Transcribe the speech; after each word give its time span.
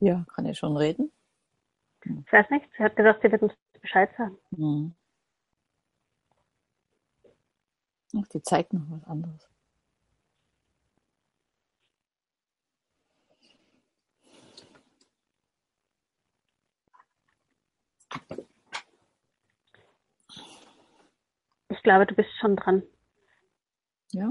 Ja, 0.00 0.24
kann 0.34 0.46
ich 0.46 0.58
schon 0.58 0.76
reden? 0.76 1.10
Ich 2.04 2.32
weiß 2.32 2.50
nicht, 2.50 2.68
sie 2.76 2.82
hat 2.82 2.96
gesagt, 2.96 3.22
sie 3.22 3.32
wird 3.32 3.42
uns 3.42 3.54
Bescheid 3.80 4.10
sagen. 4.16 4.36
Hm. 4.56 4.94
Ach, 8.16 8.28
die 8.28 8.42
zeigt 8.42 8.72
noch 8.72 8.82
was 8.90 9.04
anderes. 9.04 9.48
Ich 21.70 21.82
glaube, 21.82 22.06
du 22.06 22.14
bist 22.14 22.30
schon 22.38 22.56
dran. 22.56 22.82
Ja. 24.12 24.30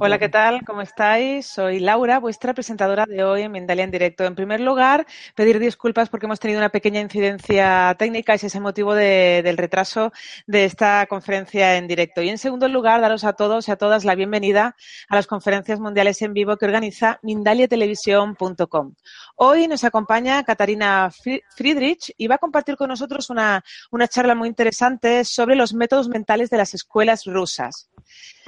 Hola, 0.00 0.18
¿qué 0.18 0.28
tal? 0.28 0.64
¿Cómo 0.64 0.80
estáis? 0.80 1.46
Soy 1.46 1.78
Laura, 1.80 2.18
vuestra 2.18 2.54
presentadora 2.54 3.04
de 3.06 3.24
hoy 3.24 3.42
en 3.42 3.52
Mindalia 3.52 3.84
en 3.84 3.90
directo. 3.90 4.24
En 4.24 4.34
primer 4.34 4.60
lugar, 4.60 5.06
pedir 5.34 5.58
disculpas 5.58 6.08
porque 6.08 6.26
hemos 6.26 6.40
tenido 6.40 6.60
una 6.60 6.70
pequeña 6.70 7.00
incidencia 7.00 7.94
técnica, 7.98 8.34
ese 8.34 8.46
es 8.46 8.54
el 8.54 8.62
motivo 8.62 8.94
de, 8.94 9.42
del 9.44 9.56
retraso 9.56 10.12
de 10.46 10.64
esta 10.64 11.06
conferencia 11.06 11.76
en 11.76 11.86
directo. 11.86 12.22
Y 12.22 12.28
en 12.28 12.38
segundo 12.38 12.68
lugar, 12.68 13.00
daros 13.00 13.24
a 13.24 13.34
todos 13.34 13.68
y 13.68 13.70
a 13.72 13.76
todas 13.76 14.04
la 14.04 14.14
bienvenida 14.14 14.76
a 15.08 15.14
las 15.14 15.26
conferencias 15.26 15.78
mundiales 15.78 16.22
en 16.22 16.32
vivo 16.32 16.56
que 16.56 16.64
organiza 16.64 17.18
mindaliatelevisión.com. 17.22 18.94
Hoy 19.36 19.68
nos 19.68 19.84
acompaña 19.84 20.42
Katarina 20.44 21.10
Friedrich 21.50 22.14
y 22.16 22.28
va 22.28 22.36
a 22.36 22.38
compartir 22.38 22.76
con 22.76 22.88
nosotros 22.88 23.30
una, 23.30 23.62
una 23.90 24.08
charla 24.08 24.34
muy 24.34 24.48
interesante 24.48 25.24
sobre 25.24 25.56
los 25.56 25.74
métodos 25.74 26.08
mentales 26.08 26.50
de 26.50 26.56
las 26.56 26.74
escuelas 26.74 27.24
rusas. 27.26 27.90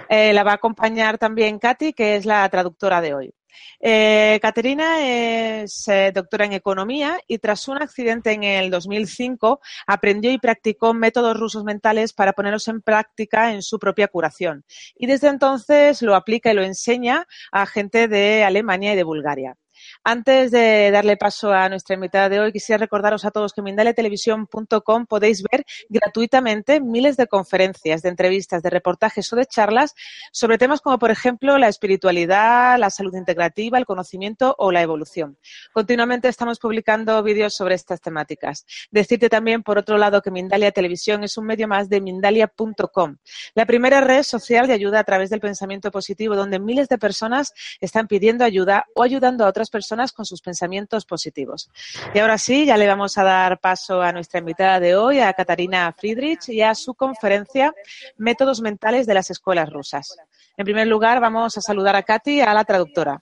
Eh, 0.09 0.33
la 0.33 0.45
va 0.45 0.53
a 0.53 0.55
acompañar 0.57 0.86
también 1.19 1.59
Katy, 1.59 1.93
que 1.93 2.17
es 2.17 2.27
la 2.27 2.49
traductora 2.49 3.01
de 3.01 3.15
hoy. 3.15 3.35
Eh, 3.81 4.39
Caterina 4.43 5.01
es 5.01 5.89
eh, 5.89 6.13
doctora 6.15 6.45
en 6.45 6.53
economía 6.53 7.19
y 7.27 7.39
tras 7.39 7.69
un 7.69 7.81
accidente 7.81 8.33
en 8.33 8.45
el 8.45 8.71
2005 8.71 9.61
aprendió 9.87 10.31
y 10.31 10.39
practicó 10.39 10.95
métodos 10.95 11.39
rusos 11.39 11.65
mentales 11.65 12.13
para 12.13 12.33
ponerlos 12.33 12.69
en 12.69 12.83
práctica 12.83 13.53
en 13.53 13.63
su 13.63 13.79
propia 13.79 14.09
curación. 14.09 14.65
Y 14.95 15.07
desde 15.07 15.29
entonces 15.29 16.03
lo 16.03 16.15
aplica 16.15 16.51
y 16.53 16.55
lo 16.55 16.63
enseña 16.63 17.27
a 17.53 17.67
gente 17.67 18.09
de 18.09 18.45
Alemania 18.45 18.93
y 18.93 18.97
de 18.97 19.05
Bulgaria. 19.05 19.57
Antes 20.05 20.51
de 20.51 20.91
darle 20.91 21.17
paso 21.17 21.53
a 21.53 21.69
nuestra 21.69 21.95
invitada 21.95 22.29
de 22.29 22.41
hoy, 22.41 22.53
quisiera 22.53 22.79
recordaros 22.79 23.25
a 23.25 23.31
todos 23.31 23.53
que 23.53 23.61
en 23.61 25.07
podéis 25.07 25.43
ver 25.43 25.65
gratuitamente 25.89 26.81
miles 26.81 27.17
de 27.17 27.27
conferencias, 27.27 28.03
de 28.03 28.09
entrevistas, 28.09 28.63
de 28.63 28.71
reportajes 28.71 29.33
o 29.33 29.37
de 29.37 29.47
charlas 29.47 29.95
sobre 30.33 30.59
temas 30.59 30.81
como, 30.81 30.99
por 30.99 31.11
ejemplo, 31.11 31.59
la 31.59 31.69
espiritualidad, 31.69 32.79
la 32.79 32.91
salud 32.91 33.15
integrativa, 33.15 33.79
el 33.79 33.87
conocimiento 33.87 34.55
o 34.59 34.73
la 34.73 34.83
evolución. 34.83 35.39
Continuamente 35.73 36.29
estamos 36.29 36.59
publicando 36.59 37.23
vídeos 37.23 37.55
sobre 37.55 37.75
estas 37.75 38.01
temáticas. 38.01 38.67
Decirte 38.91 39.29
también, 39.29 39.63
por 39.63 39.79
otro 39.79 39.99
lado, 39.99 40.23
que 40.23 40.31
Mindalia 40.31 40.73
Televisión 40.73 41.25
es 41.25 41.37
un 41.37 41.47
medio 41.47 41.69
más 41.69 41.89
de 41.89 42.01
mindalia.com, 42.01 43.17
la 43.55 43.67
primera 43.67 44.01
red 44.01 44.23
social 44.23 44.67
de 44.67 44.73
ayuda 44.73 45.01
a 45.01 45.05
través 45.05 45.31
del 45.31 45.41
pensamiento 45.41 45.91
positivo, 45.91 46.37
donde 46.37 46.59
miles 46.59 46.89
de 46.89 46.99
personas 46.99 47.53
están 47.81 48.07
pidiendo 48.07 48.45
ayuda 48.45 48.87
o 48.95 49.03
ayudando 49.03 49.45
a 49.45 49.49
otras 49.49 49.71
personas 49.71 49.76
con 50.15 50.25
sus 50.25 50.41
pensamientos 50.41 51.05
positivos. 51.05 51.71
Y 52.15 52.19
ahora 52.19 52.39
sí, 52.39 52.67
ya 52.67 52.77
le 52.77 52.87
vamos 52.87 53.19
a 53.19 53.25
dar 53.25 53.59
paso 53.59 54.03
a 54.03 54.13
nuestra 54.13 54.41
invitada 54.41 54.81
de 54.81 54.97
hoy, 54.97 55.21
a 55.21 55.33
Katarina 55.33 55.93
Friedrich, 55.93 56.49
y 56.49 56.63
a 56.63 56.75
su 56.75 56.95
conferencia 56.95 57.73
Métodos 58.17 58.61
mentales 58.61 59.07
de 59.07 59.15
las 59.15 59.31
escuelas 59.31 59.71
rusas. 59.71 60.17
En 60.57 60.65
primer 60.65 60.87
lugar, 60.87 61.21
vamos 61.21 61.57
a 61.59 61.61
saludar 61.61 61.97
a 61.97 62.03
Katy, 62.03 62.41
a 62.41 62.55
la 62.55 62.65
traductora. 62.65 63.21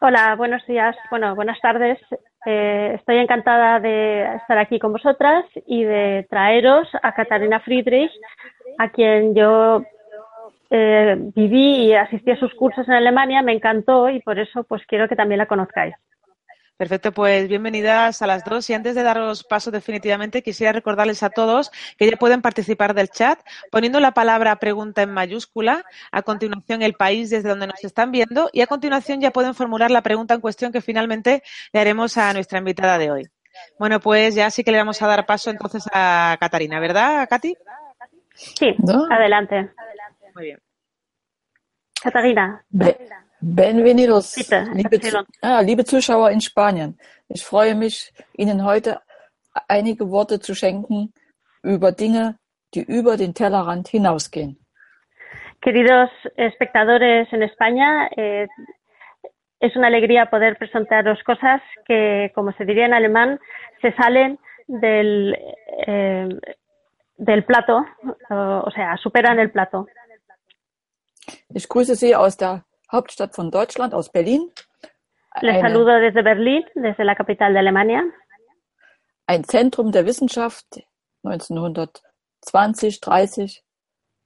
Hola, 0.00 0.34
buenos 0.34 0.66
días. 0.66 0.96
Bueno, 1.10 1.34
buenas 1.36 1.60
tardes. 1.60 1.98
Eh, 2.44 2.94
estoy 2.96 3.18
encantada 3.18 3.78
de 3.78 4.34
estar 4.34 4.58
aquí 4.58 4.80
con 4.80 4.92
vosotras 4.92 5.44
y 5.64 5.84
de 5.84 6.26
traeros 6.28 6.88
a 7.02 7.14
Katarina 7.14 7.60
Friedrich, 7.60 8.10
a 8.78 8.90
quien 8.90 9.34
yo 9.36 9.84
eh, 10.74 11.16
viví 11.34 11.88
y 11.88 11.94
asistí 11.94 12.30
a 12.30 12.38
sus 12.38 12.54
cursos 12.54 12.88
en 12.88 12.94
Alemania, 12.94 13.42
me 13.42 13.52
encantó 13.52 14.08
y 14.08 14.20
por 14.20 14.38
eso 14.38 14.64
pues 14.64 14.82
quiero 14.86 15.06
que 15.06 15.16
también 15.16 15.36
la 15.38 15.46
conozcáis. 15.46 15.94
Perfecto, 16.78 17.12
pues 17.12 17.46
bienvenidas 17.46 18.22
a 18.22 18.26
las 18.26 18.42
dos. 18.42 18.68
Y 18.70 18.74
antes 18.74 18.94
de 18.94 19.02
daros 19.02 19.44
paso 19.44 19.70
definitivamente, 19.70 20.42
quisiera 20.42 20.72
recordarles 20.72 21.22
a 21.22 21.28
todos 21.28 21.70
que 21.98 22.10
ya 22.10 22.16
pueden 22.16 22.40
participar 22.40 22.94
del 22.94 23.10
chat 23.10 23.38
poniendo 23.70 24.00
la 24.00 24.12
palabra 24.12 24.56
pregunta 24.56 25.02
en 25.02 25.12
mayúscula, 25.12 25.84
a 26.10 26.22
continuación 26.22 26.82
el 26.82 26.94
país 26.94 27.28
desde 27.28 27.50
donde 27.50 27.66
nos 27.66 27.84
están 27.84 28.10
viendo 28.10 28.48
y 28.52 28.62
a 28.62 28.66
continuación 28.66 29.20
ya 29.20 29.30
pueden 29.30 29.54
formular 29.54 29.90
la 29.90 30.00
pregunta 30.00 30.34
en 30.34 30.40
cuestión 30.40 30.72
que 30.72 30.80
finalmente 30.80 31.42
le 31.72 31.80
haremos 31.80 32.16
a 32.16 32.32
nuestra 32.32 32.58
invitada 32.58 32.96
de 32.96 33.10
hoy. 33.10 33.28
Bueno, 33.78 34.00
pues 34.00 34.34
ya 34.34 34.50
sí 34.50 34.64
que 34.64 34.72
le 34.72 34.78
vamos 34.78 35.02
a 35.02 35.06
dar 35.06 35.26
paso 35.26 35.50
entonces 35.50 35.84
a 35.92 36.36
Catarina, 36.40 36.80
¿verdad, 36.80 37.28
Katy? 37.28 37.54
Sí, 38.34 38.74
adelante. 39.10 39.70
Muy 40.34 40.44
bien. 40.44 40.58
Katharina. 42.02 42.64
Benvenidos, 43.40 44.36
liebe, 44.74 45.00
ah, 45.42 45.62
liebe 45.62 45.84
Zuschauer 45.84 46.30
in 46.30 46.40
Spanien. 46.40 46.98
Ich 47.28 47.44
freue 47.44 47.74
mich, 47.74 48.12
Ihnen 48.36 48.64
heute 48.64 49.00
einige 49.68 50.10
Worte 50.10 50.40
zu 50.40 50.54
schenken 50.54 51.12
über 51.62 51.92
Dinge, 51.92 52.36
die 52.74 52.82
über 52.82 53.16
den 53.16 53.34
Tellerrand 53.34 53.88
hinausgehen. 53.88 54.58
Queridos 55.60 56.10
espectadores 56.36 57.32
en 57.32 57.42
España, 57.42 58.08
eh, 58.16 58.48
es 59.60 59.76
una 59.76 59.86
alegría 59.86 60.26
poder 60.26 60.56
presentaros 60.56 61.22
cosas 61.24 61.60
que, 61.86 62.32
como 62.34 62.52
se 62.52 62.64
diría 62.64 62.86
en 62.86 62.94
alemán, 62.94 63.38
se 63.80 63.92
salen 63.92 64.38
del, 64.66 65.36
eh, 65.86 66.28
del 67.16 67.44
plato, 67.44 67.84
o 68.28 68.70
sea, 68.72 68.96
superan 68.96 69.38
el 69.38 69.50
plato. 69.50 69.86
Ich 71.54 71.68
grüße 71.68 71.94
Sie 71.94 72.16
aus 72.16 72.36
der 72.36 72.64
Hauptstadt 72.90 73.34
von 73.34 73.50
Deutschland, 73.50 73.94
aus 73.94 74.10
Berlin. 74.10 74.50
Les 75.40 75.60
saludo 75.60 75.98
desde 75.98 76.22
Berlín, 76.22 76.62
desde 76.74 77.04
la 77.04 77.14
capital 77.14 77.52
de 77.52 77.60
Alemania. 77.60 78.02
Ein 79.26 79.44
Zentrum 79.44 79.92
der 79.92 80.04
Wissenschaft 80.04 80.66
1920, 81.22 83.00
30, 83.00 83.62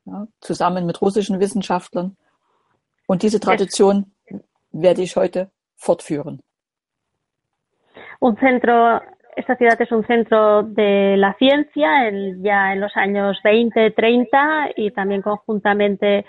ja, 0.07 0.27
zusammen 0.41 0.87
mit 0.87 1.01
russischen 1.01 1.39
Wissenschaftlern. 1.39 2.17
Und 3.07 3.23
diese 3.23 3.39
Tradition 3.39 4.13
werde 4.73 5.03
ich 5.03 5.17
heute 5.17 5.51
fortführen. 5.77 6.43
Un 8.19 8.37
centro, 8.39 9.01
esta 9.37 9.57
ciudad 9.57 9.81
es 9.81 9.93
un 9.93 10.05
centro 10.07 10.63
de 10.63 11.17
la 11.17 11.35
ciencia 11.35 12.09
en, 12.09 12.43
ya 12.43 12.73
en 12.73 12.81
los 12.81 12.97
años 12.97 13.39
20, 13.43 13.91
30 13.93 14.71
y 14.77 14.91
también 14.91 15.23
conjuntamente 15.23 16.25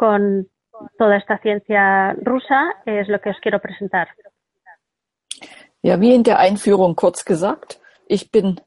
con 0.00 0.48
toda 0.96 1.18
esta 1.18 1.36
ciencia 1.38 2.14
rusa 2.22 2.74
es 2.86 3.06
lo 3.08 3.20
que 3.20 3.28
os 3.28 3.36
quiero 3.42 3.58
presentar. 3.60 4.08
Ja, 5.82 6.00
wie 6.00 6.14
in 6.14 6.24
der 6.24 6.38
Einführung 6.38 6.96
kurz 6.96 7.24
gesagt, 7.26 7.80
ich 8.06 8.30
bin 8.30 8.60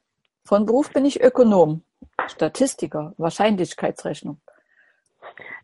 von 0.44 0.64
Beruf 0.64 0.92
bin 0.92 1.04
ich 1.04 1.20
Ökonom, 1.20 1.82
Statistiker, 2.28 3.14
Wahrscheinlichkeitsrechnung. 3.18 4.40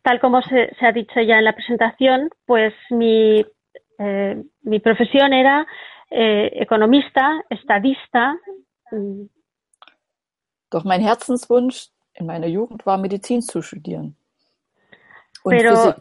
Tal 0.03 0.19
como 0.19 0.42
se, 0.42 0.75
se 0.78 0.86
ha 0.86 0.92
dicho 0.92 1.20
ya 1.20 1.38
en 1.38 1.44
la 1.44 1.53
presentación, 1.53 2.31
pues 2.47 2.75
mi, 2.91 3.44
eh, 3.98 4.42
mi 4.62 4.81
profesión 4.81 5.32
era 5.32 5.66
eh, 6.10 6.50
economista, 6.54 7.42
estadista. 7.48 8.34
Doch 10.70 10.84
mein 10.84 11.00
Herzenswunsch 11.00 11.90
in 12.14 12.26
meiner 12.26 12.49
Jugend 12.49 12.87
war, 12.87 12.99
Medizin 12.99 13.40
zu 13.40 13.62
studieren. 13.62 14.17
Pero 15.44 15.94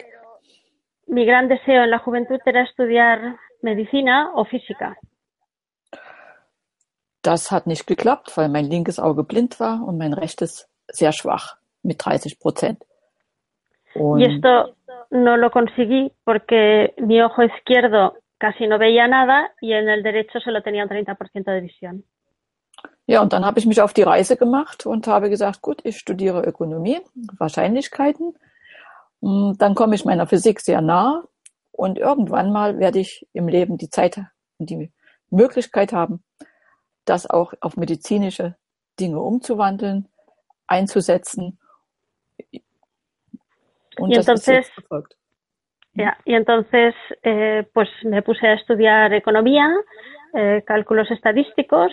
mi 1.07 1.25
gran 1.25 1.47
deseo 1.47 1.83
en 1.83 1.91
la 1.91 1.99
juventud 1.99 2.39
era 2.45 2.61
estudiar 2.63 3.37
medicina 3.61 4.31
o 4.35 4.45
física. 4.45 4.95
Das 7.21 7.51
hat 7.51 7.67
nicht 7.67 7.85
geklappt, 7.87 8.37
weil 8.37 8.49
mein 8.49 8.65
linkes 8.65 8.99
Auge 8.99 9.23
blind 9.23 9.59
war 9.59 9.85
und 9.85 9.97
mein 9.97 10.13
rechtes 10.13 10.69
sehr 10.87 11.11
schwach 11.11 11.57
mit 11.83 12.03
30 12.03 12.39
Prozent. 12.39 12.83
Y 13.95 14.23
esto 14.23 14.75
no 15.09 15.35
lo 15.35 15.49
conseguí 15.49 16.11
porque 16.23 16.93
mi 16.97 17.21
ojo 17.21 17.43
izquierdo 17.43 18.13
casi 18.37 18.67
no 18.67 18.77
veía 18.77 19.07
nada 19.07 19.51
y 19.61 19.73
en 19.73 19.89
el 19.89 20.03
derecho 20.03 20.39
solo 20.39 20.61
tenía 20.61 20.83
un 20.83 20.89
30% 20.89 21.51
de 21.51 21.61
visión. 21.61 22.03
Ja, 23.07 23.21
und 23.21 23.33
dann 23.33 23.43
habe 23.43 23.59
ich 23.59 23.65
mich 23.65 23.81
auf 23.81 23.93
die 23.93 24.03
Reise 24.03 24.37
gemacht 24.37 24.85
und 24.85 25.07
habe 25.07 25.29
gesagt, 25.29 25.61
gut, 25.61 25.81
ich 25.83 25.97
studiere 25.97 26.43
Ökonomie, 26.43 27.01
Wahrscheinlichkeiten 27.37 28.35
dann 29.21 29.75
komme 29.75 29.95
ich 29.95 30.05
meiner 30.05 30.27
Physik 30.27 30.61
sehr 30.61 30.81
nah 30.81 31.23
und 31.71 31.97
irgendwann 31.97 32.51
mal 32.51 32.79
werde 32.79 32.99
ich 32.99 33.27
im 33.33 33.47
Leben 33.47 33.77
die 33.77 33.89
Zeit 33.89 34.17
und 34.57 34.69
die 34.69 34.91
Möglichkeit 35.29 35.93
haben, 35.93 36.23
das 37.05 37.29
auch 37.29 37.53
auf 37.61 37.77
medizinische 37.77 38.55
Dinge 38.99 39.19
umzuwandeln, 39.19 40.07
einzusetzen. 40.67 41.59
Und 43.97 44.11
y 44.11 44.15
entonces, 44.15 44.71
Yeah. 45.97 46.15
Y 46.23 46.33
entonces, 46.33 46.93
eh, 47.23 47.63
pues 47.73 47.89
me 48.03 48.21
puse 48.21 48.47
a 48.47 48.53
estudiar 48.53 49.11
economía, 49.11 49.69
eh, 50.33 50.63
cálculos 50.65 51.09
estadísticos 51.11 51.91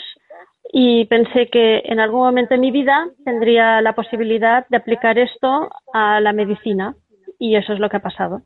y 0.72 1.06
pensé 1.06 1.48
que 1.48 1.82
en 1.84 1.98
algún 1.98 2.20
momento 2.20 2.54
de 2.54 2.60
mi 2.60 2.70
vida 2.70 3.08
tendría 3.24 3.80
la 3.80 3.94
posibilidad 3.94 4.66
de 4.68 4.76
aplicar 4.76 5.18
esto 5.18 5.70
a 5.92 6.20
la 6.20 6.32
medicina 6.32 6.94
y 7.38 7.56
eso 7.56 7.72
es 7.72 7.78
lo 7.78 7.88
que 7.88 7.96
ha 7.96 8.02
pasado. 8.02 8.42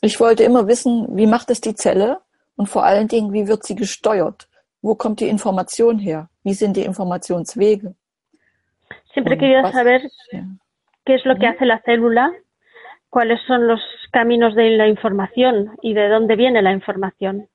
Ich 0.00 0.18
wollte 0.18 0.42
immer 0.42 0.66
wissen, 0.66 1.06
wie 1.16 1.26
macht 1.26 1.50
es 1.50 1.60
die 1.60 1.74
Zelle 1.74 2.20
und 2.56 2.68
vor 2.68 2.84
allen 2.84 3.08
Dingen, 3.08 3.32
wie 3.32 3.46
wird 3.46 3.64
sie 3.64 3.76
gesteuert? 3.76 4.48
Wo 4.80 4.96
kommt 4.96 5.20
die 5.20 5.28
Information 5.28 5.98
her? 5.98 6.28
Wie 6.42 6.54
sind 6.54 6.76
die 6.76 6.84
Informationswege? 6.84 7.94
Siempre 9.14 9.38
quería 9.38 9.70
saber 9.70 10.00
qué 11.04 11.14
es 11.14 11.24
lo 11.24 11.36
que 11.36 11.46
hace 11.46 11.66
la 11.66 11.80
célula, 11.82 12.32
cuáles 13.10 13.40
son 13.46 13.68
los 13.68 13.80
caminos 14.10 14.54
de 14.54 14.70
la 14.70 14.88
información 14.88 15.76
y 15.82 15.94
de 15.94 16.08
dónde 16.08 16.36
viene 16.36 16.62
la 16.62 16.72
información. 16.72 17.48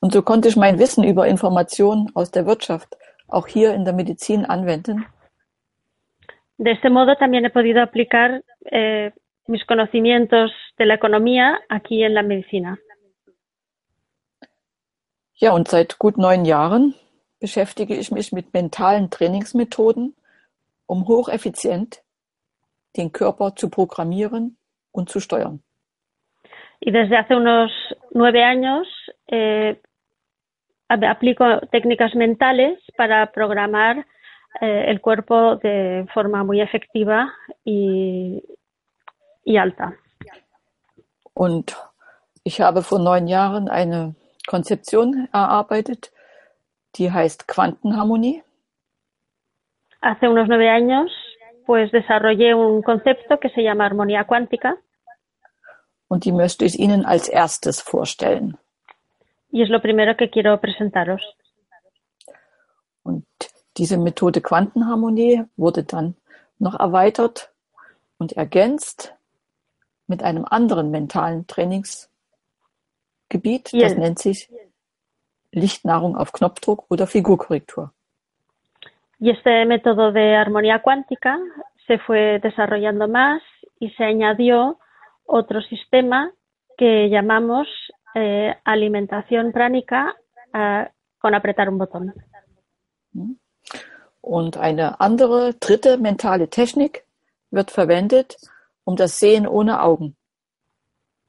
Und 0.00 0.12
so 0.12 0.22
konnte 0.22 0.48
ich 0.48 0.56
mein 0.56 0.78
Wissen 0.78 1.02
über 1.04 1.26
Informationen 1.26 2.10
aus 2.14 2.30
der 2.30 2.44
Wirtschaft 2.46 2.96
auch 3.28 3.46
hier 3.46 3.74
in 3.74 3.84
der 3.84 3.94
Medizin 3.94 4.44
anwenden. 4.44 5.06
De 6.56 6.70
este 6.70 6.90
modo 6.90 7.16
también 7.16 7.44
he 7.44 7.50
podido 7.50 7.82
aplicar 7.82 8.42
eh, 8.70 9.12
mis 9.46 9.64
conocimientos 9.64 10.52
de 10.78 10.86
la 10.86 10.94
economía 10.94 11.60
aquí 11.68 12.02
en 12.02 12.14
la 12.14 12.22
medicina. 12.22 12.78
Ja, 15.34 15.52
und 15.52 15.68
seit 15.68 15.98
gut 15.98 16.16
neun 16.16 16.44
Jahren 16.44 16.94
beschäftige 17.40 17.94
ich 17.94 18.10
mich 18.12 18.32
mit 18.32 18.54
mentalen 18.54 19.10
Trainingsmethoden, 19.10 20.14
um 20.86 21.08
hocheffizient 21.08 22.02
den 22.96 23.10
Körper 23.10 23.56
zu 23.56 23.68
programmieren 23.68 24.56
und 24.92 25.10
zu 25.10 25.20
steuern. 25.20 25.62
Y 26.80 26.92
desde 26.92 27.16
hace 27.16 27.34
unos 27.34 27.72
nueve 28.12 28.44
años 28.44 28.86
eh, 29.26 29.80
aplico 30.88 31.44
técnicas 31.72 32.14
mentales 32.14 32.78
para 32.96 33.32
programar 33.32 34.06
eh, 34.60 34.84
el 34.88 35.00
cuerpo 35.00 35.56
de 35.56 36.06
forma 36.12 36.44
muy 36.44 36.60
efectiva 36.60 37.32
y, 37.64 38.42
y 39.44 39.56
alta. 39.56 39.94
Und 41.34 41.76
ich 42.44 42.60
habe 42.60 42.82
vor 42.82 43.00
neun 43.00 43.26
Jahren 43.26 43.68
eine 43.68 44.14
Konzeption 44.46 45.28
erarbeitet, 45.32 46.12
die 46.96 47.10
heißt 47.10 47.48
Quantenharmonie. 47.48 48.42
Hace 50.00 50.28
unos 50.28 50.46
nueve 50.48 50.68
años, 50.68 51.10
pues 51.66 51.90
desarrollé 51.90 52.54
un 52.54 52.82
concepto 52.82 53.40
que 53.40 53.48
se 53.50 53.62
llama 53.62 53.86
armonía 53.86 54.24
cuántica. 54.24 54.76
Und 56.08 56.24
die 56.24 56.32
möchte 56.32 56.64
ich 56.64 56.78
Ihnen 56.78 57.04
als 57.06 57.28
erstes 57.28 57.80
vorstellen. 57.80 58.58
Y 59.50 59.62
es 59.62 59.70
lo 59.70 59.80
primero 59.80 60.16
que 60.16 60.30
quiero 60.30 60.60
presentaros. 60.60 61.22
Diese 63.76 63.98
Methode 63.98 64.40
Quantenharmonie 64.40 65.44
wurde 65.56 65.82
dann 65.82 66.14
noch 66.58 66.78
erweitert 66.78 67.52
und 68.18 68.32
ergänzt 68.32 69.14
mit 70.06 70.22
einem 70.22 70.44
anderen 70.44 70.90
mentalen 70.90 71.46
Trainingsgebiet. 71.46 73.72
Das 73.72 73.72
yes. 73.72 73.96
nennt 73.96 74.18
sich 74.18 74.50
Lichtnahrung 75.50 76.16
auf 76.16 76.32
Knopfdruck 76.32 76.84
oder 76.90 77.06
Figurkorrektur. 77.06 77.92
Y 79.20 79.30
este 79.30 79.64
método 79.64 80.12
de 80.12 80.36
armonía 80.36 80.82
cuántica 80.82 81.38
se 81.86 81.98
fue 81.98 82.40
desarrollando 82.40 83.08
más 83.08 83.42
y 83.78 83.90
se 83.90 84.04
añadió 84.04 84.78
otro 85.24 85.62
sistema 85.62 86.32
que 86.76 87.08
llamamos 87.08 87.68
eh, 88.14 88.54
alimentación 88.64 89.52
pránica 89.52 90.14
eh, 90.52 90.88
con 91.18 91.34
apretar 91.34 91.68
un 91.68 91.78
botón. 91.78 92.12
Und 94.24 94.56
eine 94.56 95.02
andere, 95.02 95.52
dritte 95.60 95.98
mentale 95.98 96.48
Technik 96.48 97.04
wird 97.50 97.70
verwendet, 97.70 98.38
um 98.82 98.96
das 98.96 99.18
Sehen 99.18 99.46
ohne 99.46 99.82
Augen 99.82 100.16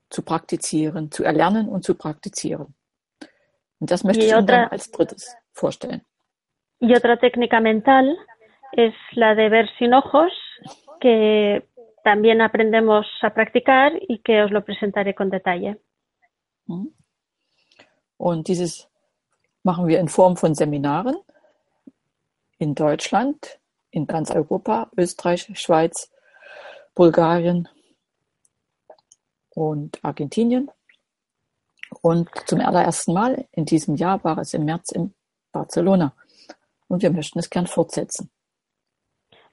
zu 0.09 0.21
praktizieren, 0.21 1.11
zu 1.11 1.25
erlernen 1.25 1.67
und 1.67 1.83
zu 1.83 1.95
praktizieren. 1.95 2.73
Und 3.81 3.91
das 3.91 4.05
möchte 4.05 4.23
y 4.23 4.27
ich 4.27 4.31
Ihnen 4.31 4.47
dann 4.47 4.69
als 4.69 4.91
drittes 4.91 5.35
vorstellen. 5.51 6.05
Y 6.79 6.95
otra 6.95 7.17
técnica 7.17 7.59
mental 7.59 8.15
es 8.71 8.93
la 9.11 9.35
de 9.35 9.49
ver 9.49 9.67
sin 9.77 9.93
ojos, 9.93 10.31
que 11.01 11.67
también 12.05 12.39
aprendemos 12.39 13.05
a 13.21 13.31
practicar 13.31 13.91
y 14.07 14.19
que 14.19 14.41
os 14.41 14.51
lo 14.51 14.63
presentaré 14.63 15.13
con 15.13 15.29
detalle. 15.29 15.81
Mhm. 16.67 16.95
Und 18.15 18.47
dieses 18.47 18.89
machen 19.63 19.85
wir 19.85 19.99
in 19.99 20.07
Form 20.07 20.37
von 20.37 20.55
Seminaren 20.55 21.17
in 22.57 22.75
Deutschland, 22.75 23.59
in 23.91 24.07
ganz 24.07 24.31
Europa, 24.31 24.89
Österreich, 24.97 25.49
Schweiz, 25.53 26.11
Bulgarien 26.93 27.67
und 29.49 30.03
Argentinien. 30.03 30.69
Und 32.01 32.29
zum 32.45 32.59
allerersten 32.59 33.13
Mal 33.13 33.47
in 33.51 33.65
diesem 33.65 33.95
Jahr 33.95 34.23
war 34.23 34.37
es 34.37 34.53
im 34.53 34.65
März 34.65 34.91
in 34.91 35.13
Barcelona. 35.51 36.13
Und 36.87 37.01
wir 37.01 37.11
möchten 37.11 37.39
es 37.39 37.49
gern 37.49 37.67
fortsetzen. 37.67 38.29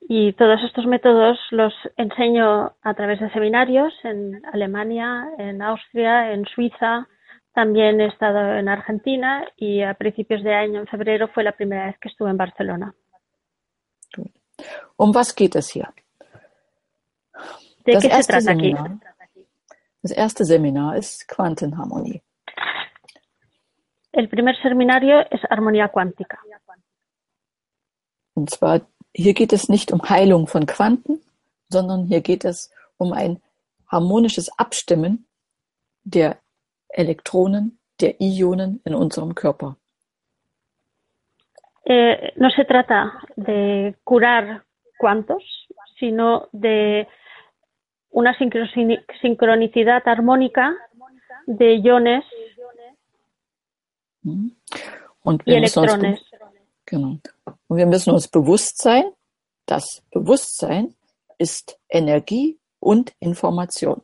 Y 0.08 0.32
todos 0.32 0.60
estos 0.64 0.84
métodos 0.84 1.38
los 1.50 1.72
enseño 1.96 2.72
a 2.82 2.94
través 2.94 3.20
de 3.20 3.30
seminarios 3.30 3.94
en 4.02 4.42
Alemania, 4.52 5.28
en 5.38 5.62
Austria, 5.62 6.32
en 6.32 6.44
Suiza. 6.46 7.06
También 7.54 8.00
he 8.00 8.06
estado 8.06 8.54
en 8.56 8.68
Argentina 8.68 9.46
y 9.56 9.82
a 9.82 9.94
principios 9.94 10.42
de 10.42 10.54
año, 10.54 10.80
en 10.80 10.86
febrero, 10.86 11.28
fue 11.28 11.44
la 11.44 11.52
primera 11.52 11.86
vez 11.86 11.98
que 11.98 12.08
estuve 12.08 12.30
en 12.30 12.36
Barcelona. 12.38 12.94
Um 14.96 15.12
was 15.14 15.34
geht 15.34 15.56
es 15.56 15.70
hier? 15.70 15.88
¿De 17.84 17.94
das 17.94 18.02
qué 18.02 18.10
se 18.10 18.22
trata 18.22 18.40
Seminar, 18.40 19.00
aquí? 19.18 19.46
Das 20.02 20.12
erste 20.12 20.44
Seminar 20.44 20.96
ist 20.96 21.26
Quantenharmonie. 21.26 22.22
El 24.12 24.28
primer 24.28 24.54
seminario 24.62 25.20
es 25.30 25.40
armonía 25.50 25.88
cuántica. 25.88 26.38
Und 28.34 28.50
zwar 28.50 28.82
hier 29.14 29.34
geht 29.34 29.52
es 29.52 29.68
nicht 29.68 29.92
um 29.92 30.00
Heilung 30.08 30.46
von 30.46 30.66
Quanten, 30.66 31.20
sondern 31.68 32.06
hier 32.06 32.20
geht 32.20 32.44
es 32.44 32.70
um 32.96 33.12
ein 33.12 33.42
harmonisches 33.88 34.50
Abstimmen 34.58 35.26
der 36.04 36.38
Elektronen, 36.92 37.78
der 38.00 38.20
Ionen 38.20 38.80
in 38.84 38.94
unserem 38.94 39.34
Körper. 39.34 39.76
Eh, 41.84 42.32
no 42.36 42.48
se 42.50 42.64
trata 42.64 43.12
de 43.34 43.96
curar 44.04 44.64
cuantos, 44.98 45.42
sino 45.98 46.48
de 46.52 47.08
una 48.10 48.36
sincronicidad 48.38 50.06
armónica 50.06 50.76
de 51.46 51.74
iones 51.76 52.24
hm. 54.22 54.56
Und 55.24 55.42
y 55.46 55.54
electrones. 55.54 56.20
Genau. 56.86 57.18
Und 57.68 57.76
wir 57.76 57.86
müssen 57.86 58.12
uns 58.12 58.28
bewusst 58.28 58.78
sein, 58.78 59.04
dass 59.66 60.02
Bewusstsein 60.10 60.94
ist 61.38 61.78
Energie 61.88 62.58
und 62.80 63.12
Information. 63.20 64.02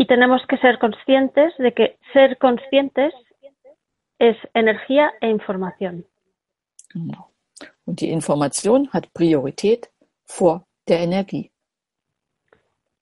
Y 0.00 0.06
tenemos 0.06 0.40
que 0.48 0.56
ser 0.56 0.78
conscientes 0.78 1.52
de 1.58 1.74
que 1.74 1.98
ser 2.14 2.38
conscientes 2.38 3.12
es 4.18 4.34
energía 4.54 5.12
e 5.20 5.28
información. 5.28 6.06
Genau. 6.94 7.34
Und 7.84 8.00
die 8.00 8.10
Information 8.10 8.88
hat 8.94 9.12
Priorität 9.12 9.90
vor 10.24 10.64
der 10.88 11.00
Energie. 11.00 11.52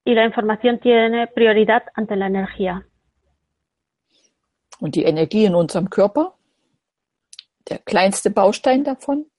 Y 0.05 0.15
la 0.15 0.25
información 0.25 0.81
tiene 0.81 1.29
prioridad 1.29 1.85
ante 1.95 2.17
la 2.17 2.27
energía. 2.27 2.85
Und 4.81 4.97
die 4.97 5.05
Energie 5.05 5.45
in 5.45 5.55
unserem 5.55 5.89
Körper 5.91 6.35
der 7.69 7.79
kleinste 7.79 8.33
Baustein 8.33 8.83
davon 8.83 9.31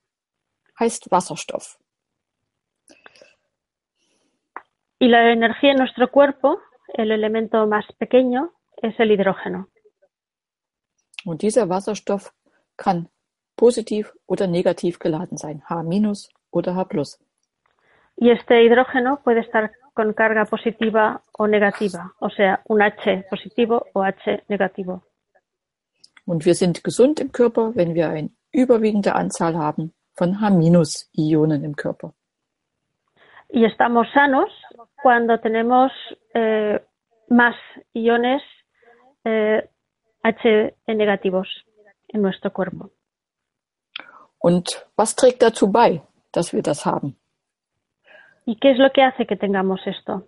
heißt 0.79 1.11
Wasserstoff. 1.11 1.77
Y 4.97 5.09
la 5.09 5.33
energía 5.33 5.71
en 5.71 5.77
nuestro 5.79 6.09
cuerpo, 6.09 6.61
el 6.93 7.11
elemento 7.11 7.65
más 7.67 7.85
pequeño, 7.97 8.51
es 8.81 8.99
el 8.99 9.11
hidrógeno. 9.11 9.67
Und 11.25 11.41
dieser 11.41 11.69
Wasserstoff 11.69 12.33
kann 12.77 13.09
positiv 13.55 14.13
oder 14.25 14.47
negativ 14.47 14.99
geladen 14.99 15.37
sein, 15.37 15.61
H- 15.67 16.29
oder 16.51 16.75
H+. 16.75 17.19
Y 18.15 18.31
este 18.31 18.63
hidrógeno 18.63 19.19
puede 19.23 19.41
estar 19.41 19.71
con 19.93 20.13
carga 20.13 20.45
positiva 20.45 21.21
o 21.37 21.47
negativa, 21.47 22.13
o 22.19 22.29
sea, 22.29 22.61
un 22.65 22.81
H 22.81 23.25
positivo 23.29 23.85
o 23.93 24.03
H 24.03 24.43
negativo. 24.47 25.03
Und 26.25 26.45
wir 26.45 26.55
sind 26.55 26.83
gesund 26.83 27.19
im 27.19 27.31
Körper, 27.31 27.75
wenn 27.75 27.95
wir 27.95 28.09
eine 28.09 28.29
überwiegende 28.51 29.15
Anzahl 29.15 29.57
haben 29.57 29.93
von 30.13 30.39
H-Ionen 30.39 31.63
im 31.63 31.75
Körper. 31.75 32.13
Y 33.51 33.65
estamos 33.65 34.07
sanos 34.13 34.49
cuando 35.01 35.39
tenemos 35.39 35.91
eh, 36.33 36.79
más 37.29 37.55
iones 37.93 38.41
eh, 39.23 39.69
H 40.23 40.75
negativos 40.87 41.47
en 42.09 42.21
nuestro 42.21 42.51
cuerpo. 42.51 42.91
Und 44.39 44.85
was 44.95 45.15
trägt 45.15 45.41
dazu 45.41 45.71
bei, 45.71 46.01
dass 46.31 46.53
wir 46.53 46.61
das 46.61 46.85
haben? 46.85 47.15
¿Y 48.45 48.55
qué 48.55 48.71
es 48.71 48.77
lo 48.79 48.89
que 48.91 49.03
hace 49.03 49.25
que 49.27 49.35
tengamos 49.35 49.79
esto? 49.85 50.27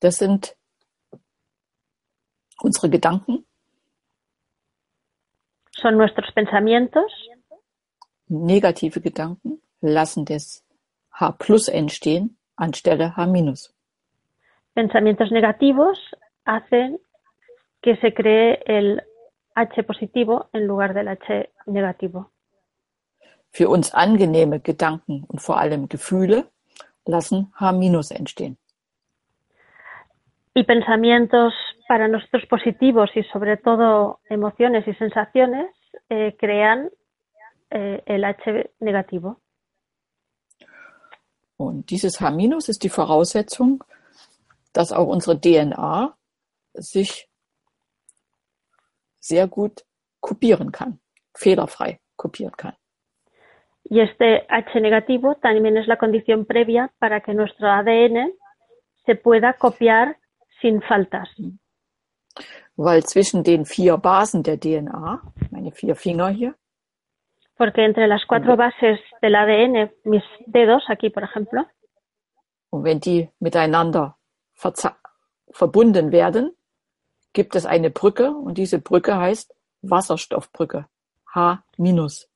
Das 0.00 0.18
sind 0.18 0.56
unsere 2.62 2.90
Gedanken, 2.90 3.46
Son 5.72 5.96
nuestros 5.96 6.30
pensamientos. 6.32 7.10
negative 8.28 9.00
Gedanken 9.00 9.62
lassen 9.80 10.24
das 10.24 10.62
H 11.10 11.32
plus 11.38 11.68
entstehen 11.68 12.36
anstelle 12.56 13.16
H 13.16 13.26
minus. 13.26 13.74
Pensamientos 14.74 15.30
negativos 15.32 15.98
hacen 16.44 17.00
que 17.82 17.96
se 17.96 18.14
cree 18.14 18.62
el 18.66 19.02
H 19.54 19.82
positivo 19.82 20.48
en 20.52 20.66
lugar 20.66 20.94
del 20.94 21.08
H 21.08 21.50
negativo. 21.66 22.30
Für 23.52 23.68
uns 23.68 23.92
angenehme 23.92 24.60
Gedanken 24.60 25.24
und 25.26 25.40
vor 25.40 25.58
allem 25.58 25.88
Gefühle 25.88 26.48
lassen 27.04 27.52
H 27.54 27.72
minus 27.72 28.10
entstehen. 28.10 28.58
Y 30.54 30.64
pensamientos 30.64 31.52
para 31.88 32.06
nosotros 32.08 32.46
positivos 32.46 33.10
y 33.14 33.24
sobre 33.24 33.56
todo 33.56 34.20
emociones 34.28 34.86
y 34.86 34.94
sensaciones 34.94 35.66
eh, 36.08 36.36
crean 36.38 36.90
eh, 37.70 38.02
el 38.06 38.24
H 38.24 38.70
negativo. 38.78 39.40
Und 41.56 41.90
dieses 41.90 42.20
H 42.20 42.30
minus 42.30 42.68
ist 42.68 42.82
die 42.84 42.88
Voraussetzung, 42.88 43.84
dass 44.72 44.92
auch 44.92 45.06
unsere 45.06 45.40
DNA 45.40 46.16
sich 46.74 47.28
sehr 49.18 49.46
gut 49.48 49.84
kopieren 50.20 50.72
kann, 50.72 51.00
fehlerfrei 51.34 52.00
kopieren 52.16 52.56
kann. 52.56 52.74
Y 53.82 54.00
este 54.00 54.46
H 54.48 54.78
negativo 54.78 55.36
también 55.36 55.76
es 55.76 55.86
la 55.86 55.96
condición 55.96 56.44
previa 56.44 56.92
para 56.98 57.20
que 57.20 57.34
nuestro 57.34 57.66
ADN 57.66 58.32
se 59.04 59.16
pueda 59.16 59.54
copiar 59.54 60.16
sin 60.60 60.82
faltas. 60.82 61.28
Weil 62.76 63.04
zwischen 63.04 63.42
den 63.42 63.64
vier 63.64 63.96
Basen 63.96 64.42
der 64.42 64.58
DNA, 64.58 65.22
meine 65.50 65.72
vier 65.72 65.96
Finger 65.96 66.28
hier, 66.28 66.54
Porque 67.56 67.84
entre 67.84 68.06
las 68.06 68.24
cuatro 68.26 68.56
bases 68.56 68.98
del 69.20 69.34
ADN, 69.34 69.90
mis 70.04 70.22
dedos 70.46 70.82
aquí, 70.88 71.10
por 71.10 71.24
ejemplo, 71.24 71.66
und 72.70 72.84
wenn 72.84 73.00
die 73.00 73.28
miteinander 73.38 74.16
verbunden 75.50 76.12
werden, 76.12 76.56
gibt 77.32 77.54
es 77.56 77.66
eine 77.66 77.90
Brücke 77.90 78.30
und 78.30 78.58
diese 78.58 78.78
Brücke 78.78 79.16
heißt 79.16 79.54
Wasserstoffbrücke, 79.82 80.86
H 81.34 81.64
minus. 81.76 82.30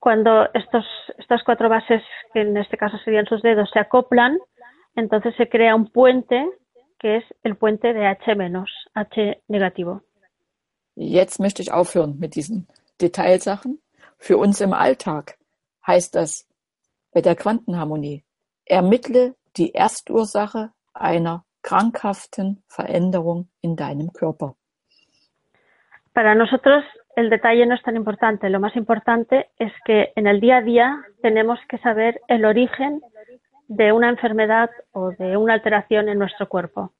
cuando 0.00 0.46
estos, 0.54 0.84
estas 1.18 1.44
cuatro 1.44 1.68
bases, 1.68 2.02
que 2.32 2.40
en 2.40 2.56
este 2.56 2.76
caso 2.76 2.96
serían 3.04 3.26
sus 3.26 3.42
dedos, 3.42 3.70
se 3.72 3.78
acoplan, 3.78 4.38
entonces 4.96 5.34
se 5.36 5.48
crea 5.48 5.76
un 5.76 5.86
puente 5.92 6.48
que 6.98 7.18
es 7.18 7.24
el 7.44 7.56
puente 7.56 7.92
de 7.92 8.06
H 8.06 8.34
H 8.94 9.42
negativo. 9.48 10.02
Jetzt 10.96 11.38
möchte 11.38 11.62
ich 11.62 11.72
aufhören 11.72 12.18
mit 12.18 12.34
diesen 12.34 12.66
Detailsachen. 13.00 13.80
Für 14.18 14.36
uns 14.36 14.60
im 14.60 14.74
Alltag 14.74 15.38
heißt 15.86 16.14
das 16.14 16.46
bei 17.12 17.22
der 17.22 17.36
Quantenharmonie, 17.36 18.24
ermittle 18.66 19.34
die 19.56 19.74
Erstursache 19.74 20.72
einer 20.94 21.44
krankhaften 21.62 22.62
Veränderung 22.68 23.48
in 23.60 23.76
deinem 23.76 24.12
Körper. 24.12 24.54
Para 26.12 26.34
nosotros 26.34 26.84
el 27.16 27.30
detalle 27.30 27.66
no 27.66 27.74
es 27.74 27.82
tan 27.82 27.96
importante, 27.96 28.48
lo 28.48 28.60
más 28.60 28.74
importante 28.76 29.50
es 29.58 29.72
que 29.84 30.12
en 30.16 30.26
el 30.26 30.40
día 30.40 30.58
a 30.58 30.62
día 30.62 31.04
tenemos 31.22 31.58
que 31.68 31.78
saber 31.78 32.20
el 32.28 32.44
origen 32.44 33.00
de 33.68 33.92
una 33.92 34.08
enfermedad 34.08 34.70
o 34.92 35.10
de 35.10 35.36
una 35.36 35.54
alteración 35.54 36.08
en 36.08 36.18
nuestro 36.18 36.48
cuerpo. 36.48 36.92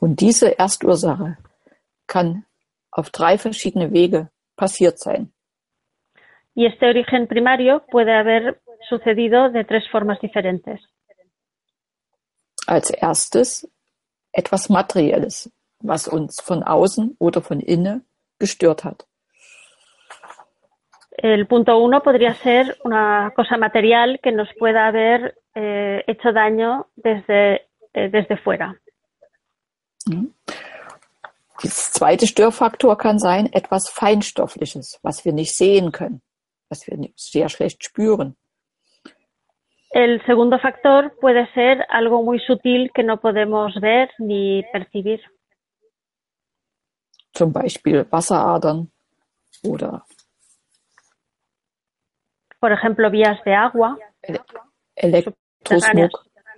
Und 0.00 0.20
diese 0.20 0.58
Erstursache 0.58 1.36
kann 2.06 2.44
auf 2.90 3.10
drei 3.10 3.36
verschiedene 3.36 3.92
Wege 3.92 4.30
passiert 4.56 4.98
sein. 4.98 5.32
Y 6.54 6.66
este 6.66 6.86
origen 6.88 7.26
primario 7.26 7.84
puede 7.90 8.12
haber 8.14 8.60
sucedido 8.88 9.50
de 9.50 9.64
tres 9.64 9.88
formas 9.90 10.18
diferentes. 10.20 10.80
Als 12.66 12.90
erstes 12.90 13.68
etwas 14.32 14.68
Materielles, 14.68 15.50
was 15.80 16.08
uns 16.08 16.40
von 16.40 16.62
außen 16.62 17.16
oder 17.18 17.42
von 17.42 17.60
innen 17.60 18.04
gestört 18.38 18.84
hat. 18.84 19.06
El 21.22 21.46
punto 21.46 21.76
uno 21.78 22.02
podría 22.02 22.34
ser 22.34 22.78
una 22.82 23.32
cosa 23.36 23.58
material 23.58 24.20
que 24.22 24.32
nos 24.32 24.48
pueda 24.58 24.86
haber 24.86 25.34
eh, 25.54 26.02
hecho 26.06 26.32
daño 26.32 26.86
desde, 26.96 27.66
eh, 27.92 28.08
desde 28.08 28.38
fuera. 28.38 28.74
Der 31.62 31.70
zweite 31.70 32.26
Störfaktor 32.26 32.96
kann 32.96 33.18
sein 33.18 33.52
etwas 33.52 33.90
Feinstoffliches, 33.90 34.98
was 35.02 35.26
wir 35.26 35.34
nicht 35.34 35.54
sehen 35.54 35.92
können, 35.92 36.22
was 36.70 36.86
wir 36.86 36.96
sehr 37.16 37.50
schlecht 37.50 37.84
spüren. 37.84 38.34
El 39.90 40.24
segundo 40.24 40.58
factor 40.58 41.16
puede 41.20 41.52
ser 41.52 41.84
algo 41.88 42.22
muy 42.22 42.38
sutil 42.38 42.90
que 42.94 43.02
no 43.02 43.20
podemos 43.20 43.74
ver 43.80 44.10
ni 44.18 44.62
percibir. 44.72 45.20
Zum 47.32 47.52
Beispiel 47.52 48.06
Wasseradern 48.10 48.90
oder 49.64 50.02
Por 52.60 52.72
ejemplo, 52.72 53.10
vías 53.10 53.42
de 53.44 53.54
agua 53.54 53.98
Elektrosmog. 54.94 56.10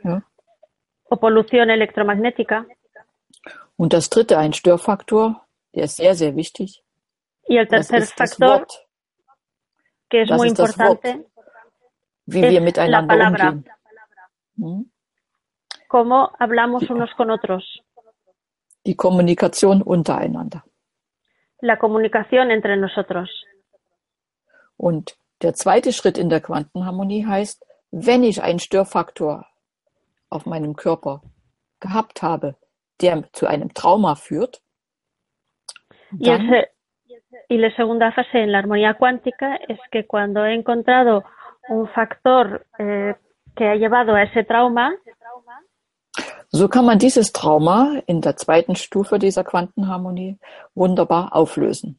Ja. 0.05 0.23
o 1.13 1.17
polución 1.17 1.71
electromagnética. 1.71 2.67
Und 3.77 3.93
das 3.93 4.09
dritte, 4.09 4.39
ein 4.39 4.53
Störfaktor, 4.53 5.45
der 5.75 5.85
ist 5.85 5.97
sehr, 5.97 6.15
sehr 6.15 6.35
wichtig. 6.37 6.83
Y 7.49 7.59
el 7.59 7.69
tercer 7.69 8.03
factor, 8.03 8.61
Wort, 8.61 8.73
que 10.09 10.23
es 10.23 10.29
das 10.29 10.39
muy 10.39 10.49
importante, 10.49 11.27
wie 12.27 12.41
es 12.43 12.51
wir 12.51 12.61
la 12.61 12.65
miteinander 12.65 13.17
palabra. 13.17 13.49
umgehen. 13.51 13.73
Hm? 14.57 14.91
cómo 15.89 16.31
hablamos 16.39 16.89
unos 16.91 17.11
con 17.17 17.31
otros, 17.31 17.65
Die 18.87 18.97
Kommunikation 18.97 19.83
untereinander. 19.83 20.63
la 21.61 21.79
comunicación 21.79 22.51
entre 22.51 22.77
nosotros. 22.77 23.29
Und 24.77 25.17
der 25.43 25.55
zweite 25.55 25.93
Schritt 25.93 26.19
in 26.19 26.29
der 26.29 26.41
Quantenharmonie 26.41 27.25
heißt, 27.27 27.65
wenn 27.93 28.25
ich 28.25 28.43
einen 28.43 28.59
Störfaktor 28.59 29.47
auf 30.29 30.47
meinem 30.47 30.75
Körper 30.75 31.23
gehabt 31.79 32.23
habe, 32.23 32.57
der 33.01 33.25
zu 33.33 33.47
einem 33.47 33.73
Trauma 33.75 34.15
führt, 34.17 34.61
Y, 36.19 36.29
el 36.29 36.39
dann 36.39 36.65
y 37.49 37.57
la 37.59 37.71
segunda 37.77 38.13
fase 38.13 38.39
en 38.39 38.53
la 38.53 38.59
armonía 38.59 38.95
cuántica 38.95 39.57
es 39.69 39.79
que 39.91 40.07
cuando 40.07 40.45
he 40.45 40.53
encontrado 40.55 41.25
un 41.69 41.89
factor 41.89 42.67
eh, 42.79 43.15
que 43.57 43.69
ha 43.69 43.75
llevado 43.75 44.15
a 44.15 44.23
ese 44.23 44.45
trauma, 44.45 44.93
so 46.55 46.69
kann 46.69 46.85
man 46.85 46.99
dieses 46.99 47.33
Trauma 47.33 48.03
in 48.07 48.21
der 48.21 48.37
zweiten 48.37 48.77
Stufe 48.77 49.19
dieser 49.19 49.43
Quantenharmonie 49.43 50.39
wunderbar 50.75 51.35
auflösen. 51.35 51.99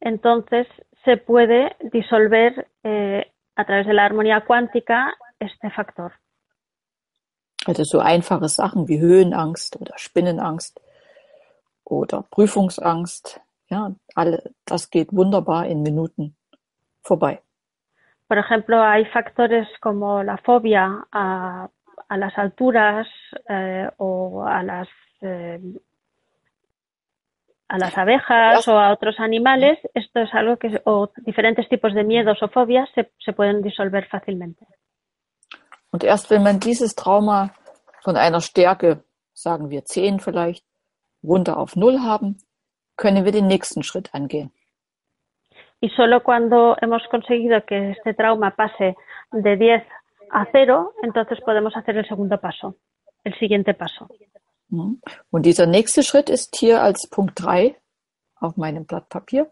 entonces 0.00 0.66
se 1.04 1.16
puede 1.16 1.76
disolver 1.92 2.66
eh, 2.82 3.24
a 3.56 3.64
través 3.64 3.86
de 3.86 3.94
la 3.94 4.04
armonía 4.04 4.44
cuántica 4.44 5.14
este 5.38 5.70
factor. 5.70 6.12
Also 7.66 7.84
so 7.84 8.00
einfache 8.00 8.48
Sachen 8.48 8.88
wie 8.88 9.00
Höhenangst 9.00 9.76
oder 9.80 9.94
Spinnenangst 9.96 10.80
oder 11.84 12.24
Prüfungsangst, 12.30 13.40
ja, 13.68 13.94
alle, 14.14 14.54
das 14.64 14.90
geht 14.90 15.12
wunderbar 15.12 15.66
in 15.66 15.82
Minuten 15.82 16.36
vorbei. 17.02 17.42
Por 18.28 18.38
ejemplo, 18.38 18.82
hay 18.82 19.06
factores 19.06 19.66
como 19.80 20.22
la 20.22 20.36
fobia 20.36 21.06
a, 21.10 21.68
a 22.08 22.16
las 22.16 22.36
alturas 22.36 23.08
eh, 23.48 23.88
o 23.96 24.44
a 24.44 24.62
las 24.62 24.88
eh, 25.22 25.58
a 27.68 27.78
las 27.78 27.96
abejas 27.98 28.66
o 28.68 28.78
a 28.78 28.92
otros 28.92 29.18
animales. 29.18 29.78
Esto 29.94 30.20
es 30.20 30.32
algo 30.32 30.56
que 30.56 30.80
o 30.84 31.10
diferentes 31.18 31.68
tipos 31.68 31.94
de 31.94 32.04
miedos 32.04 32.42
o 32.42 32.48
fobias 32.48 32.88
se, 32.94 33.10
se 33.18 33.32
pueden 33.32 33.62
disolver 33.62 34.06
fácilmente. 34.08 34.66
Und 35.90 36.04
erst 36.04 36.30
wenn 36.30 36.42
man 36.42 36.60
dieses 36.60 36.94
Trauma 36.94 37.50
von 38.02 38.16
einer 38.16 38.40
Stärke, 38.40 39.04
sagen 39.32 39.70
wir 39.70 39.84
10 39.84 40.20
vielleicht, 40.20 40.64
runter 41.22 41.56
auf 41.56 41.76
Null 41.76 42.00
haben, 42.00 42.38
können 42.96 43.24
wir 43.24 43.32
den 43.32 43.46
nächsten 43.46 43.82
Schritt 43.82 44.14
angehen. 44.14 44.52
Y 45.80 45.90
solo 45.90 46.22
cuando 46.22 46.76
hemos 46.80 47.02
conseguido 47.08 47.64
que 47.64 47.92
este 47.92 48.14
trauma 48.14 48.50
pase 48.50 48.96
de 49.30 49.56
10 49.56 49.84
a 50.30 50.46
cero, 50.50 50.92
entonces 51.02 51.40
podemos 51.40 51.76
hacer 51.76 51.96
el 51.96 52.06
segundo 52.06 52.40
paso, 52.40 52.76
el 53.24 53.38
siguiente 53.38 53.74
paso. 53.74 54.08
Mhm. 54.70 55.00
Und 55.30 55.46
dieser 55.46 55.66
nächste 55.66 56.02
Schritt 56.02 56.28
ist 56.28 56.56
hier 56.56 56.82
als 56.82 57.08
Punkt 57.08 57.40
3 57.42 57.76
auf 58.40 58.56
meinem 58.56 58.84
Blatt 58.84 59.08
Papier. 59.08 59.50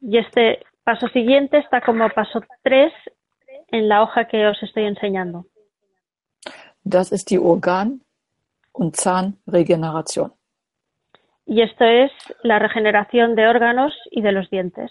Y 0.00 0.18
este 0.18 0.64
paso 0.84 1.08
siguiente 1.08 1.58
está 1.58 1.80
como 1.80 2.08
paso 2.10 2.40
3 2.64 2.92
en 3.72 3.88
la 3.88 4.02
hoja 4.02 4.26
que 4.26 4.46
os 4.46 4.62
estoy 4.62 4.84
enseñando. 4.84 5.46
Das 6.84 7.10
ist 7.10 7.30
die 7.30 7.38
Organ- 7.40 8.02
und 8.72 8.94
Zahnregeneration. 8.96 10.30
Y 11.46 11.62
esto 11.62 11.84
es 11.84 12.10
la 12.42 12.58
regeneración 12.58 13.36
de 13.36 13.46
órganos 13.48 13.92
y 14.10 14.20
de 14.20 14.32
los 14.32 14.50
dientes. 14.50 14.90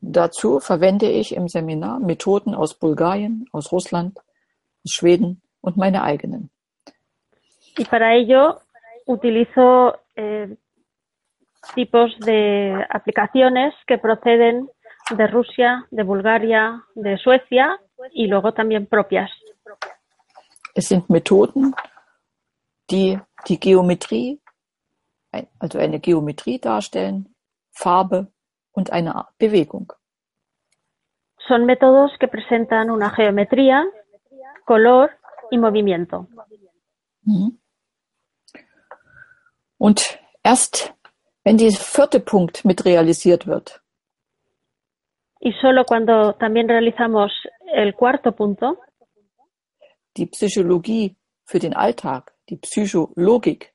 Dazu 0.00 0.60
verwende 0.60 1.06
ich 1.06 1.32
im 1.36 1.48
Seminar 1.48 2.00
Methoden 2.00 2.54
aus 2.54 2.74
Bulgarien, 2.74 3.46
aus 3.52 3.72
Russland, 3.72 4.18
Schweden 4.84 5.42
und 5.60 5.76
meine 5.76 6.02
eigenen. 6.02 6.50
Y 7.78 7.84
para 7.84 8.14
ello 8.14 8.60
utilizo 9.06 9.96
eh, 10.16 10.56
tipos 11.74 12.18
de 12.20 12.84
aplicaciones 12.90 13.74
que 13.86 13.98
proceden 13.98 14.68
de 15.16 15.26
Rusia, 15.26 15.86
de 15.90 16.02
Bulgaria, 16.02 16.84
de 16.94 17.16
Suecia 17.18 17.78
y 18.12 18.26
luego 18.26 18.52
también 18.52 18.86
propias. 18.86 19.30
Es 20.74 20.88
sind 20.88 21.08
Methoden, 21.08 21.74
die 22.88 23.20
die 23.46 23.58
Geometrie, 23.58 24.40
also 25.58 25.78
eine 25.78 26.00
Geometrie 26.00 26.58
darstellen, 26.58 27.34
Farbe 27.72 28.28
und 28.72 28.90
eine 28.92 29.26
Bewegung. 29.38 29.92
Son 31.48 31.66
métodos 31.66 32.12
que 32.20 32.28
presentan 32.28 32.90
una 32.90 33.10
geometría, 33.10 33.84
color 34.64 35.10
y 35.50 35.58
movimiento. 35.58 36.28
Mhm. 37.24 37.58
Und 39.78 40.18
erst 40.44 40.94
wenn 41.44 41.56
dieser 41.56 41.82
vierte 41.82 42.20
Punkt 42.20 42.64
mit 42.64 42.84
realisiert 42.84 43.46
wird, 43.46 43.82
Y 45.44 45.52
solo 45.60 45.84
cuando 45.84 46.34
también 46.34 46.68
realizamos 46.68 47.32
el 47.74 47.94
cuarto 47.94 48.30
punto, 48.30 48.78
die 50.16 50.26
Psychologie 50.26 51.16
für 51.44 51.58
den 51.58 51.74
Alltag, 51.74 52.32
die 52.48 52.58
Psychologik, 52.58 53.74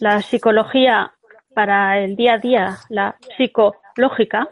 la 0.00 0.22
psicología 0.22 1.12
para 1.54 1.98
el 1.98 2.16
día 2.16 2.34
a 2.34 2.38
día, 2.38 2.78
la 2.88 3.16
psicológica, 3.36 4.48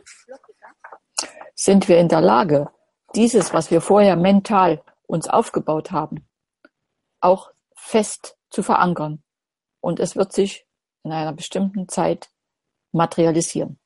sind 1.54 1.88
wir 1.88 1.98
in 1.98 2.08
der 2.08 2.20
Lage, 2.20 2.70
dieses, 3.14 3.52
was 3.52 3.70
wir 3.70 3.80
vorher 3.80 4.16
mental 4.16 4.82
uns 5.06 5.28
aufgebaut 5.28 5.90
haben, 5.90 6.28
auch 7.20 7.50
fest 7.74 8.36
zu 8.50 8.62
verankern. 8.62 9.22
Und 9.80 10.00
es 10.00 10.16
wird 10.16 10.32
sich 10.32 10.66
in 11.02 11.12
einer 11.12 11.32
bestimmten 11.32 11.88
Zeit 11.88 12.28
materialisieren. 12.92 13.78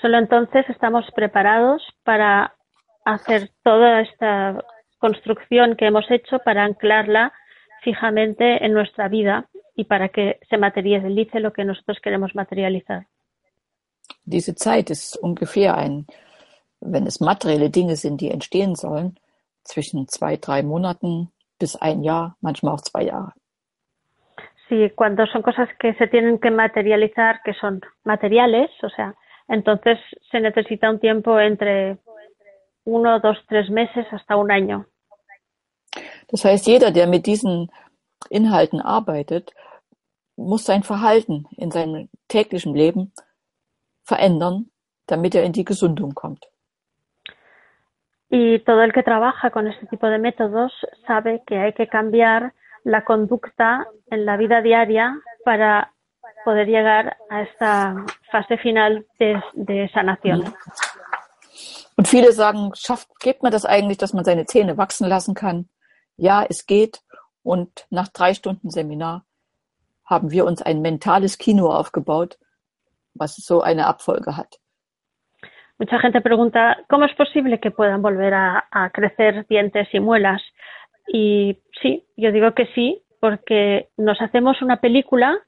solo 0.00 0.18
entonces 0.18 0.68
estamos 0.68 1.04
preparados 1.14 1.82
para 2.04 2.54
hacer 3.04 3.50
toda 3.62 4.00
esta 4.00 4.64
construcción 4.98 5.76
que 5.76 5.86
hemos 5.86 6.10
hecho 6.10 6.38
para 6.38 6.64
anclarla 6.64 7.32
fijamente 7.82 8.64
en 8.64 8.72
nuestra 8.72 9.08
vida 9.08 9.49
y 9.80 9.84
para 9.84 10.10
que 10.10 10.38
se 10.50 10.58
materialice 10.58 11.40
lo 11.40 11.52
que 11.52 11.64
nosotros 11.64 11.98
queremos 12.02 12.34
materializar. 12.34 13.06
Diese 14.24 14.54
Zeit 14.54 14.90
ist 14.90 15.16
ungefähr 15.16 15.74
ein, 15.78 16.06
wenn 16.80 17.06
es 17.06 17.20
materielle 17.20 17.70
Dinge 17.70 17.96
sind, 17.96 18.20
die 18.20 18.30
entstehen 18.30 18.74
sollen, 18.74 19.18
zwischen 19.64 20.06
zwei, 20.06 20.36
drei 20.36 20.62
Monaten 20.62 21.30
bis 21.58 21.76
ein 21.76 22.02
Jahr, 22.02 22.36
manchmal 22.42 22.74
auch 22.74 22.82
zwei 22.82 23.04
Jahre. 23.04 23.32
Sí, 24.68 24.90
cuando 24.94 25.26
son 25.26 25.42
cosas 25.42 25.68
que 25.78 25.94
se 25.94 26.06
tienen 26.08 26.38
que 26.38 26.50
materializar, 26.50 27.42
que 27.42 27.54
son 27.54 27.80
materiales, 28.04 28.70
o 28.82 28.90
sea, 28.90 29.14
entonces 29.48 29.98
se 30.30 30.40
necesita 30.40 30.90
un 30.90 31.00
tiempo 31.00 31.40
entre 31.40 31.96
uno, 32.84 33.18
dos, 33.20 33.38
tres 33.48 33.70
meses 33.70 34.06
hasta 34.12 34.36
un 34.36 34.50
año. 34.50 34.84
Das 36.28 36.44
heißt, 36.44 36.66
jeder, 36.66 36.90
der 36.92 37.06
mit 37.06 37.26
diesen 37.26 37.70
Inhalten 38.28 38.80
arbeitet, 38.80 39.52
muss 40.40 40.64
sein 40.64 40.82
Verhalten 40.82 41.46
in 41.56 41.70
seinem 41.70 42.08
täglichen 42.28 42.74
Leben 42.74 43.12
verändern, 44.02 44.70
damit 45.06 45.34
er 45.34 45.44
in 45.44 45.52
die 45.52 45.64
Gesundung 45.64 46.14
kommt. 46.14 46.46
Y 48.32 48.60
todo 48.60 48.82
el 48.82 48.92
que 48.92 49.02
trabaja 49.02 49.50
con 49.50 49.66
este 49.66 49.86
tipo 49.86 50.06
de 50.06 50.18
métodos 50.18 50.72
sabe 51.06 51.42
que 51.46 51.58
hay 51.58 51.72
que 51.72 51.88
cambiar 51.88 52.54
la 52.84 53.04
conducta 53.04 53.86
en 54.08 54.24
la 54.24 54.36
vida 54.36 54.62
diaria 54.62 55.16
para 55.44 55.92
poder 56.44 56.68
llegar 56.68 57.16
a 57.28 57.42
esta 57.42 57.96
fase 58.30 58.56
final 58.56 59.04
de, 59.18 59.42
de 59.54 59.90
sanación. 59.92 60.54
Und 61.96 62.08
viele 62.08 62.32
sagen, 62.32 62.72
schafft, 62.74 63.08
geht 63.18 63.42
man 63.42 63.52
das 63.52 63.66
eigentlich, 63.66 63.98
dass 63.98 64.14
man 64.14 64.24
seine 64.24 64.46
Zähne 64.46 64.78
wachsen 64.78 65.08
lassen 65.08 65.34
kann? 65.34 65.68
Ja, 66.16 66.46
es 66.48 66.66
geht. 66.66 67.02
Und 67.42 67.86
nach 67.90 68.08
drei 68.08 68.32
Stunden 68.32 68.70
Seminar 68.70 69.24
haben 70.10 70.30
wir 70.30 70.44
uns 70.44 70.60
ein 70.60 70.82
mentales 70.82 71.38
Kino 71.38 71.70
aufgebaut, 71.70 72.36
was 73.14 73.36
so 73.36 73.62
eine 73.62 73.86
Abfolge 73.86 74.36
hat. 74.36 74.58
Mucha 75.78 75.98
gente 75.98 76.20
pregunta, 76.20 76.76
¿cómo 76.90 77.06
es 77.06 77.14
posible 77.14 77.58
que 77.58 77.70
puedan 77.70 78.02
volver 78.02 78.34
a, 78.34 78.66
a 78.70 78.90
crecer 78.90 79.46
dientes 79.46 79.88
y 79.94 80.00
muelas? 80.00 80.42
Y 81.06 81.58
sí, 81.80 82.04
yo 82.16 82.32
digo 82.32 82.52
que 82.54 82.66
sí, 82.74 83.02
porque 83.18 83.88
nos 83.96 84.20
hacemos 84.20 84.60
una 84.60 84.80
película 84.80 85.38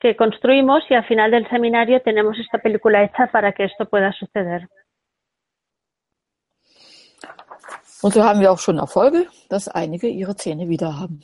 que 0.00 0.16
construimos 0.16 0.82
y 0.88 0.94
al 0.94 1.04
final 1.04 1.30
del 1.30 1.48
seminario 1.48 2.00
tenemos 2.02 2.38
esta 2.38 2.58
película 2.58 3.04
hecha 3.04 3.26
para 3.30 3.52
que 3.52 3.64
esto 3.64 3.86
pueda 3.88 4.12
suceder. 4.12 4.68
Und 8.02 8.14
so 8.14 8.24
haben 8.24 8.40
wir 8.40 8.50
auch 8.50 8.58
schon 8.58 8.78
Erfolge, 8.78 9.28
dass 9.48 9.68
einige 9.68 10.08
ihre 10.08 10.34
Zähne 10.34 10.68
wieder 10.68 10.98
haben. 10.98 11.22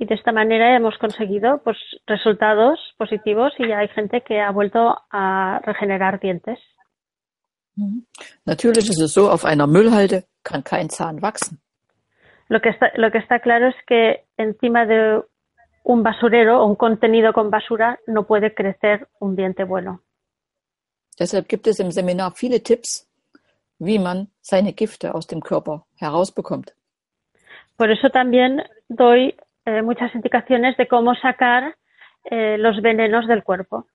Y 0.00 0.06
de 0.06 0.14
esta 0.14 0.32
manera 0.32 0.74
hemos 0.74 0.96
conseguido 0.96 1.60
pues, 1.62 1.76
resultados 2.06 2.80
positivos 2.96 3.52
y 3.58 3.70
hay 3.70 3.86
gente 3.88 4.22
que 4.22 4.40
ha 4.40 4.50
vuelto 4.50 4.96
a 5.10 5.60
regenerar 5.62 6.18
dientes. 6.20 6.58
Mhm. 7.76 8.06
Natürlich 8.46 8.88
ist 8.88 9.00
es 9.00 9.12
so, 9.12 9.30
auf 9.30 9.44
einer 9.44 9.66
Müllhalde 9.66 10.24
kann 10.42 10.64
kein 10.64 10.88
Zahn 10.88 11.20
wachsen. 11.20 11.60
Lo 12.48 12.60
que 12.62 12.70
está, 12.70 12.90
lo 12.96 13.10
que 13.10 13.18
está 13.18 13.40
claro 13.40 13.68
es 13.68 13.76
que 13.86 14.24
encima 14.38 14.86
de 14.86 15.22
un 15.84 16.02
basurero 16.02 16.62
o 16.62 16.66
un 16.66 16.76
contenido 16.76 17.34
con 17.34 17.50
basura 17.50 17.98
no 18.06 18.26
puede 18.26 18.54
crecer 18.54 19.06
un 19.18 19.36
diente 19.36 19.64
bueno. 19.64 20.00
Deshalb 21.18 21.46
gibt 21.46 21.66
es 21.66 21.78
im 21.78 21.92
Seminar 21.92 22.32
viele 22.34 22.62
Tipps, 22.62 23.06
wie 23.78 23.98
man 23.98 24.28
seine 24.40 24.72
Gifte 24.72 25.14
aus 25.14 25.26
dem 25.26 25.42
Körper 25.42 25.84
herausbekommt. 25.96 26.74
Por 27.76 27.90
eso 27.90 28.08
también 28.08 28.62
doy 28.88 29.34
eh, 29.70 29.82
muchas 29.82 30.14
indicaciones 30.14 30.76
de 30.76 30.88
cómo 30.88 31.14
sacar 31.14 31.76
eh, 32.24 32.56
los 32.58 32.80
venenos 32.82 33.26
del 33.26 33.42
cuerpo. 33.42 33.86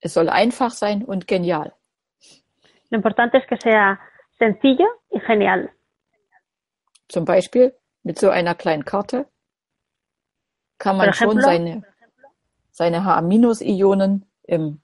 Es 0.00 0.12
soll 0.12 0.28
einfach 0.28 0.70
sein 0.70 1.04
und 1.04 1.26
genial. 1.26 1.74
Lo 2.90 2.96
importante 2.96 3.38
es 3.38 3.46
que 3.46 3.56
sea 3.56 3.98
sencillo 4.38 4.86
y 5.10 5.20
genial. 5.20 5.70
Zum 7.08 7.24
Beispiel 7.24 7.74
mit 8.04 8.18
so 8.18 8.30
einer 8.30 8.54
kleinen 8.54 8.84
Karte 8.84 9.26
kann 10.78 10.96
man 10.96 11.06
Por 11.06 11.14
schon 11.14 11.38
ejemplo? 11.38 11.46
seine, 11.46 11.82
seine 12.70 13.04
H-Ionen 13.04 14.24
im 14.44 14.80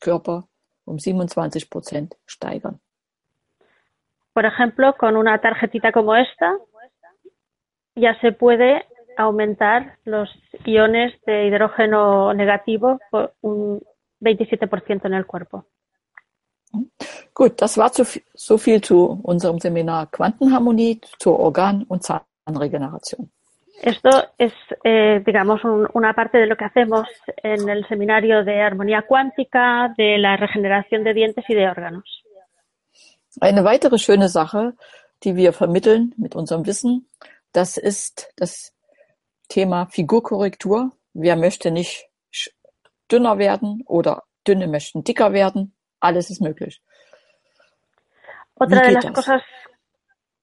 Körper 0.00 0.48
um 0.84 0.98
27 0.98 1.70
Prozent 1.70 2.16
steigern. 2.26 2.80
Por 4.34 4.44
ejemplo, 4.44 4.94
con 4.96 5.16
una 5.16 5.40
tarjetita 5.40 5.92
como 5.92 6.16
esta 6.16 6.58
ya 7.94 8.18
se 8.20 8.32
puede 8.32 8.84
aumentar 9.16 9.98
los 10.04 10.28
iones 10.64 11.12
de 11.26 11.46
hidrógeno 11.46 12.32
negativo 12.34 12.98
por 13.10 13.34
un 13.42 13.80
27% 14.20 15.04
en 15.06 15.14
el 15.14 15.26
cuerpo. 15.26 15.66
Gut, 17.34 17.60
das 17.60 17.76
war 17.76 17.90
zu, 17.92 18.04
so 18.34 18.56
viel 18.58 18.80
zu 18.80 19.20
unserem 19.22 19.58
Seminar 19.58 20.10
Quantenharmonie 20.10 21.00
zur 21.18 21.38
Organ- 21.38 21.84
und 21.88 22.02
Zahnregeneration. 22.02 23.30
Esto 23.82 24.10
es, 24.38 24.52
eh, 24.84 25.20
digamos, 25.26 25.64
un- 25.64 25.88
una 25.94 26.12
parte 26.14 26.38
de 26.38 26.46
lo 26.46 26.56
que 26.56 26.64
hacemos 26.66 27.06
en 27.42 27.68
el 27.68 27.86
seminario 27.88 28.44
de 28.44 28.60
armonía 28.60 29.02
cuántica, 29.02 29.92
de 29.96 30.18
la 30.18 30.36
regeneración 30.36 31.02
de 31.04 31.14
dientes 31.14 31.44
y 31.48 31.54
de 31.54 31.68
órganos. 31.68 32.04
Eine 33.40 33.62
weitere 33.64 33.98
schöne 33.98 34.28
Sache, 34.28 34.74
die 35.24 35.34
wir 35.34 35.52
vermitteln 35.52 36.14
mit 36.16 36.34
unserem 36.36 36.64
Wissen, 36.66 37.08
das 37.52 37.76
ist 37.76 38.32
das 38.36 38.74
Thema 39.48 39.86
Figurkorrektur. 39.86 40.92
Wer 41.14 41.36
möchte 41.36 41.70
nicht 41.70 42.08
dünner 43.10 43.38
werden 43.38 43.82
oder 43.86 44.22
dünne 44.46 44.66
möchten 44.66 45.04
dicker 45.04 45.32
werden? 45.32 45.74
Alles 46.00 46.30
ist 46.30 46.40
möglich. 46.40 46.80
Otra 48.54 48.80
de 48.82 48.92
las 48.92 49.06
cosas 49.12 49.42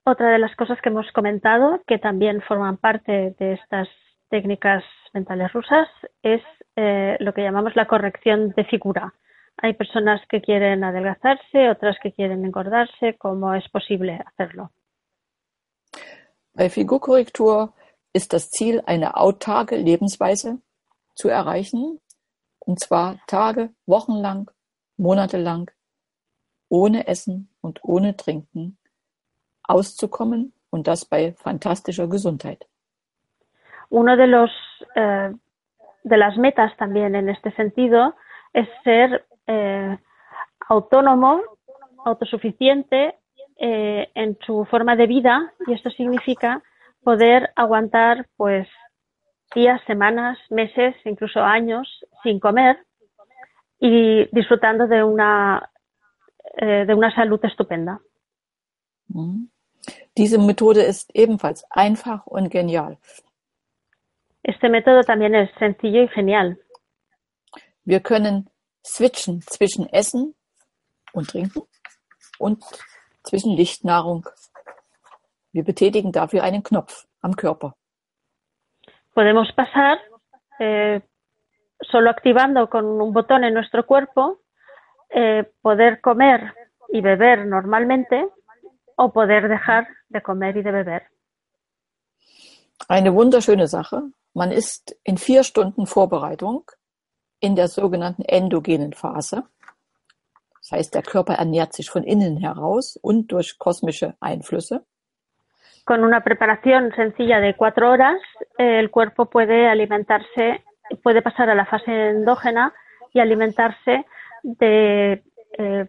otra 0.04 0.32
de 0.32 0.40
las 0.40 0.56
cosas 0.56 0.80
que 0.82 0.90
hemos 0.90 1.12
comentado, 1.12 1.82
que 1.86 2.00
también 2.00 2.42
forman 2.42 2.78
parte 2.78 3.36
de 3.38 3.54
estas 3.54 3.88
técnicas 4.30 4.84
mentales 5.14 5.54
rusas, 5.54 5.88
es 6.24 6.42
eh, 6.76 7.18
lo 7.20 7.34
que 7.34 7.44
llamamos 7.44 7.76
la 7.76 7.86
corrección 7.86 8.50
de 8.56 8.64
figura. 8.66 9.14
Hay 9.62 9.74
personas 9.74 10.22
que 10.28 10.42
quieren 10.42 10.84
adelgazarse, 10.84 11.70
otras 11.70 11.98
que 12.02 12.14
quieren 12.14 12.46
engordarse. 12.46 13.18
¿Cómo 13.18 13.54
es 13.54 13.68
posible 13.70 14.20
hacerlo? 14.26 14.72
Bei 16.60 16.70
Figurkorrektur 16.70 17.72
ist 18.12 18.34
das 18.34 18.52
Ziel, 18.52 18.84
eine 18.86 19.16
autarke 19.16 19.78
Lebensweise 19.78 20.58
zu 21.16 21.30
erreichen, 21.30 22.02
und 22.60 22.82
zwar 22.82 23.16
Tage, 23.28 23.70
Wochen 23.86 24.16
lang, 24.16 24.52
Monate 24.98 25.38
lang, 25.38 25.72
ohne 26.68 27.08
Essen 27.08 27.48
und 27.62 27.80
ohne 27.86 28.18
Trinken 28.18 28.78
auszukommen 29.64 30.52
und 30.70 30.88
das 30.88 31.06
bei 31.06 31.32
fantastischer 31.32 32.10
Gesundheit. 32.10 32.68
Uno 33.88 34.18
de 34.18 34.28
los 34.28 34.52
eh, 34.96 35.32
de 36.04 36.18
las 36.18 36.36
metas 36.36 36.76
también 36.76 37.16
en 37.16 37.30
este 37.30 37.52
sentido 37.54 38.14
es 38.52 38.68
ser 38.84 39.26
eh, 39.48 39.98
autónomo, 40.68 41.40
autosuficiente 42.04 43.16
eh, 43.60 44.10
en 44.16 44.38
su 44.46 44.66
forma 44.66 44.96
de 44.96 45.08
vida 45.08 45.54
y 45.68 45.74
esto 45.74 45.90
significa 45.92 46.64
poder 47.04 47.52
aguantar 47.56 48.28
pues 48.38 48.68
días, 49.54 49.82
semanas, 49.86 50.38
meses, 50.50 50.96
incluso 51.06 51.42
años 51.42 51.88
sin 52.24 52.40
comer 52.40 52.78
y 53.80 54.26
disfrutando 54.32 54.88
de 54.88 55.04
una 55.04 55.70
eh, 56.58 56.86
de 56.86 56.94
una 56.94 57.14
salud 57.14 57.40
estupenda. 57.44 58.00
Mhm. 59.08 59.50
Diese 60.16 60.38
Methode 60.38 60.86
ist 60.86 61.10
ebenfalls 61.14 61.64
einfach 61.70 62.26
und 62.28 62.52
genial. 62.52 62.98
Este 64.44 64.70
método 64.70 65.04
también 65.04 65.36
es 65.36 65.50
sencillo 65.58 66.04
y 66.04 66.08
genial. 66.08 66.58
Wir 67.86 68.02
können 68.02 68.50
switchen 68.86 69.42
zwischen 69.42 69.88
Essen 69.90 70.36
und 71.14 71.30
Trinken 71.30 71.64
und 72.40 72.64
zwischen 73.24 73.52
Lichtnahrung. 73.52 74.28
Wir 75.52 75.64
betätigen 75.64 76.12
dafür 76.12 76.44
einen 76.44 76.64
Knopf 76.64 77.08
am 77.22 77.36
Körper. 77.36 77.76
Podemos 79.14 79.52
pasar 79.54 79.98
eh, 80.60 81.02
solo 81.82 82.10
activando 82.10 82.70
con 82.70 82.86
un 83.02 83.14
botón 83.14 83.44
en 83.44 83.54
nuestro 83.54 83.86
cuerpo 83.86 84.40
eh, 85.10 85.44
poder 85.62 86.02
comer 86.02 86.54
y 86.90 87.02
beber 87.02 87.46
normalmente 87.46 88.28
o 88.96 89.12
poder 89.12 89.48
dejar 89.48 89.88
de 90.10 90.22
comer 90.22 90.58
y 90.58 90.64
de 90.64 90.72
beber. 90.72 91.02
Eine 92.88 93.14
wunderschöne 93.14 93.68
Sache. 93.68 94.12
Man 94.34 94.52
ist 94.52 94.98
in 95.04 95.18
vier 95.18 95.44
Stunden 95.44 95.86
Vorbereitung 95.86 96.70
in 97.40 97.56
der 97.56 97.68
sogenannten 97.68 98.24
endogenen 98.24 98.94
Phase. 98.94 99.44
Das 100.70 100.78
heißt, 100.78 100.94
der 100.94 101.02
Körper 101.02 101.34
ernährt 101.34 101.74
sich 101.74 101.90
von 101.90 102.04
innen 102.04 102.38
heraus 102.38 102.96
und 103.02 103.32
durch 103.32 103.58
kosmische 103.58 104.14
Einflüsse. 104.20 104.86
Con 105.84 106.04
una 106.04 106.22
preparación 106.22 106.92
sencilla 106.96 107.40
de 107.40 107.56
cuatro 107.56 107.90
horas, 107.90 108.20
el 108.58 108.92
cuerpo 108.92 109.26
puede 109.26 109.68
alimentarse, 109.68 110.64
puede 111.02 111.24
pasar 111.24 111.50
a 111.50 111.56
la 111.56 111.66
fase 111.66 112.10
endógena 112.10 112.72
y 113.14 113.20
alimentarse 113.20 114.06
de 114.44 115.24
eh, 115.58 115.88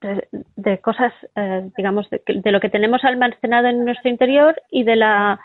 de, 0.00 0.28
de 0.56 0.80
cosas, 0.80 1.12
eh, 1.34 1.68
digamos, 1.76 2.08
de, 2.10 2.22
de, 2.26 2.52
lo 2.52 2.60
que 2.60 2.70
tenemos 2.70 3.04
almacenado 3.04 3.68
en 3.68 3.84
nuestro 3.84 4.08
interior 4.08 4.54
y 4.70 4.84
de 4.84 4.96
la 4.96 5.40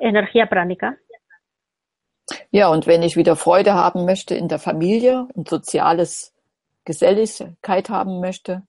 Energie 0.00 0.44
pránica. 0.46 0.96
Ja, 2.50 2.68
und 2.68 2.86
wenn 2.86 3.02
ich 3.02 3.16
wieder 3.16 3.36
Freude 3.36 3.74
haben 3.74 4.06
möchte 4.06 4.34
in 4.34 4.48
der 4.48 4.58
Familie 4.58 5.28
und 5.34 5.48
soziales 5.48 6.33
Geselligkeit 6.84 7.88
haben 7.88 8.20
möchte, 8.20 8.62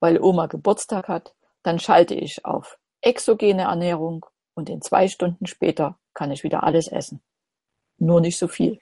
weil 0.00 0.20
Oma 0.20 0.46
Geburtstag 0.46 1.08
hat, 1.08 1.34
dann 1.62 1.78
schalte 1.78 2.14
ich 2.14 2.44
auf 2.44 2.78
exogene 3.02 3.62
Ernährung 3.62 4.26
und 4.54 4.68
in 4.68 4.82
zwei 4.82 5.08
Stunden 5.08 5.46
später 5.46 5.96
kann 6.14 6.30
ich 6.30 6.44
wieder 6.44 6.64
alles 6.64 6.88
essen. 6.88 7.22
Nur 7.98 8.20
nicht 8.20 8.38
so 8.38 8.48
viel. 8.48 8.80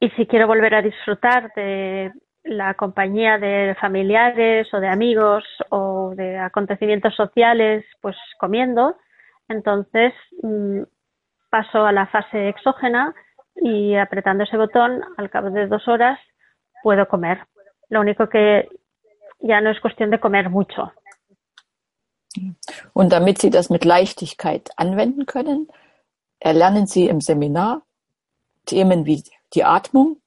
Y 0.00 0.10
si 0.16 0.26
quiero 0.26 0.46
volver 0.46 0.74
a 0.74 0.82
disfrutar 0.82 1.52
de 1.54 2.12
la 2.44 2.74
compañía 2.74 3.38
de 3.38 3.74
familiares 3.80 4.72
o 4.72 4.80
de 4.80 4.88
amigos 4.88 5.44
o 5.70 6.12
de 6.14 6.38
acontecimientos 6.38 7.14
sociales, 7.16 7.84
pues 8.00 8.16
comiendo, 8.38 8.96
entonces 9.48 10.12
mmm, 10.42 10.82
paso 11.50 11.84
a 11.84 11.92
la 11.92 12.06
fase 12.06 12.48
exógena 12.48 13.14
y 13.56 13.96
apretando 13.96 14.44
ese 14.44 14.56
botón, 14.56 15.02
al 15.16 15.30
cabo 15.30 15.50
de 15.50 15.66
dos 15.66 15.86
horas, 15.88 16.18
puedo 16.82 17.06
comer. 17.08 17.38
Lo 17.88 18.00
único 18.00 18.28
que 18.28 18.68
ya 19.40 19.60
no 19.60 19.70
es 19.70 19.80
cuestión 19.80 20.10
de 20.10 20.20
comer 20.20 20.50
mucho. 20.50 20.92
Und 22.92 23.12
damit 23.12 23.38
Sie 23.38 23.50
das 23.50 23.70
mit 23.70 23.84
Leichtigkeit 23.84 24.70
anwenden 24.76 25.26
können, 25.26 25.68
erlernen 26.38 26.86
Sie 26.86 27.08
im 27.08 27.20
Seminar 27.20 27.82
Themen 28.66 29.06
wie 29.06 29.24
die 29.54 29.64
Atmung, 29.64 30.20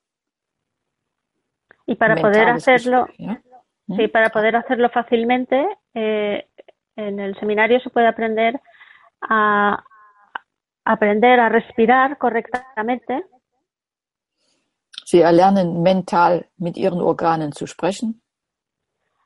Y 1.91 1.95
para 1.95 2.15
poder 2.15 2.47
hacerlo, 2.49 3.07
sí, 3.17 4.07
para 4.07 4.29
poder 4.29 4.55
hacerlo 4.55 4.89
fácilmente, 4.89 5.67
eh, 5.93 6.47
en 6.95 7.19
el 7.19 7.37
seminario 7.37 7.79
se 7.81 7.89
puede 7.89 8.07
aprender 8.07 8.59
a 9.21 9.83
aprender 10.85 11.39
a 11.39 11.49
respirar 11.49 12.17
correctamente. 12.17 13.25
Sie 15.11 15.19
erlernen 15.19 15.81
mental 15.83 16.45
mit 16.57 16.77
ihren 16.77 17.01
Organen 17.01 17.51
zu 17.51 17.67
sprechen. 17.67 18.21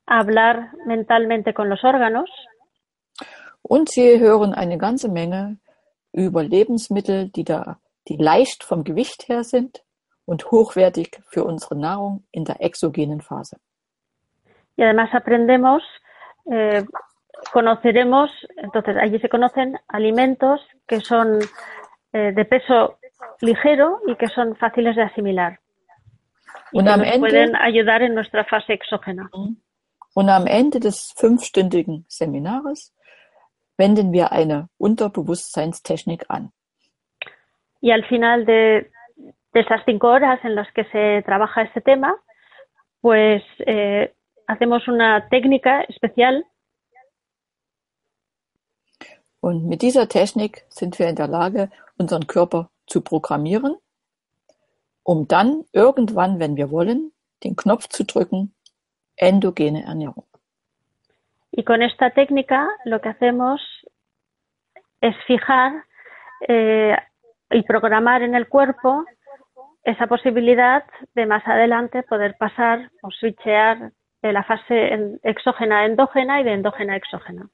Hablar 0.07 0.71
mentalmente 0.87 1.53
con 1.53 1.69
los 1.69 1.83
órganos. 1.83 2.27
Und 3.61 3.89
sie 3.89 4.19
hören 4.19 4.55
eine 4.55 4.79
ganze 4.79 5.09
Menge 5.09 5.57
über 6.11 6.41
Lebensmittel, 6.41 7.29
die 7.29 7.43
da, 7.43 7.77
die 8.07 8.17
leicht 8.17 8.63
vom 8.63 8.83
Gewicht 8.83 9.29
her 9.29 9.43
sind 9.43 9.83
und 10.25 10.49
hochwertig 10.49 11.21
für 11.27 11.43
unsere 11.43 11.75
Nahrung 11.75 12.23
in 12.31 12.45
der 12.45 12.61
exogenen 12.61 13.21
Phase. 13.21 13.57
Y 14.77 14.81
además 14.81 15.13
aprendemos, 15.13 15.83
eh, 16.45 16.83
conoceremos, 17.53 18.31
entonces 18.55 18.97
allí 18.97 19.19
se 19.19 19.29
conocen 19.29 19.77
alimentos 19.87 20.61
que 20.87 21.01
son 21.01 21.41
eh, 22.11 22.31
de 22.31 22.45
peso 22.45 22.97
ligero 23.41 23.99
y 24.07 24.15
que 24.15 24.29
son 24.29 24.55
fáciles 24.55 24.95
de 24.95 25.03
asimilar. 25.03 25.59
Und 26.71 26.87
am 26.87 27.01
Ende, 27.01 27.19
pueden 27.19 27.55
ayudar 27.55 28.01
en 28.01 28.13
nuestra 28.13 28.43
fase 28.43 28.73
exógena. 28.73 29.29
und 30.13 30.29
am 30.29 30.47
Ende 30.47 30.79
des 30.79 31.13
fünfstündigen 31.15 32.05
Seminares 32.07 32.93
wenden 33.77 34.13
wir 34.13 34.31
eine 34.31 34.69
Unterbewusstseinstechnik 34.77 36.25
an. 36.29 36.51
Y 37.81 37.91
al 37.91 38.03
final 38.05 38.45
de, 38.45 38.91
de 39.53 39.59
esas 39.59 39.81
cinco 39.85 40.07
horas 40.07 40.39
en 40.43 40.55
las 40.55 40.71
que 40.73 40.85
se 40.85 41.21
trabaja 41.23 41.63
este 41.63 41.81
tema, 41.81 42.15
pues 43.01 43.43
eh, 43.59 44.13
hacemos 44.47 44.87
una 44.87 45.27
técnica 45.29 45.81
especial 45.83 46.45
Und 49.41 49.67
mit 49.67 49.83
dieser 49.83 50.09
Technik 50.09 50.65
sind 50.69 50.97
wir 50.97 51.07
in 51.07 51.15
der 51.15 51.27
Lage, 51.27 51.69
unseren 51.99 52.25
Körper 52.25 52.71
zu 52.87 53.01
programmieren, 53.01 53.75
um 55.05 55.27
dann 55.27 55.63
irgendwann, 55.71 56.39
wenn 56.39 56.55
wir 56.57 56.69
wollen, 56.71 57.11
den 57.43 57.55
Knopf 57.55 57.87
zu 57.89 58.03
drücken, 58.05 58.53
endogene 59.15 59.83
Ernährung. 59.85 60.25
y 61.57 61.63
con 61.63 61.81
esta 61.81 62.09
técnica 62.09 62.67
lo 62.83 62.99
que 62.99 63.07
hacemos 63.09 63.61
es 64.99 65.15
fijar 65.25 65.71
eh, 66.49 66.97
y 67.49 67.61
programar 67.63 68.21
en 68.23 68.35
el 68.35 68.49
cuerpo 68.49 69.05
esa 69.83 70.07
posibilidad 70.07 70.83
de 71.13 71.25
más 71.25 71.43
adelante 71.47 72.03
poder 72.03 72.35
pasar 72.37 72.91
o 73.03 73.09
switchear 73.11 73.93
de 74.21 74.33
la 74.33 74.43
fase 74.43 74.93
en- 74.93 75.19
exógena 75.23 75.79
a 75.81 75.85
endógena 75.85 76.41
y 76.41 76.43
de 76.43 76.53
endógena 76.53 76.93
a 76.93 76.97
exógena. 76.97 77.47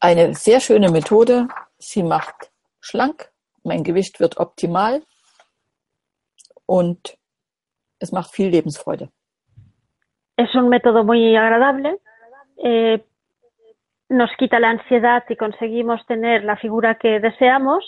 Eine 0.00 0.34
sehr 0.34 0.58
schöne 0.60 0.90
Methode. 0.90 1.46
Sie 1.78 2.02
macht 2.02 2.50
schlank, 2.80 3.30
mein 3.62 3.84
Gewicht 3.84 4.18
wird 4.18 4.38
optimal 4.38 5.04
und 6.72 7.18
es 7.98 8.12
macht 8.12 8.30
viel 8.32 8.48
Lebensfreude. 8.48 9.10
Es 10.36 10.54
un 10.54 10.70
método 10.70 11.04
muy 11.04 11.36
agradable, 11.36 12.00
eh, 12.64 13.04
nos 14.08 14.30
quita 14.38 14.58
la 14.58 14.70
ansiedad 14.70 15.22
y 15.28 15.36
conseguimos 15.36 16.00
tener 16.06 16.44
la 16.44 16.56
figura 16.56 16.98
que 16.98 17.20
deseamos 17.20 17.84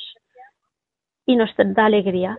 y 1.25 1.37
nos 1.37 1.51
da 1.57 1.87
alegría. 1.87 2.39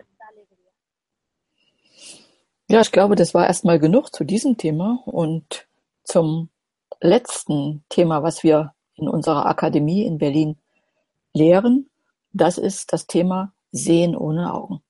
Ja, 2.68 2.80
ich 2.80 2.92
glaube, 2.92 3.16
das 3.16 3.34
war 3.34 3.46
erstmal 3.46 3.80
genug 3.80 4.12
zu 4.12 4.24
diesem 4.24 4.56
Thema 4.56 5.02
und 5.04 5.66
zum 6.04 6.48
letzten 7.00 7.84
Thema, 7.88 8.22
was 8.22 8.44
wir 8.44 8.72
in 8.94 9.08
unserer 9.08 9.46
Akademie 9.46 10.04
in 10.04 10.18
Berlin 10.18 10.56
lehren. 11.32 11.90
Das 12.32 12.56
ist 12.58 12.92
das 12.92 13.06
Thema 13.06 13.52
Sehen 13.72 14.16
ohne 14.16 14.52
Augen. 14.52 14.82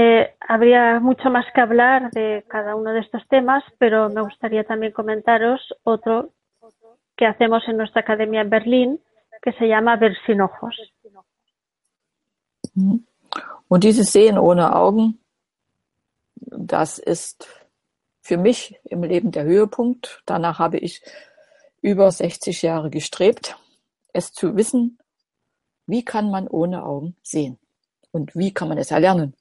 Eh, 0.00 0.36
habría 0.38 1.00
mucho 1.00 1.28
más 1.28 1.44
que 1.52 1.60
hablar 1.60 2.12
de 2.12 2.44
cada 2.46 2.76
uno 2.76 2.92
de 2.92 3.00
estos 3.00 3.26
temas, 3.26 3.64
pero 3.78 4.08
me 4.08 4.20
gustaría 4.20 4.62
también 4.62 4.92
comentaros 4.92 5.60
otro 5.82 6.30
que 7.16 7.26
hacemos 7.26 7.64
en 7.66 7.78
nuestra 7.78 8.02
academia 8.02 8.42
en 8.42 8.48
Berlín, 8.48 9.00
que 9.42 9.52
se 9.54 9.66
llama 9.66 9.96
Ver 9.96 10.16
sin 10.24 10.40
ojos. 10.40 10.76
Und 13.66 13.82
dieses 13.82 14.12
Sehen 14.12 14.38
ohne 14.38 14.72
Augen, 14.76 15.18
das 16.36 17.00
ist 17.00 17.48
für 18.20 18.38
mich 18.38 18.78
im 18.84 19.02
Leben 19.02 19.32
der 19.32 19.42
Höhepunkt. 19.42 20.22
Danach 20.26 20.60
habe 20.60 20.78
ich 20.78 21.02
über 21.82 22.12
60 22.12 22.62
Jahre 22.62 22.90
gestrebt, 22.90 23.56
es 24.12 24.32
zu 24.32 24.56
wissen, 24.56 24.98
wie 25.88 26.04
kann 26.04 26.30
man 26.30 26.46
ohne 26.46 26.84
Augen 26.84 27.16
sehen 27.24 27.58
und 28.12 28.36
wie 28.36 28.54
kann 28.54 28.68
man 28.68 28.78
es 28.78 28.92
erlernen. 28.92 29.34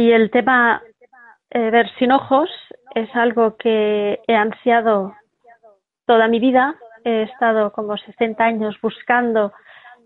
Y 0.00 0.12
el 0.12 0.30
tema 0.30 0.82
eh, 1.50 1.70
ver 1.70 1.86
sin 1.98 2.10
ojos 2.10 2.48
es 2.94 3.10
algo 3.14 3.58
que 3.58 4.18
he 4.26 4.34
ansiado 4.34 5.14
toda 6.06 6.26
mi 6.26 6.40
vida. 6.40 6.74
He 7.04 7.24
estado 7.24 7.70
como 7.70 7.98
60 7.98 8.42
años 8.42 8.76
buscando 8.80 9.52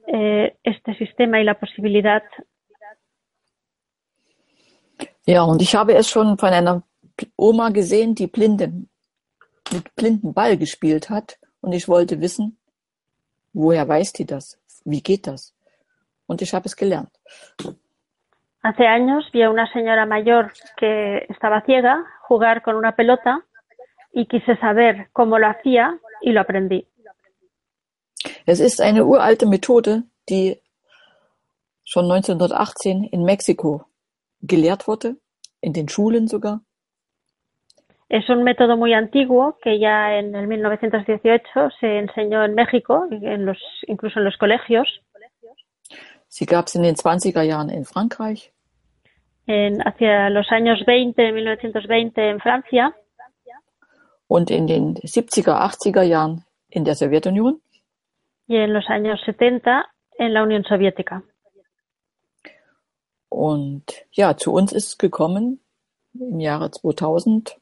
eh, 0.09 0.57
este 0.65 0.97
sistema 0.97 1.41
y 1.41 1.45
la 1.45 1.55
posibilidad. 1.61 2.25
Ja, 5.27 5.45
und 5.45 5.63
ich 5.63 5.77
habe 5.77 5.95
es 5.95 6.11
schon 6.11 6.37
von 6.39 6.53
einer 6.53 6.83
Oma 7.37 7.71
gesehen, 7.71 8.17
die 8.17 8.27
blinde, 8.27 8.73
mit 9.73 9.95
blinden 9.95 10.35
Ball 10.35 10.57
gespielt 10.57 11.09
hat. 11.09 11.39
Und 11.61 11.73
ich 11.73 11.87
wollte 11.87 12.21
wissen, 12.21 12.59
woher 13.53 13.87
weiß 13.87 14.13
die 14.13 14.27
das? 14.27 14.59
Wie 14.85 15.03
geht 15.03 15.29
das? 15.29 15.55
Und 16.27 16.43
ich 16.43 16.53
habe 16.53 16.67
es 16.67 16.75
gelernt. 16.75 17.13
Hace 18.65 18.87
años 18.87 19.31
vi 19.31 19.43
a 19.43 19.51
una 19.51 19.71
señora 19.75 20.07
mayor 20.07 20.51
que 20.79 21.27
estaba 21.29 21.61
ciega 21.67 22.03
jugar 22.23 22.63
con 22.63 22.77
una 22.77 22.97
pelota 22.97 23.43
y 24.11 24.25
quise 24.25 24.57
saber 24.57 25.09
cómo 25.13 25.39
lo 25.39 25.49
hacía 25.49 25.99
y 26.23 26.33
lo 26.33 26.41
aprendí. 26.41 26.89
Es 28.47 28.61
ist 28.61 28.81
eine 28.81 29.05
uralte 29.05 29.45
Methode, 29.45 30.05
die 30.31 30.63
schon 31.85 32.07
1918 32.07 33.05
in 33.13 33.25
Mexiko 33.25 33.85
gelehrt 34.41 34.89
wurde, 34.89 35.17
in 35.61 35.75
den 35.75 35.91
Schulen 35.91 36.27
sogar. 36.27 36.61
Es 38.09 38.31
un 38.31 38.45
método 38.45 38.79
muy 38.79 38.95
antiguo 38.95 39.59
que 39.61 39.79
ya 39.79 40.19
en 40.19 40.35
el 40.35 40.47
1918 40.47 41.71
se 41.81 41.99
enseñó 41.99 42.43
en 42.43 42.55
México, 42.55 43.07
en 43.11 43.45
los, 43.45 43.59
incluso 43.87 44.21
en 44.21 44.25
los 44.25 44.39
colegios. 44.39 44.89
Sie 46.29 46.47
gab 46.47 46.65
es 46.65 46.75
in 46.75 46.83
den 46.83 46.97
20er 46.97 47.43
Jahren 47.43 47.69
in 47.69 47.85
Frankreich. 47.85 48.54
En, 49.47 49.81
hacia 49.87 50.31
los 50.31 50.51
años 50.51 50.81
20, 50.85 51.33
1920 51.33 52.31
en 52.31 52.41
Francia. 52.41 52.95
Und 54.27 54.51
in 54.51 54.67
den 54.67 54.95
70er, 54.95 55.61
80er 55.61 56.03
Jahren 56.03 56.45
in 56.71 56.85
der 56.85 56.95
Sowjetunion. 56.95 57.61
Y 58.49 58.57
en 58.57 58.73
los 58.73 58.89
años 58.89 59.21
70 59.25 59.85
en 60.19 60.33
la 60.33 60.43
Unión 60.43 60.65
Soviética. 60.65 61.23
Und 63.29 63.85
ja, 64.13 64.37
zu 64.37 64.53
uns 64.53 64.73
ist 64.73 64.99
gekommen 64.99 65.61
im 66.15 66.41
Jahre 66.41 66.71
2000. 66.71 67.57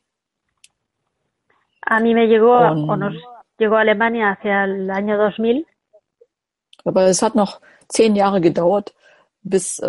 A 1.80 2.00
mí 2.00 2.14
me 2.14 2.26
llegó, 2.26 2.58
um, 2.70 2.88
o 2.90 2.96
nos 2.96 3.14
llegó 3.58 3.76
a 3.76 3.80
Alemania 3.80 4.32
hacia 4.32 4.64
el 4.64 4.90
año 4.90 5.16
2000. 5.16 5.66
Aber 6.84 7.06
es 7.06 7.22
hat 7.22 7.34
noch 7.34 7.60
zehn 7.88 8.14
Jahre 8.16 8.40
gedauert, 8.40 8.94
bis 9.42 9.78
äh, 9.78 9.86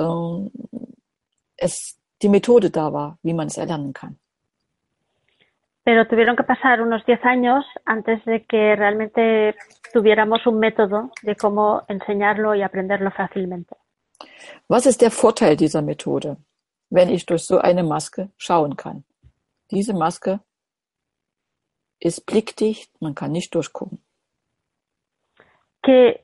es 1.58 2.00
die 2.22 2.30
Methode 2.30 2.70
da 2.70 2.94
war, 2.94 3.18
wie 3.24 3.34
man 3.34 3.48
es 3.48 3.58
erlernen 3.58 3.94
kann. 3.94 4.18
Pero 5.84 6.08
tuvieron 6.08 6.38
que 6.38 6.44
pasar 6.44 6.82
unos 6.82 7.04
10 7.06 7.26
años 7.26 7.66
antes 7.84 8.24
de 8.24 8.46
que 8.46 8.76
realmente 8.76 9.56
tuviéramos 9.92 10.46
un 10.48 10.60
método 10.60 11.12
de 11.24 11.36
cómo 11.36 11.84
enseñarlo 11.89 12.56
y 12.56 12.62
aprenderlo 12.62 13.12
fácilmente. 13.12 13.76
Was 14.70 14.86
ist 14.86 15.02
der 15.02 15.12
Vorteil 15.12 15.58
dieser 15.58 15.82
Methode, 15.82 16.38
wenn 16.89 17.10
ich 17.10 17.26
durch 17.26 17.44
so 17.44 17.58
eine 17.58 17.84
Maske 17.84 18.30
schauen 18.38 18.78
kann? 18.78 19.04
Diese 19.72 19.94
Maske 19.94 20.39
ist 22.00 22.26
blickdicht, 22.26 22.89
man 23.02 23.16
kann 23.16 23.32
nicht 23.32 23.54
durchgucken. 23.54 24.02
Que, 25.82 26.23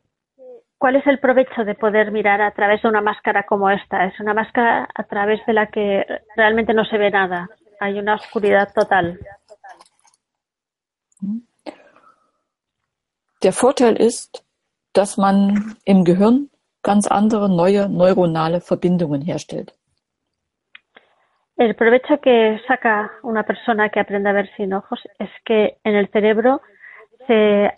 ¿Cuál 0.80 0.96
es 0.96 1.06
el 1.08 1.20
provecho 1.20 1.65
de 1.65 1.76
poder 1.76 2.10
mirar 2.13 2.42
a 2.42 2.52
través 2.52 2.82
de 2.82 2.88
una 2.88 3.02
máscara 3.02 3.44
como 3.44 3.70
esta? 3.70 4.06
Es 4.06 4.18
una 4.22 4.34
máscara 4.34 4.88
a 4.96 5.04
través 5.04 5.46
de 5.46 5.52
la 5.52 5.68
que 5.68 6.06
realmente 6.38 6.74
no 6.74 6.86
se 6.86 6.98
ve 6.98 7.12
nada. 7.12 7.50
Hay 7.82 8.00
una 8.00 8.15
oscuridad 8.15 8.70
total. 8.74 9.20
Der 13.44 13.52
Vorteil 13.52 13.98
ist, 14.00 14.46
dass 14.94 15.18
man 15.18 15.76
im 15.84 16.06
Gehirn 16.06 16.50
ganz 16.82 17.08
andere 17.08 17.50
neue 17.50 17.89
neuronale 17.89 18.62
Verbindungen 18.62 19.22
herstellt. 19.22 19.74
El 21.58 21.76
provecho 21.76 22.22
que 22.22 22.58
saca 22.68 23.12
una 23.22 23.44
persona 23.44 23.89
que 23.89 24.00
aprende 24.00 24.30
a 24.30 24.34
ver 24.34 24.50
sin 24.56 24.74
ojos 24.74 25.02
es 25.20 25.30
que 25.44 25.78
en 25.84 25.96
el 25.96 26.08
cerebro 26.08 26.62
se, 27.28 27.74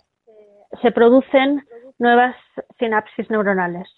se 0.80 0.92
producen 0.92 1.66
nuevas 1.98 2.34
sinapsis 2.78 3.28
neuronales. 3.30 3.88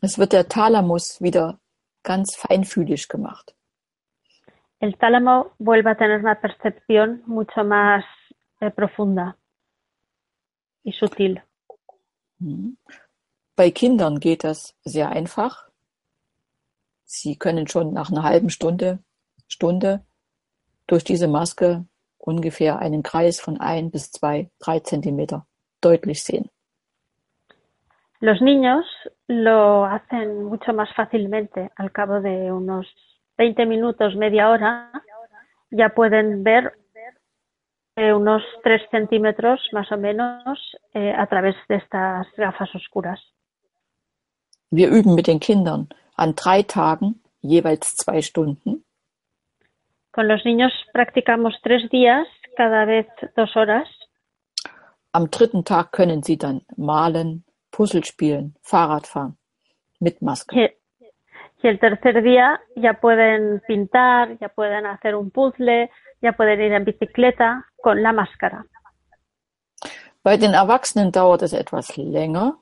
Es 0.00 0.18
wird 0.18 0.32
der 0.32 0.48
Thalamus 0.48 1.20
wieder 1.20 1.58
ganz 2.02 2.34
feinfühlig 2.34 3.08
gemacht. 3.08 3.54
El 4.80 4.96
tálamo 4.96 5.52
vuelve 5.58 5.90
a 5.90 5.94
tener 5.94 6.18
una 6.18 6.34
percepción 6.34 7.22
mucho 7.26 7.62
más 7.62 8.04
eh, 8.60 8.70
profunda 8.70 9.36
y 10.82 10.92
sutil. 10.92 11.40
Mhm. 12.40 12.76
Bei 13.54 13.70
Kindern 13.70 14.18
geht 14.18 14.42
das 14.42 14.74
sehr 14.82 15.10
einfach. 15.10 15.70
Sie 17.04 17.36
können 17.36 17.68
schon 17.68 17.92
nach 17.92 18.10
einer 18.10 18.24
halben 18.24 18.50
Stunde, 18.50 18.98
Stunde 19.46 20.04
durch 20.86 21.04
diese 21.04 21.28
Maske 21.28 21.86
ungefähr 22.18 22.78
einen 22.78 23.02
Kreis 23.02 23.38
von 23.38 23.60
ein 23.60 23.90
bis 23.90 24.10
zwei, 24.10 24.50
drei 24.58 24.80
Zentimeter 24.80 25.46
deutlich 25.80 26.22
sehen. 26.24 26.50
Los 28.22 28.40
niños 28.40 28.86
lo 29.26 29.84
hacen 29.84 30.44
mucho 30.44 30.72
más 30.72 30.88
fácilmente. 30.94 31.72
Al 31.74 31.90
cabo 31.90 32.20
de 32.20 32.52
unos 32.52 32.86
20 33.36 33.66
minutos, 33.66 34.14
media 34.14 34.48
hora, 34.48 34.92
ya 35.72 35.88
pueden 35.88 36.44
ver 36.44 36.72
eh, 37.96 38.12
unos 38.12 38.44
3 38.62 38.80
centímetros 38.92 39.58
más 39.72 39.90
o 39.90 39.96
menos 39.96 40.76
eh, 40.94 41.12
a 41.12 41.26
través 41.26 41.56
de 41.68 41.74
estas 41.78 42.28
gafas 42.36 42.72
oscuras. 42.76 43.20
Wir 44.70 44.88
üben 44.88 45.16
mit 45.16 45.26
den 45.26 45.40
Kindern 45.40 45.88
an 46.16 46.34
drei 46.36 46.62
Tagen 46.62 47.20
jeweils 47.42 47.96
zwei 47.96 48.22
Stunden. 48.22 48.84
Con 50.12 50.28
los 50.28 50.44
niños 50.44 50.72
practicamos 50.92 51.54
tres 51.62 51.90
días, 51.90 52.28
cada 52.56 52.84
vez 52.84 53.08
dos 53.34 53.56
horas. 53.56 53.88
Am 55.10 55.28
dritten 55.28 55.64
Tag 55.64 55.90
können 55.90 56.22
sie 56.22 56.38
dann 56.38 56.60
malen, 56.76 57.44
Puzzle 57.72 58.04
spielen, 58.04 58.54
Fahrrad 58.62 59.06
fahren 59.06 59.36
mit 59.98 60.22
Maske. 60.22 60.54
Y, 60.54 61.68
el 61.68 61.78
tercer 61.78 62.22
día 62.22 62.60
ya 62.76 62.94
pueden 63.00 63.60
pintar, 63.66 64.38
ya 64.40 64.48
pueden 64.48 64.84
hacer 64.86 65.14
un 65.14 65.30
puzzle, 65.30 65.90
ya 66.20 66.32
pueden 66.32 66.60
ir 66.60 66.72
en 66.72 66.84
bicicleta 66.84 67.64
con 67.76 68.02
la 68.02 68.12
máscara. 68.12 68.64
Bei 70.22 70.36
den 70.36 70.54
Erwachsenen 70.54 71.10
dauert 71.10 71.42
es 71.42 71.52
etwas 71.52 71.96
länger. 71.96 72.58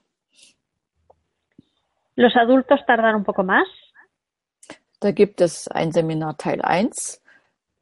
Los 2.16 2.36
adultos 2.36 2.80
tardan 2.86 3.16
un 3.16 3.24
poco 3.24 3.42
más. 3.42 3.68
Da 5.00 5.12
gibt 5.12 5.40
es 5.40 5.68
ein 5.68 5.92
Seminar 5.92 6.36
Teil 6.36 6.60
1, 6.62 7.22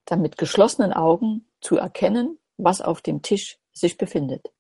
dann 0.04 0.20
mit 0.20 0.38
geschlossenen 0.38 0.92
Augen 0.92 1.44
zu 1.60 1.76
erkennen, 1.76 2.38
was 2.56 2.80
auf 2.80 3.02
dem 3.02 3.22
Tisch 3.22 3.58
sich 3.72 3.98
befindet. 3.98 4.52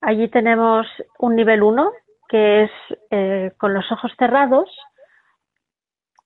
Allí 0.00 0.28
tenemos 0.30 0.86
un 1.18 1.34
nivel 1.34 1.62
1, 1.62 1.90
que 2.28 2.64
es 2.64 2.70
eh, 3.10 3.52
con 3.58 3.72
los 3.74 3.84
ojos 3.90 4.12
cerrados 4.18 4.68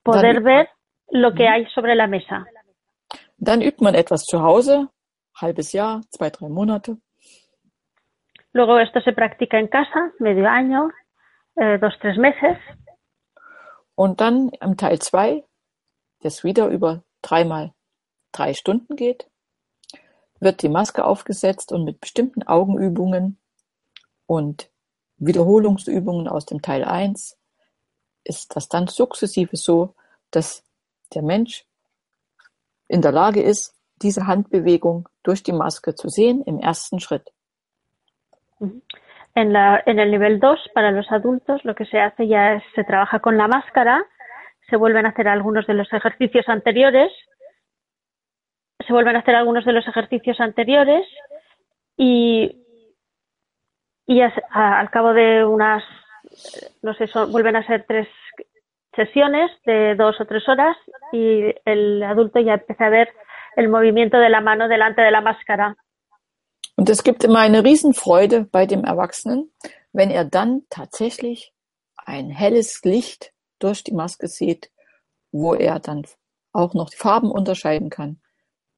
poder 0.03 0.37
Dann- 0.37 0.45
ver 0.45 0.69
lo 1.11 1.33
que 1.35 1.49
hay 1.49 1.67
sobre 1.75 1.95
la 1.95 2.07
mesa. 2.07 2.47
Dann 3.39 3.63
übt 3.63 3.83
man 3.83 3.95
etwas 3.95 4.25
zu 4.27 4.43
Hause, 4.43 4.89
halbes 5.41 5.73
Jahr, 5.73 6.03
zwei, 6.11 6.31
drei 6.31 6.49
Monate. 6.49 6.97
Luego 8.53 8.79
esto 8.79 9.01
se 9.01 9.13
practica 9.13 9.59
en 9.59 9.69
casa, 9.69 10.13
medio 10.19 10.47
año, 10.49 10.91
eh, 11.57 11.79
dos, 11.79 11.95
tres 12.01 12.17
meses. 12.19 12.59
Und 13.95 14.21
dann 14.21 14.51
im 14.61 14.77
Teil 14.77 14.99
2, 14.99 15.45
das 16.23 16.43
wieder 16.45 16.69
über 16.69 17.03
dreimal 17.23 17.73
drei 18.33 18.55
Stunden 18.55 18.97
geht, 18.97 19.29
wird 20.41 20.63
die 20.63 20.69
Maske 20.69 21.05
aufgesetzt 21.05 21.73
und 21.73 21.85
mit 21.85 22.01
bestimmten 22.01 22.43
Augenübungen 22.43 23.39
und 24.31 24.71
Wiederholungsübungen 25.16 26.29
aus 26.29 26.47
dem 26.47 26.62
Teil 26.62 26.85
1 26.85 27.37
ist 28.23 28.55
das 28.55 28.69
dann 28.69 28.87
sukzessive 28.87 29.57
so, 29.57 29.97
dass 30.31 30.62
der 31.12 31.23
Mensch 31.23 31.66
in 32.87 33.03
der 33.03 33.11
Lage 33.11 33.43
ist, 33.43 33.75
diese 33.97 34.29
Handbewegung 34.29 35.09
durch 35.25 35.43
die 35.43 35.53
Maske 35.53 35.97
zu 35.97 36.09
sehen 36.09 36.45
im 36.47 36.61
ersten 36.61 37.01
Schritt. 37.01 37.27
En, 39.35 39.51
la, 39.51 39.79
en 39.85 39.99
el 39.99 40.12
nivel 40.12 40.38
2, 40.38 40.75
para 40.75 40.93
los 40.93 41.11
adultos, 41.11 41.64
lo 41.64 41.75
que 41.75 41.87
se 41.87 41.99
hace 41.99 42.29
ya 42.29 42.55
es 42.55 42.62
se 42.77 42.85
trabaja 42.85 43.19
con 43.19 43.37
la 43.37 43.49
máscara, 43.49 44.01
se 44.69 44.77
vuelven 44.77 45.07
a 45.07 45.09
hacer 45.09 45.27
algunos 45.27 45.66
de 45.66 45.75
los 45.75 45.93
ejercicios 45.93 46.49
anteriores, 46.49 47.11
se 48.87 48.93
vuelven 48.93 49.16
a 49.16 49.21
hacer 49.21 49.35
algunos 49.35 49.64
de 49.64 49.73
los 49.73 49.88
ejercicios 49.88 50.38
anteriores 50.38 51.05
y, 51.97 52.60
y 54.11 54.23
a, 54.23 54.33
al 54.81 54.90
cabo 54.90 55.12
de 55.12 55.44
unas, 55.44 55.85
no 56.83 56.94
sé, 56.94 57.07
son, 57.07 57.31
vuelven 57.31 57.55
a 57.55 57.64
ser 57.64 57.85
tres 57.87 58.09
sesiones 58.96 59.53
de 59.64 59.94
dos 59.94 60.20
o 60.20 60.25
tres 60.25 60.49
horas 60.49 60.77
y 61.12 61.55
el 61.64 62.03
adulto 62.03 62.40
ya 62.40 62.55
empieza 62.55 62.87
a 62.87 62.90
ver 62.90 63.09
el 63.55 63.68
movimiento 63.68 64.18
de 64.18 64.29
la 64.29 64.40
mano 64.40 64.66
delante 64.66 65.01
de 65.01 65.12
la 65.12 65.20
máscara. 65.20 65.77
Und 66.77 66.90
es 66.90 67.05
gibt 67.05 67.23
immer 67.23 67.38
eine 67.38 67.62
Riesenfreude 67.62 68.49
bei 68.51 68.66
dem 68.66 68.83
Erwachsenen, 68.83 69.53
wenn 69.92 70.11
er 70.11 70.25
dann 70.25 70.62
tatsächlich 70.70 71.53
ein 71.96 72.31
helles 72.31 72.83
Licht 72.83 73.33
durch 73.61 73.85
die 73.85 73.94
Maske 73.94 74.27
sieht, 74.27 74.73
wo 75.31 75.55
er 75.55 75.79
dann 75.79 76.05
auch 76.53 76.75
noch 76.75 76.90
die 76.90 76.96
Farben 76.96 77.31
unterscheiden 77.31 77.90
kann. 77.90 78.20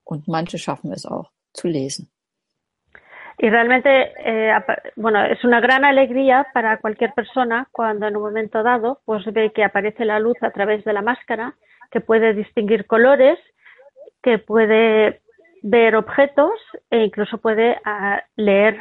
Und 0.04 0.28
manche 0.28 0.58
schaffen 0.58 0.92
es 0.92 1.06
auch 1.06 1.30
zu 1.54 1.68
lesen. 1.68 2.11
Y 3.42 3.50
realmente, 3.50 4.12
eh, 4.24 4.54
bueno, 4.94 5.24
es 5.24 5.42
una 5.42 5.58
gran 5.58 5.84
alegría 5.84 6.46
para 6.54 6.78
cualquier 6.78 7.12
persona 7.12 7.68
cuando 7.72 8.06
en 8.06 8.16
un 8.16 8.22
momento 8.22 8.62
dado 8.62 9.00
pues 9.04 9.24
ve 9.32 9.50
que 9.52 9.64
aparece 9.64 10.04
la 10.04 10.20
luz 10.20 10.40
a 10.42 10.52
través 10.52 10.84
de 10.84 10.92
la 10.92 11.02
máscara, 11.02 11.56
que 11.90 12.00
puede 12.00 12.34
distinguir 12.34 12.86
colores, 12.86 13.36
que 14.22 14.38
puede 14.38 15.22
ver 15.60 15.96
objetos 15.96 16.52
e 16.88 17.02
incluso 17.02 17.38
puede 17.38 17.72
uh, 17.84 18.20
leer 18.36 18.78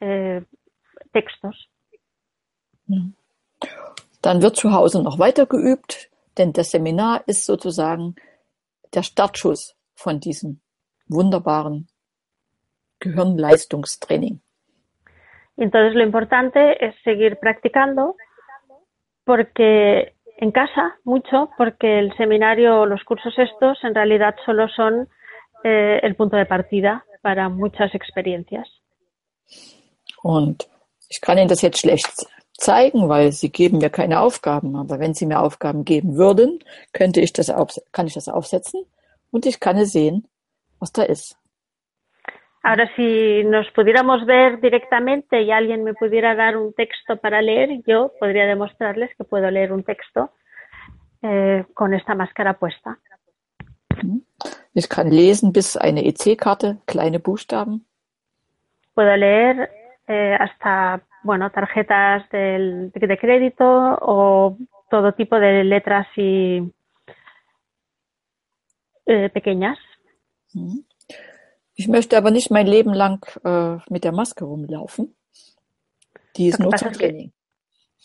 eh, 0.00 0.40
textos. 1.12 1.68
Dann 4.22 4.40
wird 4.40 4.54
zu 4.54 4.72
Hause 4.72 5.02
noch 5.02 5.18
weiter 5.18 5.46
geübt, 5.46 6.10
denn 6.38 6.52
das 6.52 6.70
Seminar 6.70 7.24
ist 7.26 7.44
sozusagen 7.44 8.14
der 8.94 9.02
Startschuss 9.02 9.74
von 9.96 10.20
diesem 10.20 10.60
wunderbaren 11.08 11.88
Gehirnleistungstraining. 13.00 14.40
Entonces 15.56 15.94
lo 15.94 16.02
importante 16.02 16.84
es 16.84 16.94
seguir 17.02 17.38
practicando 17.38 18.16
porque 19.24 20.14
en 20.38 20.52
casa 20.52 20.96
mucho, 21.04 21.50
porque 21.58 21.98
el 21.98 22.16
seminario 22.16 22.80
o 22.80 22.86
los 22.86 23.04
cursos 23.04 23.34
estos 23.38 23.78
en 23.84 23.94
realidad 23.94 24.34
solo 24.46 24.68
son 24.68 25.08
eh, 25.64 26.00
el 26.02 26.14
punto 26.14 26.36
de 26.36 26.46
partida 26.46 27.04
para 27.20 27.48
muchas 27.48 27.94
experiencias. 27.94 28.66
Und 30.22 30.68
ich 31.08 31.20
kann 31.20 31.38
Ihnen 31.38 31.48
das 31.48 31.62
jetzt 31.62 31.78
schlecht 31.78 32.26
zeigen, 32.56 33.08
weil 33.08 33.32
Sie 33.32 33.50
geben 33.50 33.78
mir 33.78 33.90
keine 33.90 34.20
Aufgaben. 34.20 34.76
Aber 34.76 34.98
wenn 34.98 35.14
Sie 35.14 35.26
mir 35.26 35.40
Aufgaben 35.40 35.84
geben 35.84 36.16
würden, 36.16 36.60
könnte 36.92 37.20
ich 37.20 37.32
das 37.32 37.50
auf, 37.50 37.78
kann 37.92 38.06
ich 38.06 38.14
das 38.14 38.28
aufsetzen 38.28 38.84
und 39.30 39.46
ich 39.46 39.60
kann 39.60 39.84
sehen, 39.84 40.26
was 40.78 40.92
da 40.92 41.02
ist. 41.02 41.36
Ahora, 42.62 42.90
si 42.94 43.42
nos 43.44 43.70
pudiéramos 43.70 44.26
ver 44.26 44.60
directamente 44.60 45.42
y 45.42 45.50
alguien 45.50 45.82
me 45.82 45.94
pudiera 45.94 46.34
dar 46.34 46.56
un 46.58 46.74
texto 46.74 47.16
para 47.16 47.40
leer, 47.40 47.82
yo 47.86 48.12
podría 48.20 48.46
demostrarles 48.46 49.10
que 49.16 49.24
puedo 49.24 49.50
leer 49.50 49.72
un 49.72 49.82
texto 49.82 50.30
eh, 51.22 51.64
con 51.74 51.94
esta 51.94 52.14
máscara 52.14 52.54
puesta. 52.54 52.98
Ich 54.72 54.88
kann 54.88 55.10
lesen 55.10 55.52
bis 55.52 55.76
eine 55.76 56.06
EC-Karte, 56.06 56.78
kleine 56.86 57.18
Buchstaben. 57.18 57.84
Puedo 58.94 59.16
leer 59.16 59.70
eh, 60.06 60.36
hasta 60.38 61.02
bueno 61.22 61.50
tarjetas 61.50 62.28
del, 62.30 62.90
de 62.92 63.18
crédito 63.18 63.98
o 64.00 64.56
todo 64.90 65.12
tipo 65.12 65.38
de 65.38 65.64
letras 65.64 66.06
y 66.16 66.72
eh, 69.06 69.28
pequeñas. 69.30 69.78
Ich 71.80 71.88
möchte 71.88 72.18
aber 72.18 72.30
nicht 72.30 72.50
mein 72.50 72.66
Leben 72.66 72.92
lang 72.92 73.24
äh, 73.42 73.78
mit 73.88 74.04
der 74.04 74.12
Maske 74.12 74.44
rumlaufen. 74.44 75.16
Die 76.36 76.48
ist 76.48 76.60
nur 76.60 76.76
zum 76.76 76.92
Training. 76.92 77.32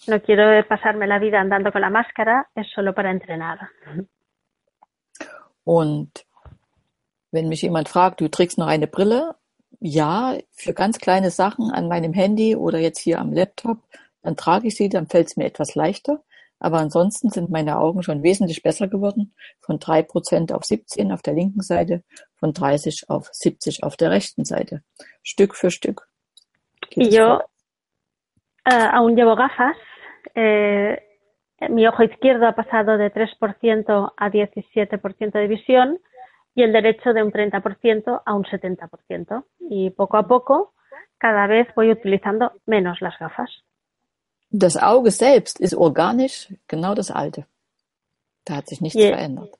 No 0.07 0.17
quiero 0.21 0.63
pasarme 0.63 1.05
la 1.05 1.19
vida 1.19 1.41
andando 1.41 1.73
con 1.73 1.81
la 1.81 1.89
máscara, 1.89 2.45
es 2.55 2.67
solo 2.73 2.93
para 2.93 3.09
entrenar. 3.09 3.69
Und 5.65 6.25
wenn 7.31 7.49
mich 7.49 7.63
jemand 7.63 7.89
fragt, 7.89 8.21
du 8.21 8.29
trägst 8.29 8.57
noch 8.57 8.67
eine 8.67 8.87
Brille, 8.87 9.35
ja, 9.81 10.37
für 10.53 10.73
ganz 10.73 10.99
kleine 10.99 11.29
Sachen 11.29 11.69
an 11.69 11.89
meinem 11.89 12.13
Handy 12.13 12.55
oder 12.55 12.79
jetzt 12.79 12.99
hier 12.99 13.19
am 13.19 13.33
Laptop, 13.33 13.79
dann 14.21 14.37
trage 14.37 14.67
ich 14.67 14.77
sie, 14.77 14.87
dann 14.87 15.07
fällt 15.07 15.27
es 15.27 15.35
mir 15.35 15.47
etwas 15.47 15.75
leichter. 15.75 16.23
Aber 16.59 16.79
ansonsten 16.79 17.29
sind 17.29 17.49
meine 17.49 17.77
Augen 17.77 18.01
schon 18.01 18.23
wesentlich 18.23 18.63
besser 18.63 18.87
geworden. 18.87 19.35
Von 19.59 19.79
drei 19.79 20.01
Prozent 20.03 20.51
auf 20.51 20.63
17 20.63 21.11
auf 21.11 21.21
der 21.21 21.33
linken 21.33 21.61
Seite, 21.61 22.03
von 22.35 22.53
30 22.53 23.05
auf 23.09 23.29
70 23.31 23.83
auf 23.83 23.97
der 23.97 24.11
rechten 24.11 24.45
Seite. 24.45 24.81
Stück 25.21 25.55
für 25.55 25.71
Stück. 25.71 26.07
Y 26.91 27.09
yo 27.09 27.39
uh, 28.67 28.89
aún 28.93 29.15
llevo 29.15 29.35
gafas. 29.35 29.77
Eh, 30.33 30.97
mi 31.69 31.87
ojo 31.87 32.03
izquierdo 32.03 32.47
ha 32.47 32.53
pasado 32.53 32.97
de 32.97 33.11
3% 33.11 34.13
a 34.17 34.29
17% 34.29 35.31
de 35.31 35.47
visión 35.47 35.99
y 36.53 36.63
el 36.63 36.73
derecho 36.73 37.13
de 37.13 37.23
un 37.23 37.31
30% 37.31 38.21
a 38.25 38.33
un 38.33 38.43
70%. 38.43 39.45
Y 39.59 39.89
poco 39.91 40.17
a 40.17 40.27
poco, 40.27 40.73
cada 41.17 41.47
vez 41.47 41.67
voy 41.75 41.91
utilizando 41.91 42.53
menos 42.65 43.01
las 43.01 43.17
gafas. 43.19 43.49
Das 44.49 44.77
Auge 44.77 45.11
selbst 45.11 45.59
ist 45.59 45.75
organisch 45.75 46.53
genau 46.67 46.95
das 46.95 47.11
alte. 47.11 47.45
Da 48.45 48.57
hat 48.57 48.67
sich 48.67 48.81
nichts 48.81 48.99
y, 48.99 49.09
verändert. 49.09 49.53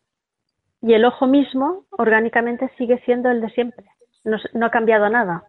Y 0.82 0.94
el 0.94 1.04
ojo 1.06 1.26
mismo, 1.28 1.86
orgánicamente, 1.92 2.70
sigue 2.78 3.02
siendo 3.06 3.30
el 3.30 3.42
de 3.42 3.50
siempre. 3.50 3.86
No, 4.24 4.38
no 4.54 4.66
ha 4.68 4.70
cambiado 4.70 5.10
nada. 5.10 5.44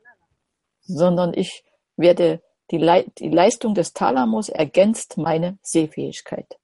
Sondern 0.80 1.32
ich 1.34 1.64
werde, 1.96 2.40
die, 2.70 2.78
Le 2.78 3.04
die 3.18 3.28
Leistung 3.28 3.74
des 3.74 3.92
Thalamus 3.92 4.48
ergänzt 4.48 5.18
meine 5.18 5.58
Sehfähigkeit. 5.62 6.56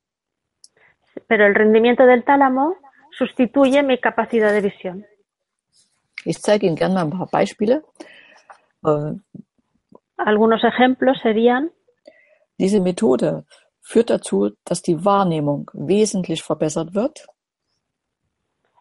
Pero 1.26 1.46
el 1.46 1.54
rendimiento 1.54 2.06
del 2.06 2.24
tálamo 2.24 2.76
sustituye 3.16 3.82
mi 3.82 3.98
capacidad 3.98 4.52
de 4.52 4.62
visión. 4.62 5.04
Ich 6.24 6.40
zeige 6.40 6.66
Ihnen 6.66 6.76
gerne 6.76 6.94
mal 6.94 7.04
ein 7.04 7.10
paar 7.10 7.26
Beispiele. 7.26 7.82
Äh, 8.84 9.14
Algunos 10.16 10.62
ejemplos 10.62 11.18
serían 11.20 11.70
Diese 12.62 12.80
Methode 12.80 13.44
führt 13.80 14.08
dazu, 14.08 14.50
dass 14.64 14.82
die 14.82 15.04
Wahrnehmung 15.04 15.68
wesentlich 15.74 16.44
verbessert 16.44 16.94
wird. 16.94 17.26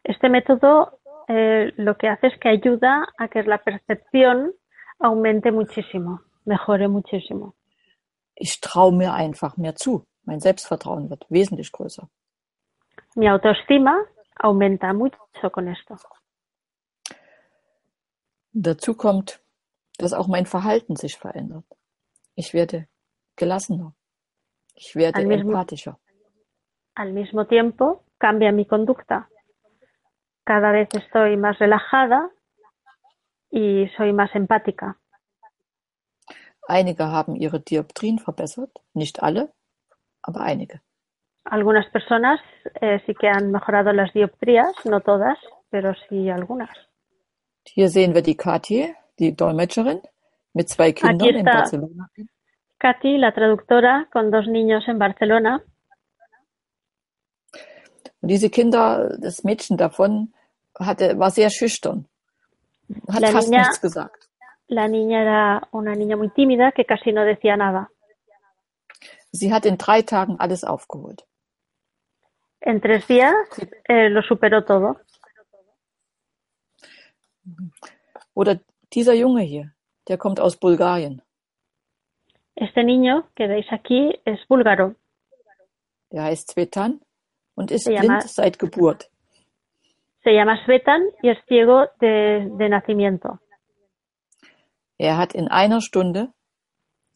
Este 0.03 0.29
método 0.29 0.91
eh, 1.27 1.71
lo 1.77 1.95
que 1.95 2.07
hace 2.07 2.27
es 2.27 2.39
que 2.39 2.49
ayuda 2.49 3.07
a 3.17 3.27
que 3.27 3.41
la 3.41 3.57
percepción 3.57 4.53
aumente 4.99 5.51
muchísimo, 5.51 6.19
mejore 6.45 6.87
muchísimo. 6.87 7.55
Ich 8.35 8.61
traue 8.61 8.91
mir 8.91 9.13
einfach 9.15 9.57
mehr 9.57 9.75
zu. 9.75 10.05
Mein 10.25 10.39
Selbstvertrauen 10.39 11.09
wird 11.09 11.25
wesentlich 11.29 11.71
größer. 11.71 12.07
Mi 13.15 13.27
autoestima 13.29 13.95
aumenta 14.35 14.93
mucho 14.93 15.49
con 15.51 15.67
esto. 15.67 15.97
Dazu 18.53 18.93
kommt, 18.93 19.39
dass 19.97 20.13
auch 20.13 20.27
mein 20.27 20.45
Verhalten 20.45 20.95
sich 20.95 21.17
verändert. 21.17 21.65
Ich 22.35 22.53
werde 22.53 22.87
gelassener. 23.41 23.93
Ich 24.75 24.95
werde 24.95 25.19
al 25.19 25.27
mismo, 25.27 25.51
empathischer. 25.51 25.95
Al 26.95 27.11
mismo 27.13 27.45
tiempo 27.47 28.03
cambia 28.17 28.51
mi 28.51 28.65
conducta. 28.65 29.29
Cada 30.43 30.71
vez 30.71 30.89
estoy 30.93 31.37
más 31.37 31.57
relajada 31.59 32.29
y 33.49 33.87
soy 33.97 34.13
más 34.13 34.31
empática. 34.35 34.97
Einige 36.67 37.03
haben 37.03 37.35
ihre 37.35 37.59
Dioptrien 37.59 38.17
verbessert, 38.25 38.71
nicht 38.93 39.21
alle, 39.21 39.51
aber 40.21 40.41
einige. 40.45 40.81
Algunas 41.43 41.87
personas 41.89 42.39
eh, 42.81 42.99
sí 43.05 43.13
que 43.15 43.27
han 43.27 43.51
mejorado 43.51 43.91
las 43.93 44.13
dioptrías, 44.13 44.73
no 44.85 45.01
todas, 45.01 45.37
pero 45.69 45.93
sí 46.07 46.29
algunas. 46.29 46.69
Hier 47.63 47.89
sehen 47.89 48.13
wir 48.13 48.21
die 48.21 48.37
Kathi, 48.37 48.93
die 49.19 49.35
Dolmetscherin, 49.35 50.01
mit 50.53 50.69
zwei 50.69 50.91
Kindern 50.91 51.29
Aquí 51.29 51.39
in 51.39 51.45
Barcelona. 51.45 52.09
Katy, 52.81 53.17
la 53.19 53.31
traductora, 53.31 54.07
con 54.11 54.31
dos 54.31 54.47
niños 54.47 54.87
en 54.87 54.97
Barcelona. 54.97 55.61
Und 58.21 58.27
diese 58.29 58.49
Kinder, 58.49 59.17
das 59.19 59.43
Mädchen 59.43 59.77
davon, 59.77 60.33
hatte, 60.79 61.17
war 61.19 61.29
sehr 61.31 61.49
schüchtern. 61.51 62.07
Hat 63.07 63.21
La 63.21 63.31
fast 63.31 63.49
niña- 63.49 63.59
nichts 63.61 63.81
gesagt. 63.81 64.29
La 64.67 64.87
niña 64.87 65.21
era 65.21 65.67
una 65.71 65.93
niña 65.95 66.15
muy 66.17 66.29
tímida 66.29 66.71
que 66.71 66.85
casi 66.85 67.11
no 67.11 67.23
decía 67.23 67.55
nada. 67.57 67.89
Sie 69.31 69.51
hat 69.53 69.65
in 69.65 69.77
drei 69.77 70.01
Tagen 70.01 70.37
alles 70.39 70.63
aufgeholt. 70.63 71.23
En 72.61 72.79
tres 72.81 73.05
días 73.07 73.33
eh, 73.87 74.09
lo 74.09 74.21
superó 74.23 74.63
todo. 74.65 74.97
Oder 78.33 78.59
dieser 78.93 79.13
Junge 79.13 79.41
hier, 79.43 79.71
der 80.07 80.17
kommt 80.17 80.39
aus 80.39 80.57
Bulgarien. 80.57 81.21
Este 82.61 82.83
niño 82.83 83.27
que 83.35 83.47
veis 83.47 83.65
aquí 83.71 84.01
es 84.23 84.39
búlgaro. 84.47 84.93
Der 86.11 86.23
heißt 86.25 86.51
Svetan 86.51 87.01
und 87.55 87.71
ist 87.71 87.85
Se 87.85 87.93
llama- 87.93 88.19
blind 88.19 88.29
seit 88.29 88.59
Geburt. 88.59 89.09
Se 90.23 90.29
llama 90.31 90.55
Svetan 90.65 91.01
y 91.23 91.29
es 91.29 91.39
ciego 91.47 91.87
de, 91.99 92.47
de 92.59 92.69
nacimiento. 92.69 93.39
Er 94.99 95.17
hat 95.17 95.33
in 95.33 95.47
einer 95.47 95.81
Stunde 95.81 96.31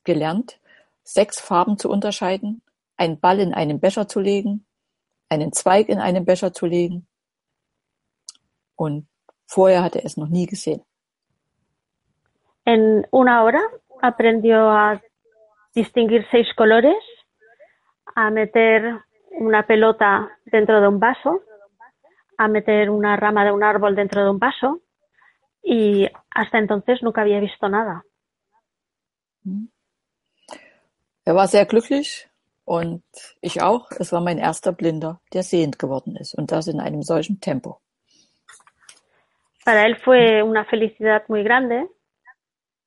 gelernt, 0.03 0.59
sechs 1.03 1.39
Farben 1.39 1.77
zu 1.77 1.91
unterscheiden, 1.91 2.63
einen 2.97 3.19
Ball 3.19 3.39
in 3.39 3.53
einen 3.53 3.79
Becher 3.79 4.07
zu 4.07 4.19
legen, 4.19 4.65
einen 5.29 5.53
Zweig 5.53 5.89
in 5.89 5.99
einen 5.99 6.25
Becher 6.25 6.53
zu 6.53 6.65
legen. 6.65 7.05
Und 8.75 9.05
vorher 9.45 9.83
hat 9.83 9.95
er 9.95 10.05
es 10.05 10.17
noch 10.17 10.27
nie 10.29 10.47
gesehen. 10.47 10.81
En 12.65 13.05
una 13.11 13.43
hora 13.43 13.61
aprendió 14.01 14.57
a 14.71 14.99
distinguir 15.75 16.25
seis 16.31 16.47
colores, 16.55 16.97
a 18.15 18.31
meter 18.31 19.01
una 19.31 19.67
pelota 19.67 20.31
dentro 20.45 20.79
de 20.81 20.87
un 20.87 20.99
vaso, 20.99 21.41
a 22.37 22.47
meter 22.47 22.89
una 22.89 23.15
rama 23.17 23.43
de 23.43 23.51
un 23.51 23.63
árbol 23.63 23.95
dentro 23.95 24.23
de 24.23 24.29
un 24.29 24.39
vaso 24.39 24.81
y 25.61 26.07
hasta 26.31 26.57
entonces 26.57 27.03
nunca 27.03 27.21
había 27.21 27.39
visto 27.39 27.67
nada. 27.67 28.03
Er 31.25 31.33
war 31.33 31.47
sehr 31.47 31.65
glücklich 31.65 32.27
und 32.65 33.03
ich 33.41 33.61
auch. 33.61 33.91
Es 33.99 34.11
war 34.11 34.21
mein 34.21 34.37
erster 34.37 34.71
Blinder, 34.71 35.21
der 35.33 35.43
sehend 35.43 35.77
geworden 35.77 36.15
ist 36.15 36.35
und 36.35 36.51
das 36.51 36.67
in 36.67 36.79
einem 36.79 37.03
solchen 37.03 37.39
Tempo. 37.39 37.81
Para 39.65 39.85
él 39.85 39.97
fue 39.97 40.43
una 40.43 40.63
felicidad 40.65 41.27
muy 41.27 41.43
grande 41.43 41.89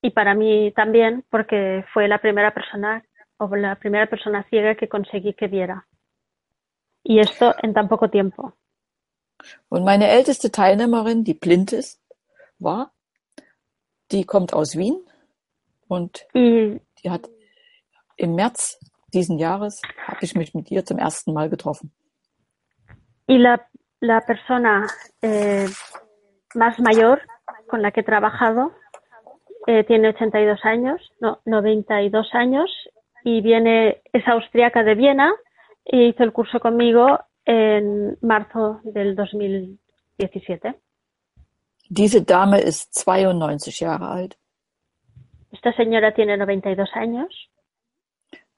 y 0.02 0.10
para 0.10 0.34
mí 0.34 0.72
también 0.72 1.24
porque 1.30 1.84
fue 1.92 2.08
la 2.08 2.18
primera 2.18 2.52
persona 2.52 3.04
o 3.38 3.54
la 3.56 3.76
primera 3.76 4.06
persona 4.06 4.44
ciega 4.48 4.74
que 4.74 4.88
conseguí 4.88 5.34
que 5.34 5.48
viera. 5.48 5.86
Y 7.02 7.20
esto 7.20 7.54
en 7.62 7.72
tan 7.74 7.88
poco 7.88 8.08
tiempo. 8.10 8.54
Und 9.68 9.84
meine 9.84 10.08
älteste 10.08 10.50
Teilnehmerin, 10.50 11.22
die 11.22 11.34
blind 11.34 11.72
ist, 11.72 12.02
war, 12.58 12.92
die 14.10 14.24
kommt 14.24 14.52
aus 14.52 14.76
Wien 14.76 15.00
und 15.86 16.26
Y 16.34 16.80
die 17.04 17.10
hat 17.10 17.28
im 18.16 18.34
März 18.34 18.78
diesen 19.14 19.38
Jahres 19.38 19.80
habe 20.06 20.18
ich 20.22 20.34
mich 20.34 20.54
mit 20.54 20.70
ihr 20.70 20.84
zum 20.84 20.98
ersten 20.98 21.32
Mal 21.32 21.48
getroffen. 21.48 21.92
Y 23.26 23.38
la, 23.38 23.60
la 24.00 24.20
persona 24.20 24.86
eh, 25.22 25.68
más 26.54 26.78
mayor 26.78 27.20
con 27.68 27.82
la 27.82 27.90
que 27.90 28.00
he 28.00 28.04
trabajado 28.04 28.72
eh, 29.68 29.84
tiene 29.84 30.08
82 30.08 30.64
años, 30.64 30.98
no, 31.20 31.42
92 31.44 32.26
años 32.32 32.70
y 33.22 33.42
viene, 33.42 34.00
es 34.14 34.26
austriaca 34.26 34.82
de 34.82 34.94
Viena 34.94 35.30
y 35.84 36.08
hizo 36.08 36.24
el 36.24 36.32
curso 36.32 36.58
conmigo 36.58 37.20
en 37.44 38.16
marzo 38.22 38.80
del 38.82 39.14
2017. 39.14 40.74
Diese 41.90 42.22
Dame 42.22 42.60
ist 42.60 43.06
92 43.06 43.76
Jahre 43.78 44.04
alt, 44.06 44.34
Esta 45.52 45.74
señora 45.74 46.14
tiene 46.14 46.38
92 46.38 46.88
años, 46.94 47.50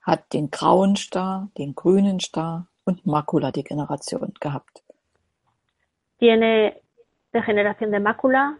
hat 0.05 0.31
den 0.31 0.49
grauen 0.49 0.93
Star, 0.93 1.49
den 1.57 1.73
grünen 1.75 2.19
Star 2.19 2.67
und 2.85 3.05
Makuladegeneration 3.05 4.33
gehabt. 4.39 4.79
tiene 6.19 6.81
degeneración 7.33 7.91
de 7.91 7.99
mácula, 7.99 8.59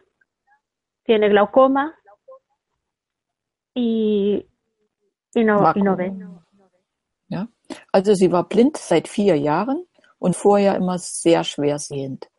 tiene 1.03 1.29
glaucoma 1.29 1.95
y, 3.73 4.45
y, 5.33 5.43
no, 5.43 5.71
y 5.75 5.81
no 5.81 5.95
ve. 5.95 6.13
Ja? 7.29 7.47
Also 7.91 8.13
sie 8.13 8.31
war 8.31 8.47
blind 8.47 8.77
seit 8.77 9.07
vier 9.07 9.35
Jahren 9.35 9.85
und 10.19 10.35
vorher 10.35 10.75
immer 10.75 10.97
sehr 10.97 11.43
schwer 11.43 11.79
sehend. 11.79 12.29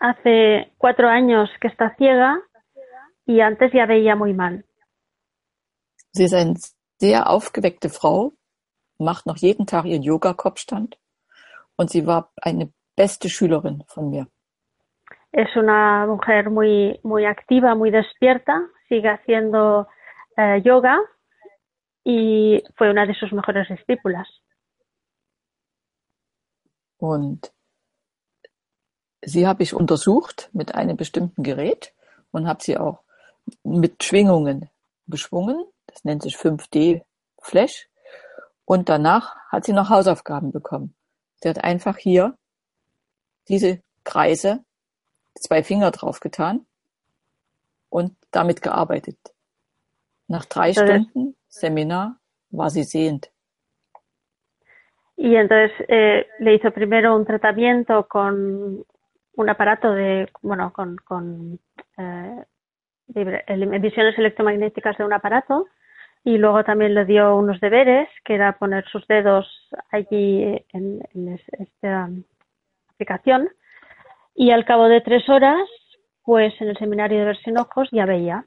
Hace 0.00 0.70
cuatro 0.78 1.08
años 1.08 1.50
que 1.60 1.68
está 1.68 1.94
ciega 1.96 2.38
y 3.26 3.40
antes 3.40 3.72
ya 3.72 3.86
veía 3.86 4.14
muy 4.14 4.32
mal. 4.32 4.64
Sie 6.12 6.24
ist 6.24 6.34
eine 6.34 6.54
sehr 6.98 7.28
aufgeweckte 7.28 7.88
Frau, 7.90 8.32
macht 8.98 9.26
noch 9.26 9.36
jeden 9.36 9.66
Tag 9.66 9.84
ihren 9.84 10.02
Yoga-Kopfstand 10.02 10.98
und 11.76 11.90
sie 11.90 12.06
war 12.06 12.32
eine 12.40 12.72
beste 12.96 13.28
Schülerin 13.28 13.84
von 13.86 14.10
mir. 14.10 14.26
Es 15.30 15.54
una 15.56 16.06
mujer 16.06 16.50
muy, 16.50 16.98
muy 17.02 17.24
activa, 17.24 17.74
muy 17.74 17.90
despierta, 17.90 18.62
sigue 18.88 19.10
haciendo 19.10 19.86
eh, 20.38 20.62
yoga 20.62 20.98
y 22.04 22.62
fue 22.76 22.90
una 22.90 23.04
de 23.06 23.14
sus 23.14 23.32
mejores 23.32 23.68
discípulas. 23.68 24.28
Und 26.98 27.52
sie 29.22 29.46
habe 29.46 29.62
ich 29.62 29.74
untersucht 29.74 30.48
mit 30.52 30.74
einem 30.74 30.96
bestimmten 30.96 31.42
Gerät 31.42 31.92
und 32.32 32.48
habe 32.48 32.62
sie 32.62 32.78
auch 32.78 33.02
mit 33.62 34.02
Schwingungen 34.02 34.70
beschwungen. 35.06 35.64
Das 35.86 36.04
nennt 36.04 36.22
sich 36.22 36.36
5D 36.36 37.02
Flash. 37.40 37.88
Und 38.64 38.88
danach 38.88 39.36
hat 39.48 39.64
sie 39.64 39.72
noch 39.72 39.90
Hausaufgaben 39.90 40.50
bekommen. 40.50 40.94
Sie 41.42 41.48
hat 41.48 41.62
einfach 41.62 41.96
hier 41.96 42.36
diese 43.48 43.80
Kreise, 44.04 44.64
zwei 45.34 45.62
Finger 45.62 45.90
drauf 45.90 46.20
getan 46.20 46.66
und 47.88 48.16
damit 48.30 48.60
gearbeitet. 48.60 49.18
Nach 50.28 50.44
drei 50.46 50.68
Entonces- 50.70 51.06
Stunden 51.10 51.36
Seminar 51.48 52.16
war 52.50 52.70
sie 52.70 52.84
sehend. 52.84 53.30
Y 55.16 55.34
entonces 55.34 55.72
eh, 55.88 56.26
le 56.38 56.54
hizo 56.54 56.70
primero 56.70 57.16
un 57.16 57.24
tratamiento 57.24 58.06
con 58.06 58.84
un 59.36 59.48
aparato 59.50 59.92
de, 59.92 60.28
bueno, 60.42 60.72
con, 60.72 60.96
con 60.98 61.58
eh, 61.96 62.44
emisiones 63.14 64.16
electromagnéticas 64.18 64.96
de 64.98 65.04
un 65.04 65.12
aparato 65.12 65.66
y 66.24 66.36
luego 66.38 66.62
también 66.62 66.94
le 66.94 67.04
dio 67.04 67.34
unos 67.36 67.58
deberes, 67.60 68.08
que 68.24 68.34
era 68.34 68.58
poner 68.58 68.84
sus 68.88 69.06
dedos 69.08 69.46
allí 69.90 70.42
en, 70.72 71.00
en 71.14 71.28
es- 71.34 71.48
esta 71.58 72.10
aplicación 72.92 73.48
y 74.34 74.50
al 74.52 74.64
cabo 74.64 74.88
de 74.88 75.00
tres 75.00 75.28
horas, 75.28 75.68
pues 76.22 76.52
en 76.60 76.68
el 76.68 76.76
seminario 76.78 77.18
de 77.18 77.24
ver 77.24 77.36
sin 77.38 77.58
ojos 77.58 77.88
ya 77.90 78.04
veía. 78.06 78.44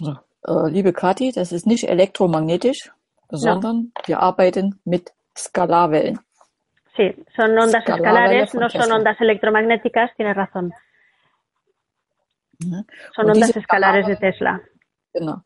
Äh, 0.00 0.68
liebe 0.68 0.92
Kathi, 0.92 1.32
das 1.32 1.52
ist 1.52 1.66
nicht 1.66 1.88
elektromagnetisch, 1.88 2.90
sondern 3.28 3.92
wir 4.06 4.20
arbeiten 4.20 4.80
mit 4.84 5.12
Skalarwellen. 5.36 6.20
Sí, 6.96 7.14
son 7.36 7.56
ondas 7.56 7.86
escalares, 7.86 8.54
no 8.54 8.68
son 8.68 8.90
ondas 8.92 9.20
electromagnéticas, 9.20 10.10
tienes 10.16 10.36
razón. 10.36 10.72
Son 12.60 12.84
Und 13.16 13.30
ondas 13.30 13.56
escalares 13.56 14.06
de 14.06 14.16
Tesla. 14.16 14.60
Genau. 15.12 15.42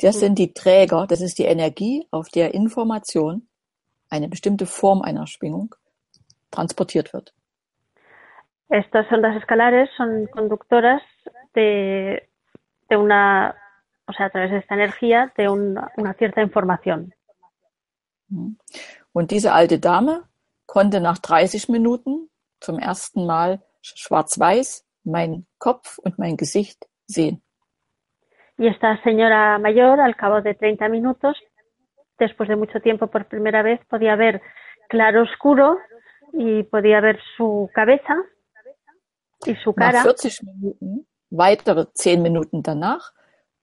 Das 0.00 0.18
sind 0.20 0.38
die 0.38 0.52
Träger, 0.52 1.06
das 1.06 1.20
ist 1.20 1.38
die 1.38 1.44
Energie, 1.44 2.06
auf 2.10 2.28
der 2.28 2.54
Information, 2.54 3.48
eine 4.10 4.28
bestimmte 4.28 4.66
Form 4.66 5.02
einer 5.02 5.26
Schwingung, 5.26 5.74
transportiert 6.50 7.12
wird. 7.12 7.32
Estas 8.70 9.10
ondas 9.12 9.36
escalares 9.36 9.88
son 9.96 10.28
conductoras 10.30 11.02
de, 11.54 12.28
de 12.90 12.96
una, 12.96 13.54
o 14.08 14.12
sea, 14.12 14.26
a 14.26 14.30
través 14.30 14.50
de 14.50 14.58
esta 14.58 14.74
energía, 14.74 15.32
de 15.36 15.48
una, 15.48 15.92
una 15.96 16.14
cierta 16.14 16.42
información. 16.42 17.14
Und 19.12 19.30
diese 19.30 19.52
alte 19.52 19.78
Dame 19.78 20.22
konnte 20.66 21.00
nach 21.00 21.18
30 21.18 21.68
Minuten 21.68 22.30
zum 22.60 22.78
ersten 22.78 23.26
Mal 23.26 23.62
schwarz-weiß 23.82 24.84
meinen 25.04 25.46
Kopf 25.58 25.98
und 25.98 26.18
mein 26.18 26.36
Gesicht 26.36 26.86
sehen. 27.06 27.42
Y 28.58 28.66
esta 28.66 29.00
señora 29.02 29.58
mayor, 29.58 30.00
al 30.00 30.16
cabo 30.16 30.42
de 30.42 30.54
30 30.54 30.88
minutos, 30.88 31.36
después 32.18 32.48
de 32.48 32.56
mucho 32.56 32.80
tiempo 32.80 33.06
por 33.06 33.26
primera 33.26 33.62
vez, 33.62 33.80
podía 33.88 34.16
ver 34.16 34.42
claro 34.88 35.22
oscuro 35.22 35.78
y 36.32 36.64
podía 36.64 37.00
ver 37.00 37.20
su 37.36 37.70
cabeza 37.72 38.16
y 39.46 39.54
su 39.56 39.72
Nach 39.76 39.92
cara. 39.92 40.02
40 40.02 40.28
Minuten, 40.42 41.06
weitere 41.30 41.86
10 41.94 42.18
Minuten 42.18 42.62
danach, 42.62 43.12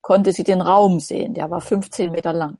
konnte 0.09 0.31
sie 0.31 0.43
den 0.43 0.61
Raum 0.61 0.99
sehen. 0.99 1.33
Der 1.33 1.49
war 1.49 1.61
15 1.61 2.11
Meter 2.11 2.33
lang. 2.33 2.59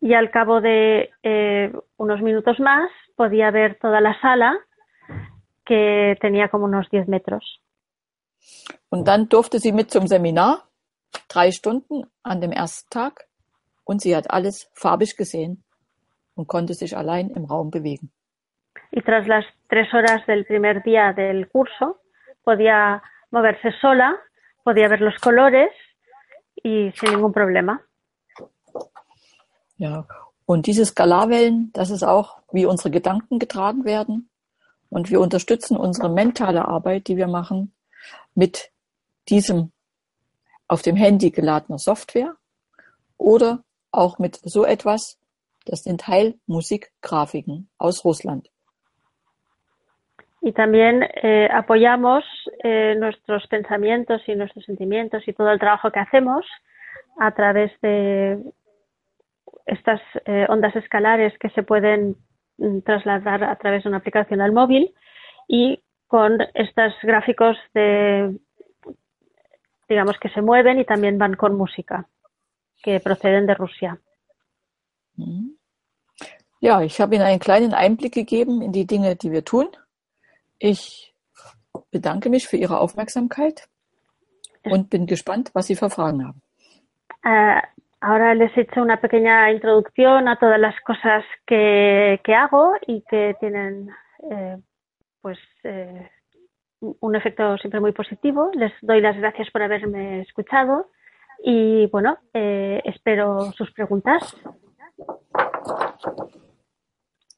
y 0.00 0.14
al 0.14 0.30
cabo 0.30 0.60
de 0.60 1.10
eh, 1.22 1.72
unos 1.96 2.20
minutos 2.22 2.58
más 2.60 2.90
podía 3.16 3.50
ver 3.50 3.78
toda 3.80 4.00
la 4.00 4.18
sala 4.20 4.56
que 5.64 6.16
tenía 6.20 6.48
como 6.48 6.64
unos 6.64 6.88
10 6.88 7.08
metros. 7.08 7.60
Und 8.90 9.06
dann 9.06 9.28
durfte 9.28 9.58
sie 9.58 9.72
mit 9.72 9.90
zum 9.90 10.06
Seminar, 10.06 10.64
drei 11.28 11.50
Stunden 11.50 12.06
an 12.22 12.40
dem 12.40 12.52
ersten 12.52 12.88
Tag, 12.90 13.26
und 13.84 14.00
sie 14.00 14.14
hat 14.14 14.30
alles 14.30 14.70
farbig 14.74 15.16
gesehen 15.16 15.64
und 16.34 16.46
konnte 16.46 16.74
sich 16.74 16.96
allein 16.96 17.30
im 17.30 17.44
Raum 17.44 17.70
bewegen. 17.70 18.10
Y 18.90 19.02
tras 19.02 19.26
las 19.26 19.44
tres 19.68 19.92
horas 19.92 20.24
del 20.26 20.44
primer 20.46 20.82
día 20.82 21.12
del 21.12 21.48
curso, 21.48 21.98
podía 22.44 23.02
moverse 23.30 23.72
sola, 23.80 24.16
podía 24.62 24.88
ver 24.88 25.00
los 25.00 25.18
colores 25.18 25.70
y 26.62 26.92
sin 26.96 27.10
ningún 27.10 27.32
problema. 27.32 27.80
Ja, 29.76 30.06
und 30.44 30.66
diese 30.66 30.84
Skalarwellen, 30.84 31.70
das 31.72 31.90
ist 31.90 32.02
auch, 32.02 32.38
wie 32.52 32.66
unsere 32.66 32.90
Gedanken 32.90 33.38
getragen 33.38 33.84
werden. 33.84 34.30
Und 34.90 35.10
wir 35.10 35.20
unterstützen 35.20 35.76
unsere 35.76 36.08
mentale 36.08 36.66
Arbeit, 36.66 37.08
die 37.08 37.16
wir 37.16 37.28
machen, 37.28 37.72
mit 38.34 38.70
diesem 39.28 39.72
auf 40.66 40.82
dem 40.82 40.96
Handy 40.96 41.30
geladener 41.30 41.78
Software 41.78 42.36
oder 43.16 43.64
auch 43.90 44.18
mit 44.18 44.40
so 44.42 44.64
etwas, 44.64 45.18
das 45.64 45.82
sind 45.82 46.02
Teilmusikgrafiken 46.02 47.68
aus 47.78 48.04
Russland. 48.04 48.50
Y 50.40 50.52
también 50.52 51.02
eh, 51.22 51.48
apoyamos 51.52 52.24
eh, 52.62 52.94
nuestros 52.96 53.46
pensamientos 53.48 54.22
y 54.28 54.34
nuestros 54.34 54.64
sentimientos 54.64 55.26
y 55.26 55.32
todo 55.32 55.50
el 55.50 55.58
trabajo 55.58 55.90
que 55.90 56.00
hacemos 56.00 56.46
a 57.18 57.32
través 57.32 57.72
de 57.80 58.38
estas 59.66 60.00
eh, 60.24 60.46
ondas 60.48 60.74
escalares 60.76 61.36
que 61.38 61.50
se 61.50 61.62
pueden 61.62 62.16
mm, 62.58 62.80
trasladar 62.80 63.44
a 63.44 63.56
través 63.56 63.82
de 63.82 63.88
una 63.88 63.98
aplicación 63.98 64.40
al 64.40 64.52
móvil 64.52 64.94
y 65.48 65.82
con 66.06 66.38
estos 66.54 66.94
gráficos 67.02 67.56
de, 67.74 68.38
digamos, 69.88 70.18
que 70.18 70.30
se 70.30 70.40
mueven 70.40 70.78
y 70.78 70.84
también 70.84 71.18
van 71.18 71.34
con 71.34 71.56
música, 71.56 72.06
que 72.82 73.00
proceden 73.00 73.46
de 73.46 73.54
Rusia. 73.54 73.98
Mhm. 75.16 75.58
Ja, 76.60 76.82
ich 76.82 77.00
habe 77.00 77.14
Ihnen 77.14 77.26
einen 77.26 77.38
kleinen 77.38 77.72
Einblick 77.72 78.14
gegeben 78.14 78.62
in 78.62 78.72
die 78.72 78.86
Dinge, 78.86 79.14
die 79.14 79.30
wir 79.30 79.44
tun. 79.44 79.68
Ich 80.58 81.14
bedanke 81.90 82.30
mich 82.30 82.48
für 82.48 82.56
Ihre 82.56 82.80
Aufmerksamkeit 82.80 83.68
und 84.64 84.90
bin 84.90 85.06
gespannt, 85.06 85.50
was 85.54 85.66
Sie 85.66 85.76
für 85.76 85.90
Fragen 85.90 86.26
haben. 86.26 86.42
Eh, 87.24 87.62
ahora 88.00 88.34
les 88.34 88.54
he 88.56 88.62
hecho 88.62 88.80
una 88.82 89.00
pequeña 89.00 89.50
introducción 89.50 90.28
a 90.28 90.36
todas 90.36 90.60
las 90.60 90.74
cosas 90.82 91.24
que, 91.46 92.20
que 92.24 92.34
hago 92.34 92.72
y 92.86 93.02
que 93.02 93.36
tienen 93.40 93.90
eh, 94.30 94.56
pues 95.20 95.38
eh, 95.64 96.08
un 96.80 97.16
efecto 97.16 97.56
siempre 97.58 97.80
muy 97.80 97.92
positivo. 97.92 98.50
Les 98.54 98.72
doy 98.82 99.00
las 99.00 99.16
gracias 99.16 99.50
por 99.50 99.62
haberme 99.62 100.20
escuchado 100.22 100.90
y 101.44 101.86
bueno, 101.86 102.18
eh, 102.34 102.80
espero 102.84 103.52
sus 103.52 103.72
preguntas. 103.72 104.36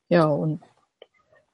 Ja, 0.09 0.27
und 0.27 0.61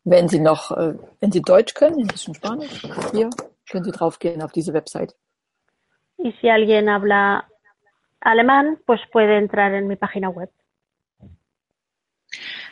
wenn 0.06 0.28
Sie 0.28 0.40
noch, 0.40 0.70
äh, 0.70 0.94
wenn 1.20 1.32
Sie 1.32 1.42
Deutsch 1.42 1.74
können, 1.74 2.00
ein 2.00 2.06
bisschen 2.06 2.34
Spanisch, 2.34 2.82
hier 3.12 3.28
können 3.70 3.84
Sie 3.84 3.92
draufgehen 3.92 4.40
auf 4.42 4.52
diese 4.52 4.72
Website. 4.72 5.14
Y 6.18 6.32
si 6.40 6.48
alguien 6.48 6.88
habla 6.88 7.46
alemán, 8.20 8.78
pues 8.86 9.00
puede 9.12 9.36
entrar 9.36 9.74
en 9.74 9.86
mi 9.86 9.96
página 9.96 10.30
web. 10.30 10.50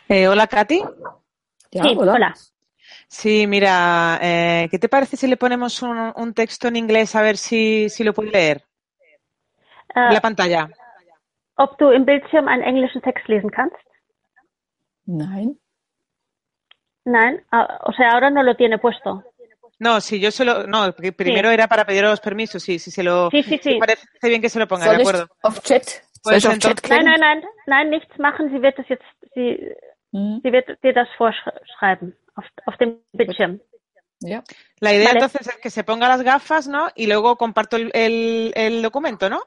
Eh, 0.08 0.28
hola, 0.28 0.46
Katy. 0.46 0.82
Sí, 1.70 1.96
hola. 1.98 2.34
Sí, 3.08 3.46
mira, 3.46 4.18
eh, 4.22 4.68
¿qué 4.70 4.78
te 4.78 4.88
parece 4.88 5.16
si 5.16 5.26
le 5.26 5.36
ponemos 5.36 5.82
un, 5.82 6.12
un 6.16 6.32
texto 6.32 6.68
en 6.68 6.76
inglés 6.76 7.14
a 7.14 7.22
ver 7.22 7.36
si, 7.36 7.88
si 7.90 8.02
lo 8.02 8.14
puede 8.14 8.30
leer? 8.30 8.62
En 9.94 10.14
la 10.14 10.20
pantalla. 10.20 10.70
ob 11.56 11.78
du 11.78 11.90
im 11.90 12.04
Bildschirm 12.04 12.48
einen 12.48 12.62
englischen 12.62 13.02
Text 13.02 13.28
lesen 13.28 13.50
kannst? 13.50 13.76
Nein. 15.06 15.58
Nein, 17.04 17.42
ah, 17.52 17.80
o 17.84 17.92
sea, 17.92 18.12
ahora 18.12 18.30
no 18.30 18.42
lo 18.42 18.54
tiene 18.56 18.78
puesto. 18.78 19.22
No, 19.78 20.00
sí, 20.00 20.20
yo 20.20 20.30
solo. 20.30 20.66
No, 20.66 20.90
porque 20.92 21.12
primero 21.12 21.50
era 21.50 21.66
para 21.68 21.84
pedir 21.84 22.02
los 22.04 22.20
permisos, 22.20 22.62
sí, 22.62 22.78
sí, 22.78 22.90
se 22.90 23.02
lo. 23.02 23.28
Sí, 23.30 23.42
sí, 23.42 23.60
sí. 23.62 23.76
parece 23.78 24.06
bien 24.22 24.40
que 24.40 24.48
se 24.48 24.58
lo 24.58 24.66
ponga, 24.68 24.88
de 24.90 24.96
acuerdo. 25.02 25.28
auf 25.42 25.60
Chat, 25.60 25.82
Pues 26.22 26.44
entonces- 26.44 26.88
Nein, 26.90 27.04
nein, 27.04 27.20
nein, 27.20 27.44
nein, 27.66 27.90
nichts 27.90 28.18
machen. 28.18 28.48
Sie 28.50 28.62
wird 28.62 28.78
das 28.78 28.88
jetzt, 28.88 29.04
sie, 29.34 29.58
Mhm. 30.12 30.40
sie 30.42 30.52
wird 30.52 30.82
dir 30.82 30.94
das 30.94 31.08
vorschreiben 31.18 32.16
auf, 32.36 32.44
auf 32.66 32.76
dem 32.78 32.98
Bildschirm. 33.12 33.60
Ja. 34.22 34.42
La 34.80 34.92
idea 34.94 35.08
Vale. 35.08 35.18
entonces 35.18 35.48
es 35.48 35.56
que 35.58 35.68
se 35.70 35.84
ponga 35.84 36.08
las 36.08 36.22
gafas, 36.22 36.66
¿no? 36.68 36.88
Y 36.94 37.06
luego 37.08 37.36
comparto 37.36 37.76
el, 37.76 37.90
el- 37.92 38.52
el 38.54 38.80
documento, 38.80 39.28
¿no? 39.28 39.42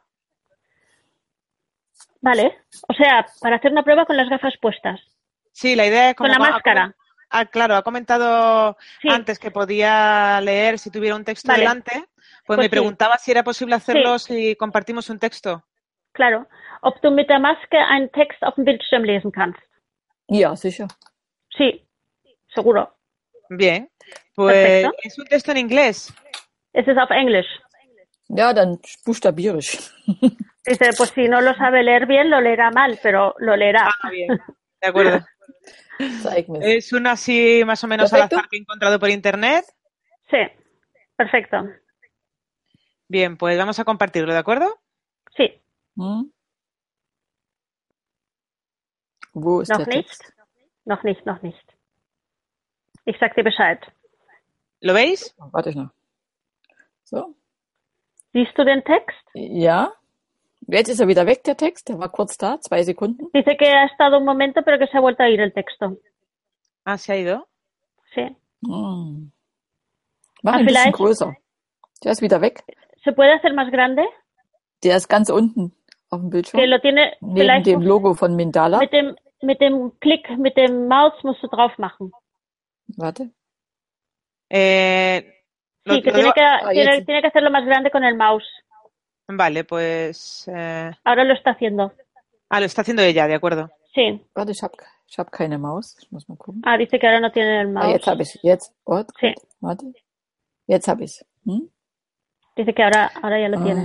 Vale. 2.21 2.57
O 2.87 2.93
sea, 2.93 3.25
para 3.41 3.55
hacer 3.55 3.71
una 3.71 3.83
prueba 3.83 4.05
con 4.05 4.17
las 4.17 4.29
gafas 4.29 4.53
puestas. 4.61 4.99
Sí, 5.51 5.75
la 5.75 5.85
idea 5.87 6.09
es 6.09 6.15
como. 6.15 6.29
Con 6.29 6.37
la 6.43 6.49
máscara. 6.51 6.95
Ah, 7.29 7.45
claro, 7.45 7.75
ha 7.75 7.83
comentado 7.83 8.77
Sí. 9.01 9.09
antes 9.09 9.37
que 9.39 9.51
podía 9.51 10.39
leer 10.41 10.79
si 10.79 10.89
tuviera 10.91 11.15
un 11.15 11.25
texto 11.25 11.47
Vale. 11.49 11.59
delante. 11.63 11.91
Pues, 11.91 12.07
Pues 12.45 12.57
me 12.59 12.63
sí. 12.65 12.69
preguntaba 12.69 13.17
si 13.17 13.31
era 13.31 13.43
posible 13.43 13.75
hacerlo 13.75 14.17
si 14.19 14.55
compartimos 14.55 15.09
un 15.09 15.19
texto. 15.19 15.63
Claro. 16.13 16.47
Ob 16.81 17.01
du 17.01 17.11
mit 17.11 17.27
der 17.27 17.39
Maske 17.39 17.77
einen 17.77 18.09
Text 18.11 18.41
auf 18.43 18.55
dem 18.55 18.65
Bildschirm 18.65 19.03
lesen 19.03 19.31
kannst. 19.31 19.59
ja, 20.29 20.55
sicher. 20.55 20.87
Sí, 21.57 21.85
seguro. 22.53 22.93
Bien. 23.49 23.89
Pues 24.35 24.53
Perfecto. 24.55 24.91
es 25.03 25.17
un 25.19 25.25
texto 25.25 25.51
en 25.51 25.57
inglés. 25.57 26.13
Es 26.73 26.87
ist 26.87 26.97
auf 26.97 27.09
Englisch. 27.11 27.47
Ja, 28.29 28.53
dann 28.53 28.79
buchstabierisch. 29.05 29.77
Dice, 30.65 30.91
pues 30.97 31.09
si 31.11 31.27
no 31.29 31.39
lo 31.41 31.53
sabe 31.55 31.81
leer 31.83 32.05
bien, 32.07 32.29
lo 32.29 32.39
leerá 32.41 32.71
mal, 32.71 32.99
pero 33.01 33.33
lo 33.39 33.55
leerá. 33.55 33.89
Ah, 34.03 34.09
bien. 34.09 34.39
De 34.81 34.87
acuerdo. 34.87 35.19
Es 36.61 36.93
una 36.93 37.13
así 37.13 37.63
más 37.65 37.83
o 37.83 37.87
menos 37.87 38.11
al 38.13 38.19
Perfecto. 38.21 38.37
azar 38.37 38.49
que 38.49 38.57
he 38.57 38.59
encontrado 38.59 38.99
por 38.99 39.09
internet. 39.09 39.65
Sí, 40.29 40.37
perfecto. 41.15 41.57
Bien, 43.07 43.37
pues 43.37 43.57
vamos 43.57 43.79
a 43.79 43.85
compartirlo, 43.85 44.33
¿de 44.33 44.39
acuerdo? 44.39 44.79
Sí, 45.35 45.61
Hm? 45.95 46.31
Wo 49.33 49.61
ist 49.61 49.69
noch 49.71 49.77
der 49.85 49.87
nicht. 49.87 50.09
Text? 50.09 50.33
Noch 50.85 51.03
nicht, 51.03 51.25
noch 51.25 51.41
nicht. 51.41 51.63
Ich 53.05 53.17
sag 53.19 53.35
dir 53.35 53.43
Bescheid. 53.43 53.79
¿Lo 54.81 54.93
veis? 54.93 55.33
Warte 55.51 55.69
ich 55.71 55.75
noch. 55.75 55.89
So. 57.03 57.35
Siehst 58.33 58.57
du 58.57 58.63
den 58.65 58.83
Text? 58.83 59.17
Ja. 59.33 59.91
Jetzt 60.67 60.89
ist 60.89 60.99
er 60.99 61.07
wieder 61.07 61.25
weg, 61.25 61.43
der 61.43 61.55
Text. 61.55 61.87
Der 61.89 61.97
war 61.99 62.09
kurz 62.09 62.37
da, 62.37 62.59
zwei 62.59 62.83
Sekunden. 62.83 63.27
Dice 63.33 63.55
que 63.57 63.67
ha 63.67 63.85
estado 63.85 64.17
un 64.17 64.25
momento, 64.25 64.61
pero 64.63 64.77
que 64.79 64.87
se 64.87 64.97
ha 64.97 65.01
vuelto 65.01 65.23
a 65.23 65.29
ir 65.29 65.39
el 65.39 65.53
texto. 65.53 65.97
Ah, 66.83 66.97
se 66.97 67.11
ha 67.13 67.17
ido. 67.17 67.47
Sí. 68.13 68.35
Hm. 68.65 69.31
Mach 70.43 70.53
Ah, 70.55 70.59
ihn 70.59 70.61
ein 70.61 70.65
bisschen 70.67 70.91
größer. 70.91 71.35
Der 72.03 72.11
ist 72.11 72.21
wieder 72.21 72.41
weg. 72.41 72.63
¿Se 73.03 73.11
puede 73.13 73.33
hacer 73.33 73.53
más 73.53 73.71
grande? 73.71 74.03
Der 74.83 74.97
ist 74.97 75.07
ganz 75.07 75.29
unten 75.29 75.73
auf 76.09 76.19
dem 76.21 76.29
Bildschirm. 76.29 76.59
Que 76.59 76.67
lo 76.67 76.79
tiene 76.79 77.13
Neben 77.21 77.63
dem 77.63 77.81
Logo 77.81 78.13
von 78.13 78.35
Mindala. 78.35 78.79
mit 78.79 78.91
dem 78.91 79.15
mit 79.41 79.61
dem 79.61 79.91
Klick, 79.99 80.29
mit 80.37 80.57
dem 80.57 80.87
Maus 80.87 81.13
musst 81.23 81.41
du 81.43 81.47
drauf 81.47 81.77
machen. 81.77 82.11
Warte. 82.97 83.29
Eh, 84.49 85.21
lo- 85.85 85.95
Sí, 85.95 86.01
que 86.01 86.11
tiene 86.11 86.31
que, 86.33 86.41
Ah, 86.41 86.69
tiene, 86.71 87.05
tiene 87.05 87.21
que 87.21 87.27
hacerlo 87.27 87.51
más 87.51 87.65
grande 87.65 87.91
con 87.91 88.03
el 88.03 88.15
mouse. 88.15 88.45
Vale, 89.27 89.63
pues. 89.65 90.47
eh, 90.47 90.91
Ahora 91.03 91.23
lo 91.23 91.33
está 91.33 91.51
haciendo. 91.51 91.91
Ah, 92.49 92.59
lo 92.59 92.65
está 92.65 92.81
haciendo 92.81 93.03
ella, 93.03 93.27
de 93.27 93.35
acuerdo. 93.35 93.69
Sí. 93.93 94.21
Warte, 94.35 94.51
ich 94.53 94.63
hab, 94.63 94.71
ich 95.07 95.17
hab 95.19 95.29
keine 95.31 95.57
Maus. 95.57 95.97
Ich 96.01 96.11
muss 96.11 96.27
mal 96.29 96.37
gucken. 96.37 96.61
Ah, 96.65 96.77
dice 96.77 96.97
que 96.99 97.07
ahora 97.07 97.19
no 97.19 97.31
tiene 97.31 97.61
el 97.61 97.67
Ah, 97.77 97.81
mouse. 97.81 97.93
jetzt 97.93 98.07
habe 98.07 98.23
ich. 98.23 98.39
Jetzt. 98.43 98.73
Warte. 98.85 99.13
Sí. 99.19 99.33
Warte. 99.59 99.85
Jetzt 100.67 100.87
habe 100.87 101.03
ich. 101.03 101.21
Hm? 101.45 101.69
Dice 102.55 102.73
que 102.73 102.83
ahora, 102.83 103.11
ahora 103.21 103.39
ya 103.39 103.49
lo 103.49 103.63
tiene. 103.63 103.81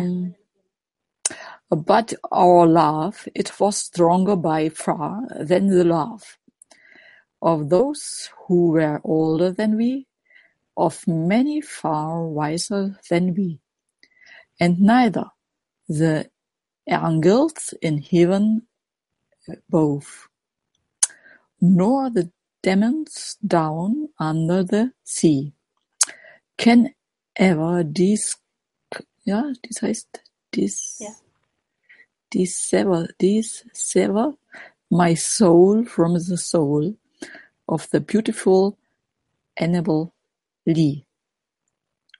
Um, 1.70 1.82
but 1.84 2.14
our 2.30 2.66
love, 2.66 3.28
it 3.34 3.50
was 3.58 3.76
stronger 3.76 4.36
by 4.36 4.68
far 4.70 5.22
than 5.44 5.68
the 5.68 5.84
love 5.84 6.38
of 7.40 7.68
those 7.70 8.30
who 8.46 8.72
were 8.72 9.00
older 9.04 9.50
than 9.52 9.76
we, 9.76 10.06
of 10.76 11.04
many 11.08 11.60
far 11.62 12.26
wiser 12.28 12.98
than 13.10 13.34
we. 13.34 13.58
And 14.60 14.80
neither 14.80 15.26
the 15.88 16.30
angels 16.88 17.74
in 17.82 18.02
heaven 18.02 18.66
uh, 19.48 19.54
above, 19.68 20.28
nor 21.60 22.10
the 22.10 22.30
demons 22.62 23.38
down 23.46 24.08
under 24.18 24.64
the 24.64 24.92
sea, 25.04 25.52
can 26.58 26.94
ever 27.36 27.84
dis 27.84 28.36
ja, 29.24 29.52
dies 29.62 29.82
heißt 29.82 30.08
dies, 30.54 30.98
Ja. 31.00 31.10
dissever, 32.32 33.08
dissever 33.20 34.34
my 34.90 35.14
soul 35.14 35.84
from 35.84 36.14
the 36.14 36.36
soul 36.38 36.96
of 37.68 37.88
the 37.90 38.00
beautiful 38.00 38.78
Annabel 39.56 40.14
Lee. 40.66 41.06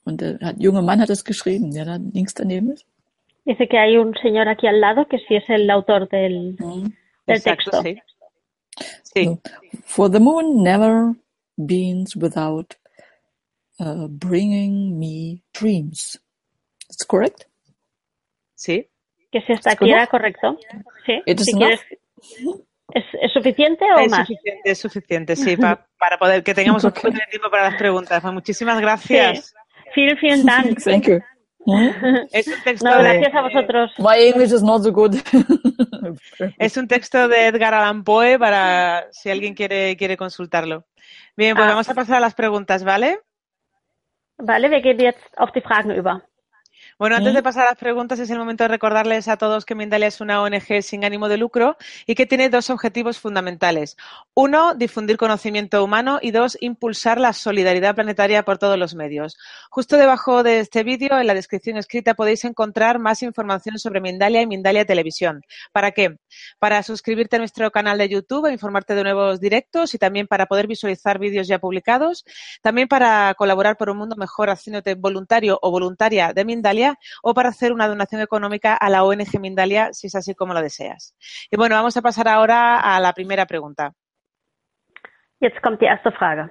Und 0.05 0.21
der 0.21 0.55
junge 0.59 0.83
Mann 0.83 1.01
hat 1.01 1.11
es 1.11 1.25
geschrieben, 1.25 1.71
der 1.73 1.85
da 1.85 1.97
links 1.97 2.35
daneben 2.35 2.73
ist. 2.73 2.87
Dice 3.45 3.67
que 3.69 3.79
hay 3.79 3.97
un 3.99 4.15
señor 4.15 4.49
aquí 4.49 4.67
al 4.67 4.81
lado 4.81 5.07
que 5.09 5.19
sí 5.19 5.35
es 5.37 5.45
el 5.49 5.69
autor 5.71 6.09
del, 6.09 6.57
Mhm. 6.59 6.93
del 7.27 7.37
Exacto, 7.37 7.71
texto. 7.71 7.83
sí. 7.83 8.03
Sí, 9.03 9.25
So, 9.27 9.41
For 9.85 10.11
the 10.11 10.19
moon 10.21 10.63
never 10.63 11.15
beams 11.57 12.17
without 12.17 12.75
uh, 13.79 14.07
bringing 14.09 14.99
me 14.99 15.43
dreams. 15.53 16.19
That's 16.89 17.05
correct? 17.07 17.45
sí. 18.55 18.89
Que 19.31 19.41
si 19.43 19.53
está 19.53 19.71
¿Es 19.71 19.77
aquí 19.77 19.91
era 19.91 20.07
correcto? 20.07 20.59
Sí. 21.07 21.15
Si 21.39 21.53
quieres, 21.57 21.81
¿es, 22.95 23.05
¿Es 23.23 23.33
suficiente 23.33 23.85
o 23.97 23.99
Es 24.01 24.11
más? 24.11 24.27
suficiente, 24.27 24.71
es 24.71 24.79
suficiente, 24.79 25.37
sí, 25.37 25.57
pa- 25.57 25.87
para 25.99 26.19
poder 26.19 26.43
que 26.43 26.53
tengamos 26.55 26.85
un 26.85 26.93
poco 26.93 27.09
de 27.11 27.21
tiempo 27.31 27.51
para 27.51 27.71
las 27.71 27.77
preguntas. 27.79 28.21
Pues 28.21 28.35
muchísimas 28.35 28.79
gracias. 28.81 29.55
Vielen, 29.95 30.17
vielen 30.19 30.47
Dank. 30.47 30.83
Thank 30.83 31.07
you. 31.09 31.21
Es 32.33 32.49
un 32.49 32.61
texto 32.65 32.89
No, 32.89 32.97
de, 32.99 33.03
gracias 33.05 33.35
a 33.35 33.43
vosotros. 33.43 33.93
My 33.99 34.17
English 34.19 34.53
is 34.53 34.63
not 34.63 34.83
so 34.83 34.91
good. 34.93 35.15
es 36.59 36.77
un 36.77 36.89
texto 36.89 37.29
de 37.29 37.47
Edgar 37.47 37.73
Allan 37.73 38.03
Poe 38.03 38.37
para 38.39 39.07
si 39.13 39.31
alguien 39.31 39.55
quiere, 39.55 39.97
quiere 39.97 40.17
consultarlo. 40.17 40.85
Bien, 41.37 41.55
pues 41.55 41.67
Ah. 41.67 41.71
vamos 41.71 41.89
a 41.89 41.95
pasar 41.95 42.17
a 42.17 42.21
las 42.21 42.35
preguntas, 42.35 42.83
¿vale? 42.83 43.21
Vale, 44.39 44.71
wir 44.71 44.81
gehen 44.83 44.99
jetzt 44.99 45.23
auf 45.39 45.53
die 45.53 45.61
Fragen 45.61 45.93
über. 45.93 46.23
Bueno, 47.03 47.17
antes 47.17 47.33
¿Mm? 47.33 47.35
de 47.35 47.43
pasar 47.43 47.67
a 47.67 47.71
las 47.71 47.79
preguntas, 47.79 48.21
es 48.21 48.31
el 48.31 48.39
momento 48.39 48.63
de 48.63 48.69
recordarles 48.69 49.27
a 49.27 49.37
todos 49.37 49.65
que 49.65 49.75
Mindalia 49.75 50.07
es 50.07 50.21
una 50.21 50.41
ONG 50.41 50.83
sin 50.83 51.05
ánimo 51.05 51.29
de 51.29 51.37
lucro 51.37 51.77
y 52.07 52.15
que 52.15 52.27
tiene 52.27 52.49
dos 52.49 52.71
objetivos 52.71 53.19
fundamentales. 53.19 53.97
Uno, 54.35 54.77
difundir 54.77 55.17
conocimiento 55.17 55.83
humano 55.83 56.21
y 56.23 56.31
dos, 56.31 56.57
impulsar 56.61 57.19
la 57.19 57.33
solidaridad 57.33 57.97
planetaria 57.97 58.45
por 58.45 58.59
todos 58.59 58.79
los 58.79 58.95
medios. 58.95 59.37
Justo 59.69 59.97
debajo 59.97 60.45
de 60.45 60.61
este 60.61 60.85
vídeo, 60.85 61.19
en 61.19 61.27
la 61.27 61.35
descripción 61.35 61.77
escrita, 61.77 62.15
podéis 62.15 62.45
encontrar 62.45 63.01
más 63.01 63.25
información 63.25 63.81
sobre 63.81 64.01
Mindalia 64.01 64.41
y 64.41 64.47
Mindalia 64.47 64.85
Televisión. 64.85 65.43
¿Para 65.73 65.91
qué? 65.91 66.19
Para 66.61 66.85
suscribirte 66.85 67.35
a 67.35 67.41
nuestro 67.41 67.69
canal 67.73 67.99
de 67.99 68.11
YouTube 68.11 68.47
e 68.47 68.53
informarte 68.53 68.95
de 68.95 69.03
nuevos 69.03 69.41
directos 69.41 69.93
y 69.95 69.99
también 69.99 70.29
para 70.29 70.47
poder 70.47 70.69
visualizar 70.69 71.19
vídeos 71.19 71.49
ya 71.49 71.59
publicados. 71.59 72.25
También 72.61 72.87
para 72.87 73.35
colaborar 73.35 73.77
por 73.77 73.91
un 73.91 73.97
mundo 73.97 74.15
mejor 74.15 74.51
haciéndote 74.51 74.95
voluntario 74.95 75.59
o 75.63 75.73
voluntaria 75.73 76.33
de 76.33 76.45
Mindalia 76.45 76.92
o 77.23 77.35
para 77.35 77.51
hacer 77.51 77.73
una 77.73 77.89
donación 77.89 78.21
económica 78.21 78.75
a 78.75 78.89
la 78.91 79.05
ONG 79.05 79.41
Mindalia 79.41 79.93
si 79.93 80.07
es 80.07 80.15
así 80.15 80.35
como 80.35 80.55
lo 80.55 80.63
deseas. 80.63 81.15
Y 81.51 81.57
bueno, 81.57 81.75
vamos 81.75 81.97
a 81.97 82.03
pasar 82.03 82.29
ahora 82.29 82.81
a 82.81 83.01
la 83.01 83.13
primera 83.13 83.47
pregunta. 83.47 83.93
Jetzt 85.41 85.61
kommt 85.61 85.81
die 85.81 85.89
erste 85.89 86.13
Frage. 86.13 86.51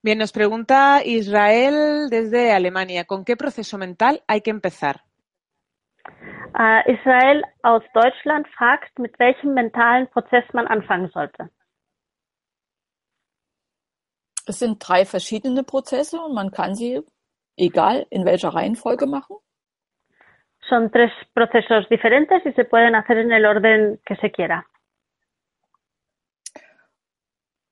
Bien, 0.00 0.16
nos 0.16 0.32
pregunta 0.32 1.02
Israel 1.04 2.08
desde 2.08 2.52
Alemania, 2.52 3.04
¿con 3.04 3.24
qué 3.24 3.36
proceso 3.36 3.78
mental 3.78 4.22
hay 4.28 4.42
que 4.42 4.50
empezar? 4.50 5.02
Äh, 6.54 6.92
Israel 6.92 7.44
aus 7.62 7.82
Deutschland 7.92 8.46
fragt, 8.56 8.96
mit 8.98 9.18
welchem 9.18 9.54
mentalen 9.54 10.06
Prozess 10.08 10.44
man 10.52 10.68
anfangen 10.68 11.10
sollte. 11.10 11.50
Es 14.48 14.60
sind 14.60 14.78
drei 14.80 15.04
verschiedene 15.04 15.62
Prozesse 15.62 16.18
und 16.18 16.32
man 16.32 16.50
kann 16.50 16.74
sie, 16.74 17.02
egal 17.58 18.06
in 18.08 18.24
welcher 18.24 18.48
Reihenfolge, 18.48 19.06
machen. 19.06 19.36
Son 20.70 20.90
tres 20.90 21.10
procesos 21.34 21.86
diferentes 21.90 22.44
y 22.46 22.52
se 22.54 22.64
pueden 22.64 22.94
hacer 22.94 23.18
en 23.18 23.30
el 23.30 23.44
orden 23.44 24.00
que 24.06 24.16
se 24.16 24.30
quiera. 24.30 24.64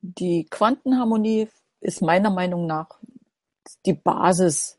Die 0.03 0.47
Quantenharmonie 0.51 1.49
ist 1.81 2.03
meiner 2.03 2.31
Meinung 2.31 2.67
nach 2.67 3.01
die 3.87 3.95
Basis, 3.95 4.79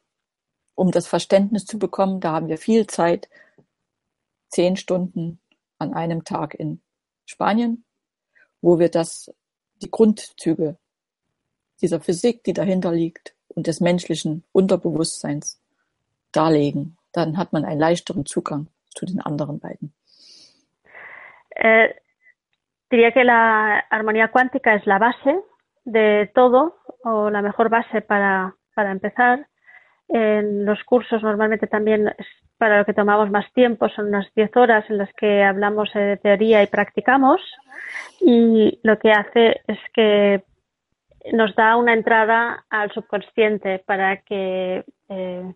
um 0.76 0.92
das 0.92 1.08
Verständnis 1.08 1.66
zu 1.66 1.80
bekommen. 1.80 2.20
Da 2.20 2.32
haben 2.34 2.48
wir 2.48 2.60
viel 2.60 2.86
Zeit, 2.86 3.28
zehn 4.50 4.78
Stunden 4.78 5.40
an 5.80 5.96
einem 5.96 6.24
Tag 6.24 6.54
in 6.54 6.80
Spanien, 7.26 7.86
wo 8.62 8.78
wir 8.78 8.90
das, 8.90 9.34
die 9.82 9.90
Grundzüge 9.90 10.78
dieser 11.82 12.00
Physik, 12.00 12.44
die 12.44 12.54
dahinter 12.54 12.92
liegt 12.92 13.36
und 13.50 13.68
des 13.68 13.80
menschlichen 13.80 14.44
Unterbewusstseins 14.52 15.62
darlegen. 16.32 16.98
Dann 17.12 17.38
hat 17.38 17.54
man 17.54 17.66
einen 17.66 17.80
leichteren 17.80 18.26
Zugang 18.26 18.68
zu 18.96 19.06
den 19.06 19.22
anderen 19.22 19.60
beiden. 19.60 19.94
Eh, 21.56 21.90
diría 22.92 23.12
que 23.12 23.24
la 23.24 23.80
armonía 23.90 24.28
cuántica 24.30 24.76
es 24.76 24.86
la 24.86 25.00
base 25.00 25.42
de 25.86 26.30
todo 26.34 26.78
o 27.04 27.30
la 27.30 27.42
mejor 27.42 27.70
base 27.70 28.02
para, 28.02 28.56
para 28.76 28.92
empezar. 28.92 29.48
En 30.10 30.66
los 30.66 30.84
cursos 30.84 31.24
normalmente 31.24 31.68
también 31.68 32.08
es 32.18 32.28
para 32.58 32.80
lo 32.80 32.86
que 32.86 32.94
tomamos 32.94 33.30
más 33.30 33.52
tiempo, 33.54 33.88
son 33.90 34.08
unas 34.08 34.34
10 34.34 34.56
horas 34.56 34.90
en 34.90 34.98
las 34.98 35.14
que 35.14 35.44
hablamos 35.44 35.90
de 35.94 36.18
teoría 36.18 36.64
y 36.64 36.68
practicamos 36.68 37.40
y 38.20 38.80
lo 38.84 38.98
que 38.98 39.12
hace 39.12 39.62
es 39.68 39.78
que 39.94 40.44
nos 41.34 41.56
da 41.56 41.76
una 41.76 41.94
entrada 41.94 42.66
al 42.70 42.92
subconsciente 42.92 43.80
para 43.80 44.22
que 44.22 44.86
eh, 45.10 45.54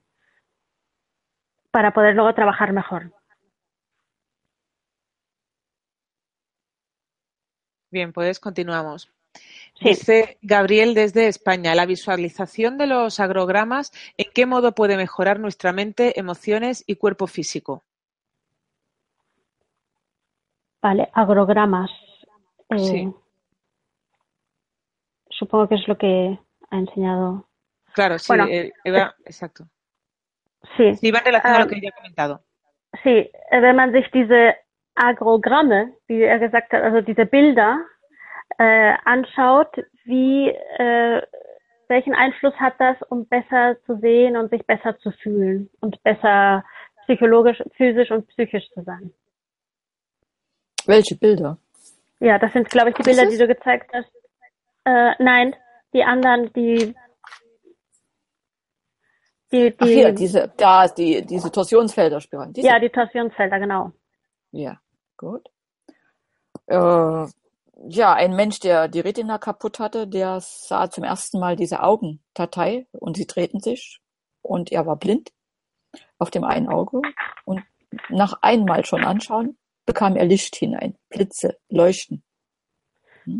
para 1.71 1.93
poder 1.93 2.15
luego 2.15 2.33
trabajar 2.33 2.73
mejor. 2.73 3.11
Bien, 7.89 8.13
pues 8.13 8.39
continuamos. 8.39 9.11
Sí. 9.79 9.89
Dice 9.89 10.37
Gabriel 10.41 10.93
desde 10.93 11.27
España, 11.27 11.75
la 11.75 11.85
visualización 11.85 12.77
de 12.77 12.87
los 12.87 13.19
agrogramas, 13.19 13.91
¿en 14.17 14.31
qué 14.33 14.45
modo 14.45 14.73
puede 14.73 14.97
mejorar 14.97 15.39
nuestra 15.39 15.73
mente, 15.73 16.19
emociones 16.19 16.83
y 16.87 16.95
cuerpo 16.95 17.27
físico? 17.27 17.83
Vale, 20.81 21.09
agrogramas. 21.13 21.91
Eh, 22.69 22.79
Sí. 22.79 23.13
Supongo 25.41 25.67
que 25.67 25.75
es 25.75 25.87
lo 25.87 25.97
que 25.97 26.37
ha 26.69 26.77
enseñado. 26.77 27.47
Claro, 27.93 28.19
sí, 28.19 28.27
Bueno, 28.27 28.45
eh, 28.47 28.71
Eva, 28.83 29.15
exacto. 29.25 29.63
Sí, 30.77 30.93
Sí, 30.97 31.09
va 31.11 31.17
en 31.19 31.25
relación 31.25 31.53
a 31.53 31.57
Ah. 31.57 31.59
lo 31.63 31.67
que 31.67 31.81
ya 31.81 31.89
he 31.89 31.91
comentado. 31.99 32.41
sí, 33.03 33.27
wenn 33.49 33.75
man 33.75 33.91
sich 33.91 34.05
diese 34.13 34.55
Agrogramme, 34.93 35.93
wie 36.07 36.21
er 36.23 36.37
gesagt 36.37 36.71
hat, 36.73 36.83
also 36.83 37.01
diese 37.01 37.25
Bilder 37.25 37.79
äh, 38.59 38.93
anschaut, 39.05 39.69
wie, 40.05 40.49
äh, 40.77 41.21
welchen 41.87 42.13
Einfluss 42.13 42.53
hat 42.59 42.75
das, 42.79 42.97
um 43.09 43.25
besser 43.25 43.77
zu 43.87 43.97
sehen 43.99 44.37
und 44.37 44.51
sich 44.51 44.63
besser 44.67 44.95
zu 44.99 45.09
fühlen 45.11 45.69
und 45.79 46.01
besser 46.03 46.63
psychologisch, 47.05 47.63
physisch 47.77 48.11
und 48.11 48.27
psychisch 48.27 48.69
zu 48.75 48.83
sein. 48.83 49.11
Welche 50.85 51.15
Bilder? 51.15 51.57
Ja, 52.19 52.37
das 52.37 52.53
sind, 52.53 52.69
glaube 52.69 52.89
ich, 52.91 52.95
die 52.95 53.03
Bilder, 53.03 53.25
die 53.25 53.37
du 53.37 53.47
gezeigt 53.47 53.89
hast. 53.93 54.11
Äh, 54.85 55.13
nein, 55.19 55.55
die 55.93 56.03
anderen, 56.03 56.51
die, 56.53 56.95
die, 59.51 59.75
Ach 59.77 59.85
die, 59.85 59.93
hier, 59.93 60.11
diese, 60.11 60.51
da, 60.57 60.87
die, 60.87 61.25
diese 61.25 61.51
Torsionsfelderspiralen. 61.51 62.53
Diese? 62.53 62.67
ja, 62.67 62.79
die 62.79 62.89
Torsionsfelder, 62.89 63.59
genau. 63.59 63.91
Ja, 64.51 64.79
gut. 65.17 65.49
Äh, 66.67 67.25
ja, 67.87 68.13
ein 68.13 68.35
Mensch, 68.35 68.59
der 68.59 68.87
die 68.87 68.99
Retina 68.99 69.37
kaputt 69.37 69.79
hatte, 69.79 70.07
der 70.07 70.39
sah 70.41 70.89
zum 70.89 71.03
ersten 71.03 71.39
Mal 71.39 71.55
diese 71.55 71.81
Augendatei 71.81 72.87
und 72.91 73.17
sie 73.17 73.27
drehten 73.27 73.59
sich 73.59 73.99
und 74.41 74.71
er 74.71 74.85
war 74.85 74.97
blind 74.97 75.31
auf 76.19 76.31
dem 76.31 76.43
einen 76.43 76.69
Auge 76.69 77.01
und 77.45 77.63
nach 78.09 78.33
einmal 78.41 78.85
schon 78.85 79.03
anschauen 79.03 79.57
bekam 79.85 80.15
er 80.15 80.25
Licht 80.25 80.55
hinein, 80.55 80.95
Blitze, 81.09 81.57
Leuchten. 81.69 82.23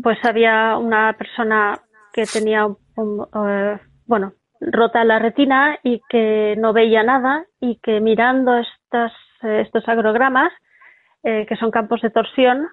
Pues 0.02 0.18
había 0.24 0.76
una 0.78 1.12
persona 1.18 1.80
que 2.12 2.24
tenía, 2.26 2.66
un- 2.66 3.26
eh, 3.48 3.78
bueno, 4.06 4.34
rota 4.60 5.04
la 5.04 5.18
retina 5.18 5.78
y 5.82 6.00
que 6.08 6.54
no 6.58 6.72
veía 6.72 7.02
nada 7.02 7.46
y 7.60 7.76
que 7.76 8.00
mirando 8.00 8.56
estas, 8.58 9.12
eh, 9.42 9.62
estos 9.64 9.88
agrogramas, 9.88 10.52
eh, 11.24 11.46
que 11.48 11.56
son 11.56 11.70
campos 11.70 12.00
de 12.02 12.10
torsión, 12.10 12.68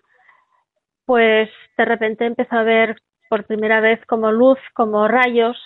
pues 1.06 1.50
de 1.78 1.86
repente 1.86 2.26
empezó 2.26 2.56
a 2.58 2.64
ver 2.64 3.02
por 3.30 3.46
primera 3.46 3.80
vez 3.80 4.00
como 4.06 4.32
luz, 4.32 4.60
como 4.74 5.08
rayos, 5.08 5.58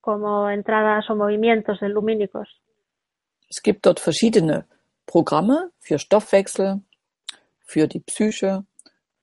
como 0.00 0.48
entradas 0.50 1.08
o 1.10 1.16
movimientos 1.16 1.80
de 1.80 1.88
lumínicos. 1.88 2.48
Es 3.48 3.60
gibt 3.60 3.82
dort 3.84 3.98
verschiedene 4.04 4.64
Programme 5.06 5.70
für 5.80 5.98
Stoffwechsel, 5.98 6.82
für 7.66 7.88
die 7.88 8.00
Psyche, 8.00 8.62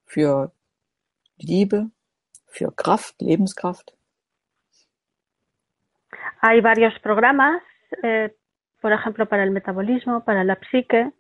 für 0.06 0.52
Liebe, 1.38 1.90
für 2.48 2.72
Kraft, 2.76 3.22
Lebenskraft. 3.22 3.94
Hay 6.42 6.62
varios 6.62 6.94
programas, 7.00 7.62
eh, 8.04 8.34
por 8.82 8.92
ejemplo, 8.92 9.28
para 9.28 9.44
el 9.44 9.52
metabolismo, 9.52 10.24
para 10.24 10.44
la 10.44 10.56
psique, 10.56 11.12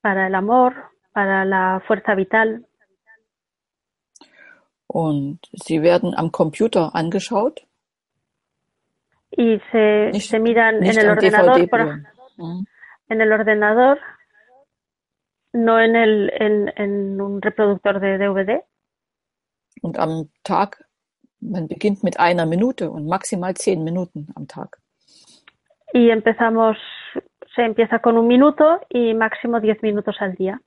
para 0.00 0.26
el 0.26 0.34
amor, 0.34 0.74
para 1.12 1.44
la 1.44 1.82
fuerza 1.86 2.14
vital. 2.14 2.66
Und 4.88 5.40
sie 5.64 5.82
werden 5.82 6.14
am 6.16 6.30
Computer 6.30 6.90
angeschaut. 6.94 7.60
Y 9.30 9.60
se, 9.72 10.10
Nicht- 10.12 10.30
se 10.30 10.38
miran 10.38 10.82
en 10.84 10.98
el 10.98 11.10
ordenador, 11.10 11.68
por. 11.68 11.80
Mhm. 12.38 12.66
en 13.08 13.20
el 13.20 13.32
ordenador, 13.32 13.98
no 15.52 15.80
en, 15.80 15.96
el, 15.96 16.30
en, 16.38 16.72
en 16.76 17.20
un 17.20 17.42
reproductor 17.42 18.00
de 18.00 18.18
DVD. 18.18 18.62
Und 19.82 19.98
am 19.98 20.30
Tag, 20.42 20.84
man 21.40 21.68
beginnt 21.68 22.02
mit 22.02 22.18
einer 22.18 22.46
Minute 22.46 22.90
und 22.90 23.06
maximal 23.06 23.54
zehn 23.54 23.84
Minuten 23.84 24.28
am 24.34 24.48
Tag. 24.48 24.78
Y 25.92 26.10
empezamos, 26.10 26.76
se 27.54 27.62
empieza 27.62 28.00
con 28.00 28.18
un 28.18 28.26
minuto 28.26 28.80
y 28.90 29.14
máximo 29.14 29.60
10 29.60 29.82
minutos 29.82 30.16
al 30.20 30.34
día. 30.34 30.60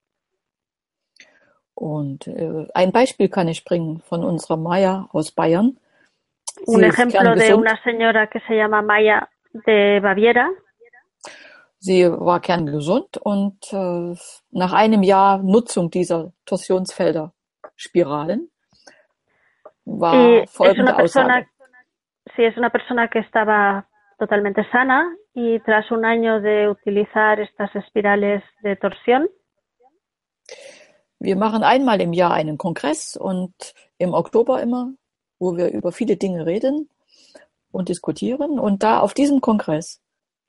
Und 1.76 2.28
äh, 2.28 2.68
ein 2.74 2.92
Beispiel 2.92 3.30
kann 3.30 3.48
ich 3.48 3.64
bringen 3.64 4.02
von 4.02 4.24
unserer 4.24 4.58
Maya 4.58 5.08
aus 5.14 5.32
Bayern. 5.32 5.78
Un 6.66 6.80
Sie 6.80 6.86
ist 6.86 6.94
ejemplo 6.94 7.36
de 7.36 7.54
una 7.54 7.82
señora 7.84 8.28
que 8.28 8.42
se 8.42 8.56
llama 8.56 8.82
Maya 8.82 9.30
de 9.54 10.02
Baviera. 10.02 10.50
Sie 11.78 12.06
war 12.12 12.42
kerngesund 12.42 13.16
und 13.18 13.72
äh, 13.72 14.14
nach 14.52 14.74
einem 14.74 15.04
Jahr 15.04 15.42
Nutzung 15.42 15.90
dieser 15.90 16.34
Torsionsfelder 16.46 17.34
Spiralen 17.78 18.50
war 20.00 20.16
Y 20.16 20.44
es 20.44 20.52
folgende 20.52 20.92
una 20.92 20.98
persona, 20.98 21.36
Aussage. 21.38 21.50
sí, 22.36 22.44
es 22.44 22.58
una 22.58 22.70
persona 22.70 23.08
que 23.10 23.20
estaba 23.20 23.88
totalmente 24.18 24.64
sana 24.72 25.16
y 25.34 25.60
tras 25.62 25.92
un 25.92 26.06
año 26.06 26.42
de 26.42 26.70
utilizar 26.70 27.40
estas 27.40 27.76
espirales 27.76 28.44
de 28.64 28.76
torsión, 28.76 29.30
Wir 31.20 31.36
machen 31.36 31.64
einmal 31.64 32.00
im 32.02 32.14
Jahr 32.14 32.32
einen 32.34 32.58
Kongress 32.58 33.18
und 33.18 33.54
im 33.98 34.14
Oktober 34.14 34.62
immer, 34.62 34.94
wo 35.38 35.58
wir 35.58 35.70
über 35.70 35.92
viele 35.92 36.16
Dinge 36.16 36.46
reden 36.46 36.90
und 37.72 37.90
diskutieren. 37.90 38.58
Und 38.58 38.84
da 38.84 39.00
auf 39.02 39.14
diesem 39.14 39.42
Kongress 39.42 40.02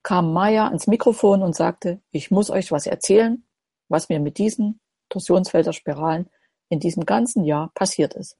kam 0.02 0.32
Maya 0.32 0.66
ans 0.66 0.86
Mikrofon 0.86 1.42
und 1.42 1.56
sagte, 1.56 2.00
ich 2.12 2.30
muss 2.30 2.50
euch 2.50 2.70
was 2.70 2.86
erzählen, 2.86 3.44
was 3.88 4.08
mir 4.08 4.20
mit 4.20 4.38
diesen 4.38 4.80
Torsionsfelderspiralen 5.08 6.30
in 6.68 6.78
diesem 6.78 7.04
ganzen 7.04 7.44
Jahr 7.44 7.72
passiert 7.74 8.14
ist. 8.14 8.38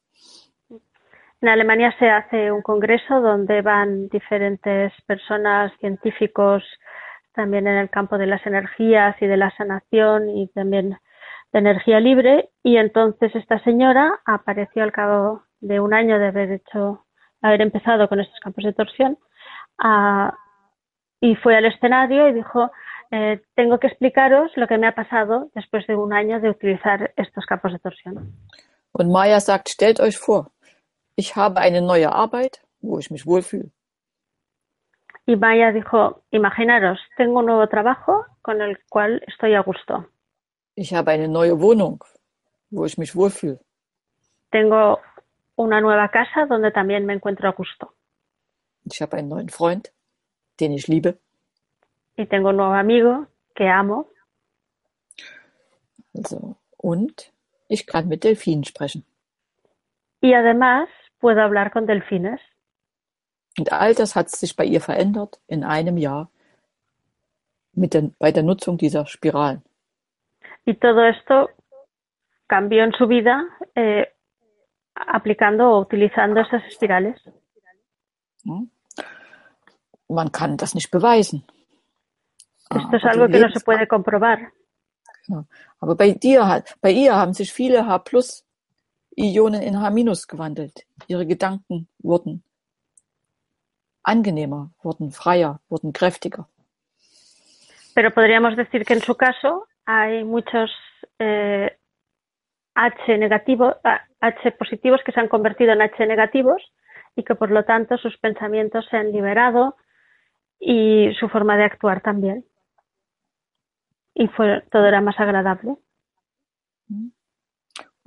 En 1.43 1.49
Alemania 1.49 1.95
se 1.99 2.11
hace 2.11 2.53
un 2.53 2.61
congreso 2.63 3.21
donde 3.21 3.63
van 3.63 4.09
diferentes 4.09 4.93
personas, 5.07 5.73
científicos, 5.81 6.63
también 7.33 7.67
en 7.67 7.77
el 7.79 7.89
campo 7.89 8.19
de 8.19 8.27
las 8.27 8.45
energías 8.47 9.17
y 9.23 9.27
de 9.27 9.37
la 9.37 9.51
sanación 9.57 10.29
y 10.29 10.49
también 10.49 10.99
de 11.53 11.59
energía 11.59 11.99
libre. 12.01 12.51
Y 12.63 12.77
entonces 12.77 13.35
esta 13.35 13.59
señora 13.65 14.21
apareció 14.27 14.83
al 14.83 14.93
cabo 14.93 15.43
de 15.61 15.81
un 15.81 15.95
año 15.95 16.19
de 16.19 16.27
haber 16.29 16.53
hecho, 16.53 17.07
haber 17.41 17.63
empezado 17.63 18.09
con 18.09 18.21
estos 18.21 18.39
campos 18.41 18.65
de 18.65 18.73
torsión, 18.75 19.17
a- 19.79 20.35
y 21.21 21.37
fue 21.37 21.57
al 21.57 21.65
escenario 21.67 22.29
y 22.29 22.33
dijo, 22.35 22.71
eh, 23.11 23.41
tengo 23.55 23.79
que 23.79 23.87
explicaros 23.87 24.51
lo 24.57 24.67
que 24.67 24.79
me 24.79 24.87
ha 24.87 24.95
pasado 24.95 25.49
después 25.55 25.87
de 25.87 25.97
un 25.97 26.13
año 26.13 26.41
de 26.41 26.51
utilizar 26.51 27.13
estos 27.17 27.47
campos 27.47 27.73
de 27.73 27.79
torsión. 27.79 28.33
Und 28.93 29.11
Maya 29.13 29.39
sagt, 29.41 29.69
stellt 29.69 30.01
euch 30.01 30.19
vor, 30.19 30.51
ich 31.17 31.37
habe 31.37 31.61
eine 31.61 31.83
neue 31.83 32.13
Arbeit, 32.13 32.63
wo 32.81 32.99
ich 32.99 33.11
mich 33.11 33.27
wohlfühle. 33.27 33.71
Y 35.27 35.37
Maya 35.37 35.73
dijo, 35.73 36.23
imaginaros, 36.31 36.99
tengo 37.17 37.39
un 37.39 37.47
nuevo 37.47 37.69
trabajo 37.69 38.25
con 38.43 38.61
el 38.61 38.79
cual 38.89 39.23
estoy 39.27 39.55
a 39.55 39.61
gusto. 39.63 40.07
Ich 40.75 40.93
habe 40.93 41.13
eine 41.13 41.29
neue 41.29 41.61
Wohnung, 41.61 42.03
wo 42.71 42.85
ich 42.85 42.99
mich 42.99 43.15
wohlfühle. 43.15 43.61
Tengo 44.51 44.99
una 45.57 45.81
nueva 45.81 46.09
casa 46.09 46.47
donde 46.47 46.73
también 46.73 47.07
me 47.07 47.13
encuentro 47.13 47.49
a 47.49 47.53
gusto. 47.53 47.93
Ich 48.85 49.01
habe 49.03 49.19
einen 49.19 49.29
neuen 49.29 49.49
Freund, 49.51 49.93
den 50.59 50.73
ich 50.73 50.89
liebe. 50.89 51.19
Y 52.17 52.27
tengo 52.27 52.49
un 52.49 52.57
nuevo 52.57 52.75
amigo 52.75 53.27
que 53.55 53.69
amo. 53.69 54.09
Also, 56.15 56.57
und 56.77 57.31
ich 57.69 57.87
kann 57.87 58.09
mit 58.09 58.25
Delfinen 58.25 58.65
sprechen. 58.65 59.05
Y 60.23 60.35
además 60.35 60.89
puedo 61.21 61.41
hablar 61.41 61.71
con 61.71 61.87
delfines. 61.87 62.41
Und 63.59 63.73
all 63.73 63.95
das 63.95 64.17
hat 64.17 64.31
sich 64.31 64.57
bei 64.57 64.65
ihr 64.65 64.81
verändert 64.81 65.41
in 65.47 65.65
einem 65.65 65.97
Jahr 65.97 66.31
mit 67.73 67.95
den, 67.95 68.15
bei 68.19 68.33
der 68.33 68.43
Nutzung 68.43 68.79
dieser 68.79 69.07
Spiralen. 69.07 69.63
Y 70.67 70.75
todo 70.75 71.03
esto 71.05 71.49
cambió 72.47 72.85
en 72.85 72.93
su 72.93 73.07
vida 73.07 73.45
eh, 73.75 74.07
aplicando 74.95 75.71
o 75.71 75.81
utilizando 75.81 76.41
esas 76.41 76.65
espirales. 76.67 77.21
Man 80.09 80.33
kann 80.33 80.57
das 80.57 80.75
nicht 80.75 80.91
beweisen. 80.91 81.45
Esto 82.71 82.97
es 82.97 83.05
algo 83.05 83.29
que 83.29 83.39
no 83.41 83.51
se 83.51 83.61
puede 83.61 83.87
comprobar. 83.87 84.39
Genau. 85.27 85.45
Aber 85.81 85.97
bei 85.97 86.13
dir 86.13 86.63
bei 86.81 86.93
ihr 86.93 87.15
haben 87.15 87.35
sich 87.35 87.53
viele 87.53 87.87
H 87.87 87.99
Ionen 89.21 89.63
in 89.63 89.77
H 89.77 90.27
gewandelt. 90.27 90.87
Ihre 91.07 91.27
Gedanken 91.27 91.89
wurden 91.99 92.43
angenehmer, 94.03 94.71
wurden 94.83 95.11
freier, 95.11 95.61
wurden 95.69 95.93
kräftiger. 95.93 96.47
Pero 97.95 98.11
podríamos 98.13 98.57
decir 98.57 98.85
que 98.85 98.95
en 98.95 99.01
su 99.01 99.15
caso 99.17 99.67
hay 99.85 100.25
muchos 100.25 100.71
eh, 101.19 101.77
H 102.75 103.19
negativos, 103.19 103.77
ah, 103.85 104.01
H 104.21 104.53
positivos 104.53 105.01
que 105.05 105.13
se 105.13 105.21
han 105.21 105.29
convertido 105.29 105.73
en 105.73 105.83
H 105.83 106.07
negativos 106.07 106.63
y 107.15 107.25
que 107.25 107.35
por 107.35 107.51
lo 107.51 107.65
tanto 107.65 107.99
sus 107.99 108.17
pensamientos 108.19 108.87
se 108.91 108.97
han 108.97 109.13
liberado 109.13 109.77
y 110.59 111.13
su 111.19 111.29
forma 111.29 111.57
de 111.57 111.65
actuar 111.65 112.01
también. 112.01 112.45
Y 114.15 114.29
fue, 114.29 114.63
todo 114.71 114.87
era 114.87 115.01
más 115.01 115.19
agradable. 115.21 115.77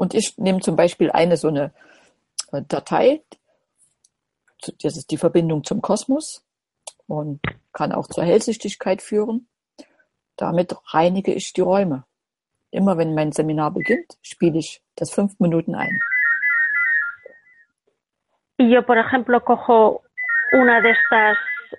Und 0.04 0.14
ich 0.14 0.38
nehme 0.38 0.60
zum 0.60 0.76
Beispiel 0.76 1.12
eine 1.12 1.38
so 1.38 1.47
eine 1.47 1.72
äh, 2.51 2.62
Datei, 2.68 3.22
das 4.84 4.97
ist 4.97 5.12
die 5.12 5.18
Verbindung 5.18 5.64
zum 5.64 5.82
Kosmos 5.82 6.45
und 7.08 7.39
kann 7.72 7.93
auch 7.93 8.08
zur 8.08 8.26
Hellsichtigkeit 8.26 9.01
führen. 9.01 9.47
Damit 10.36 10.76
reinige 10.93 11.34
ich 11.34 11.54
die 11.54 11.62
Räume. 11.62 12.04
Immer 12.70 12.97
wenn 12.97 13.16
mein 13.16 13.32
Seminar 13.32 13.72
beginnt, 13.72 14.18
spiele 14.22 14.60
ich 14.60 14.84
das 14.97 15.10
fünf 15.10 15.39
Minuten 15.39 15.74
ein. 15.74 15.97
Y 18.60 18.72
yo, 18.72 18.82
por 18.86 18.97
ejemplo, 18.97 19.39
cojo 19.39 20.04
una 20.51 20.82
de 20.82 20.91
estas 20.91 21.38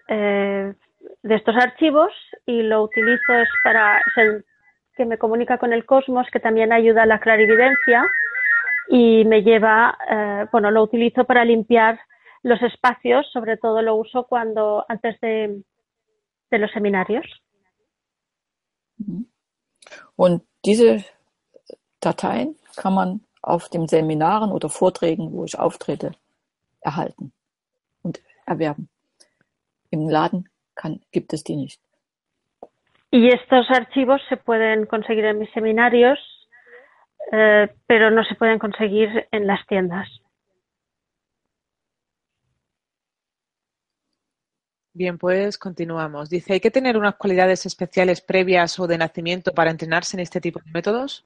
eh, 0.08 0.74
de 1.22 1.34
estos 1.34 1.56
archivos 1.56 2.12
y 2.46 2.62
lo 2.62 2.84
utilizo 2.84 3.34
es 3.34 3.50
para 3.62 3.98
es 3.98 4.16
el 4.16 4.44
que 4.96 5.04
me 5.04 5.18
comunica 5.18 5.58
con 5.58 5.72
el 5.72 5.84
cosmos, 5.84 6.26
que 6.32 6.40
también 6.40 6.72
ayuda 6.72 7.02
a 7.02 7.06
la 7.06 7.20
clarividencia 7.20 8.04
y 8.88 9.24
me 9.24 9.42
lleva, 9.42 9.96
eh, 10.10 10.46
bueno, 10.52 10.70
lo 10.70 10.82
utilizo 10.82 11.24
para 11.24 11.44
limpiar 11.44 11.98
los 12.42 12.60
espacios, 12.62 13.26
sobre 13.32 13.56
todo 13.56 13.82
lo 13.82 13.96
uso 13.96 14.24
cuando 14.24 14.84
antes 14.88 15.18
de, 15.20 15.62
de 16.50 16.58
los 16.58 16.70
seminarios. 16.72 17.24
Und 20.16 20.42
diese 20.64 21.04
Dateien 22.00 22.56
kann 22.76 22.94
man 22.94 23.20
auf 23.42 23.68
den 23.68 23.88
Seminaren 23.88 24.52
oder 24.52 24.68
Vorträgen, 24.68 25.32
wo 25.32 25.44
ich 25.44 25.58
auftrete, 25.58 26.12
erhalten 26.80 27.32
und 28.02 28.22
erwerben. 28.46 28.88
Im 29.90 30.08
Laden 30.08 30.48
kann, 30.74 31.00
gibt 31.12 31.32
es 31.32 31.44
die 31.44 31.56
nicht. 31.56 31.80
Y 33.14 33.28
estos 33.28 33.70
archivos 33.70 34.20
se 34.28 34.36
pueden 34.36 34.86
conseguir 34.86 35.24
en 35.24 35.38
mis 35.38 35.48
seminarios, 35.52 36.18
eh, 37.30 37.72
pero 37.86 38.10
no 38.10 38.24
se 38.24 38.34
pueden 38.34 38.58
conseguir 38.58 39.28
en 39.30 39.46
las 39.46 39.64
tiendas. 39.68 40.08
Bien, 44.92 45.16
pues 45.16 45.56
continuamos. 45.58 46.28
Dice, 46.28 46.54
¿hay 46.54 46.60
que 46.60 46.72
tener 46.72 46.96
unas 46.96 47.14
cualidades 47.14 47.64
especiales 47.66 48.20
previas 48.20 48.80
o 48.80 48.88
de 48.88 48.98
nacimiento 48.98 49.52
para 49.52 49.70
entrenarse 49.70 50.16
en 50.16 50.20
este 50.22 50.40
tipo 50.40 50.58
de 50.58 50.72
métodos? 50.72 51.24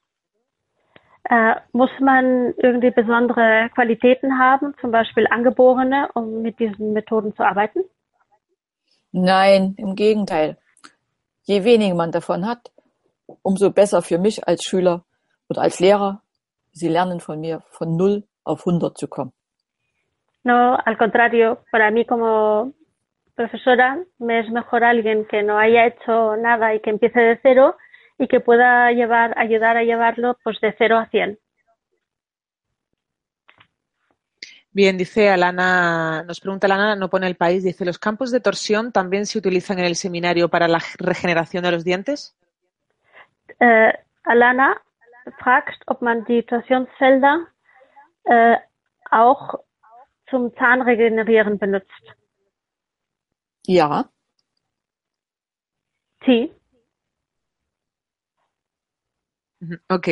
Äh, 1.31 1.55
muss 1.73 1.91
man 2.01 2.55
irgendwie 2.59 2.91
besondere 2.91 3.71
Qualitäten 3.75 4.39
haben, 4.39 4.75
zum 4.83 4.91
Beispiel 4.91 5.27
angeborene, 5.31 6.11
um 6.13 6.43
mit 6.43 6.59
diesen 6.59 6.93
Methoden 6.93 7.35
zu 7.35 7.43
arbeiten? 7.43 7.83
Nein, 9.11 9.75
im 9.79 9.95
Gegenteil. 9.95 10.59
Je 11.49 11.65
weniger 11.65 11.97
man 11.97 12.11
davon 12.11 12.45
hat, 12.45 12.71
umso 13.43 13.71
besser 13.71 14.03
für 14.03 14.19
mich 14.19 14.47
als 14.47 14.65
Schüler 14.65 15.05
oder 15.49 15.63
als 15.63 15.81
Lehrer. 15.81 16.21
Sie 16.73 16.89
lernen 16.89 17.21
von 17.21 17.41
mir 17.41 17.63
von 17.71 17.97
0 17.97 18.25
auf 18.45 18.67
100 18.67 18.99
zu 18.99 19.09
kommen. 19.09 19.33
No, 20.45 20.77
al 20.85 20.99
contrario, 20.99 21.59
para 21.73 21.91
mí 21.91 22.05
como 22.05 22.73
profesora 23.35 23.97
me 24.19 24.41
es 24.41 24.51
mejor 24.51 24.85
alguien 24.85 25.25
que 25.25 25.43
no 25.43 25.57
haya 25.57 25.87
hecho 25.87 26.37
nada 26.37 26.75
y 26.75 26.81
que 26.81 26.91
empiece 26.91 27.19
de 27.19 27.39
cero 27.41 27.77
y 28.19 28.29
que 28.29 28.41
pueda 28.41 28.93
llevar, 28.93 29.33
ayudar 29.39 29.79
a 29.79 29.85
llevarlo 29.85 30.37
pues 30.45 30.61
de 30.61 30.75
cero 30.77 30.99
a 30.99 31.07
cien. 31.07 31.39
Bien, 34.79 34.97
dice 34.97 35.29
Alana, 35.29 36.23
nos 36.23 36.39
pregunta 36.39 36.69
Alana, 36.69 36.95
no 36.95 37.11
pone 37.11 37.27
el 37.27 37.35
país, 37.35 37.65
dice, 37.65 37.85
¿los 37.85 37.99
campos 37.99 38.31
de 38.31 38.39
torsión 38.39 38.93
también 38.93 39.27
se 39.27 39.37
utilizan 39.37 39.81
en 39.81 39.87
el 39.87 39.97
seminario 39.97 40.49
para 40.49 40.69
la 40.69 40.79
regeneración 40.99 41.65
de 41.65 41.73
los 41.73 41.83
dientes? 41.83 42.39
Äh, 43.59 43.93
Alana 44.23 44.81
fragt, 45.41 45.83
ob 45.89 46.01
man 46.01 46.25
die 46.27 46.45
Torsionsfelder 46.45 47.49
äh, 48.23 48.57
auch 49.11 49.59
zum 50.31 50.55
Zahnregenerieren 50.55 51.59
benutzt. 51.59 52.15
Ja. 53.67 54.09
Sí. 56.25 56.53
Ok, 59.89 60.09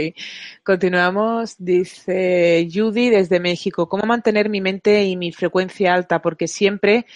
continuamos. 0.64 1.56
Dice 1.58 2.68
Judy 2.72 3.10
desde 3.10 3.38
México, 3.38 3.88
¿cómo 3.88 4.04
mantener 4.04 4.48
mi 4.48 4.60
mente 4.60 5.04
y 5.04 5.16
mi 5.16 5.32
frecuencia 5.32 5.94
alta? 5.94 6.20
Porque 6.20 6.48
siempre 6.48 7.06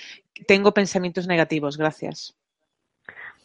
tengo 0.46 0.72
pensamientos 0.72 1.26
negativos. 1.26 1.76
Gracias. 1.76 2.36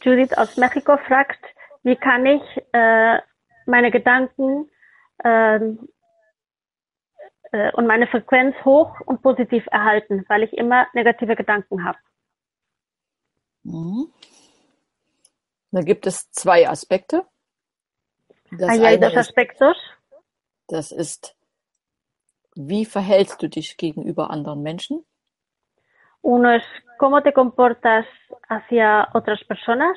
Judith 0.04 0.32
aus 0.36 0.56
Mexiko 0.56 0.98
fragt, 1.08 1.44
wie 1.82 1.96
kann 1.96 2.26
ich 2.26 2.42
äh, 2.72 3.18
meine 3.66 3.90
Gedanken 3.90 4.70
äh, 5.24 5.56
äh, 7.52 7.72
und 7.72 7.86
meine 7.86 8.06
Frequenz 8.06 8.54
hoch 8.64 9.00
und 9.06 9.20
positiv 9.22 9.64
erhalten, 9.72 10.24
weil 10.28 10.44
ich 10.44 10.52
immer 10.52 10.86
negative 10.94 11.34
Gedanken 11.34 11.84
habe. 11.84 11.98
Mhm. 13.64 14.12
Da 15.72 15.80
gibt 15.80 16.06
es 16.06 16.30
zwei 16.30 16.68
Aspekte. 16.68 17.26
Das 18.58 18.70
hay 18.70 18.86
eine 18.86 19.00
dos 19.00 19.12
ist, 19.12 19.18
aspectos. 19.18 19.76
das 20.68 20.92
ist, 20.92 21.36
wie 22.54 22.84
verhältst 22.84 23.42
du 23.42 23.48
dich 23.48 23.76
gegenüber 23.76 24.30
anderen 24.30 24.62
Menschen? 24.62 25.04
Uno 26.22 26.50
es 26.50 26.64
cómo 26.98 27.20
te 27.22 27.32
comportas 27.32 28.06
hacia 28.48 29.08
otras 29.14 29.44
personas. 29.44 29.96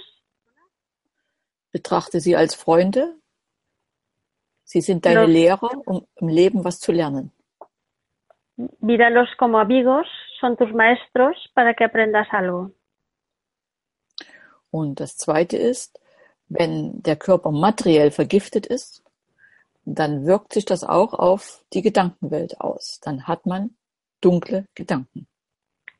Betrachte 1.71 2.19
sie 2.19 2.35
als 2.35 2.55
Freunde. 2.55 3.15
Sie 4.63 4.81
sind 4.81 5.05
deine 5.05 5.21
Los- 5.21 5.29
Lehrer, 5.31 5.87
um 5.87 6.05
im 6.15 6.27
Leben 6.27 6.63
was 6.63 6.79
zu 6.79 6.91
lernen. 6.91 7.31
Míralos 8.81 9.29
como 9.37 9.57
amigos, 9.57 10.05
son 10.39 10.57
tus 10.57 10.71
maestros 10.73 11.35
para 11.55 11.73
que 11.73 11.85
aprendas 11.85 12.27
algo. 12.31 12.71
Und 14.71 14.99
das 14.99 15.17
zweite 15.17 15.57
ist, 15.57 15.98
wenn 16.49 17.01
der 17.03 17.15
Körper 17.15 17.51
materiell 17.51 18.11
vergiftet 18.11 18.65
ist, 18.65 19.03
dann 19.85 20.25
wirkt 20.25 20.53
sich 20.53 20.65
das 20.65 20.83
auch 20.83 21.13
auf 21.13 21.63
die 21.73 21.81
Gedankenwelt 21.81 22.59
aus. 22.59 22.99
Dann 23.03 23.27
hat 23.27 23.45
man 23.45 23.71
dunkle 24.21 24.65
Gedanken. 24.75 25.27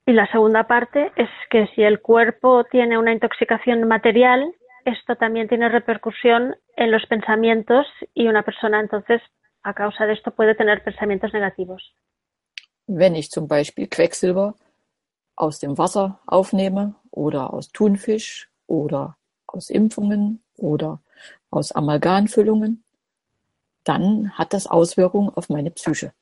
Y 0.06 0.14
la 0.14 0.26
segunda 0.32 0.64
parte 0.64 1.12
es 1.16 1.30
que 1.52 1.68
si 1.76 1.84
el 1.84 2.02
cuerpo 2.02 2.64
tiene 2.64 2.97
una 2.97 3.12
intoxicación 3.14 3.88
material, 3.88 4.43
esto 4.84 5.16
también 5.16 5.47
tiene 5.47 5.70
repercusión 5.70 6.56
en 6.76 6.91
los 6.91 7.06
pensamientos 7.06 7.86
y 8.16 8.28
una 8.28 8.41
persona 8.41 8.80
entonces 8.80 9.22
a 9.62 9.74
causa 9.76 10.08
de 10.08 10.14
esto 10.14 10.32
puede 10.32 10.56
tener 10.56 10.84
pensamientos 10.84 11.32
negativos. 11.32 11.93
Wenn 12.88 13.14
ich 13.14 13.30
zum 13.30 13.47
Beispiel 13.47 13.88
Quecksilber 13.88 14.56
aus 15.36 15.60
dem 15.60 15.78
Wasser 15.78 16.20
aufnehme 16.26 16.95
oder 17.12 17.54
aus 17.54 17.72
Thunfisch 17.72 18.50
oder 18.66 19.16
aus 19.54 19.70
Impfungen 19.70 20.41
oder 20.58 21.00
aus 21.52 21.72
Amalgamfüllungen, 21.72 22.84
dann 23.84 24.32
hat 24.38 24.54
das 24.54 24.68
Auswirkungen 24.68 25.30
auf 25.36 25.50
meine 25.50 25.72
Psyche. 25.72 26.14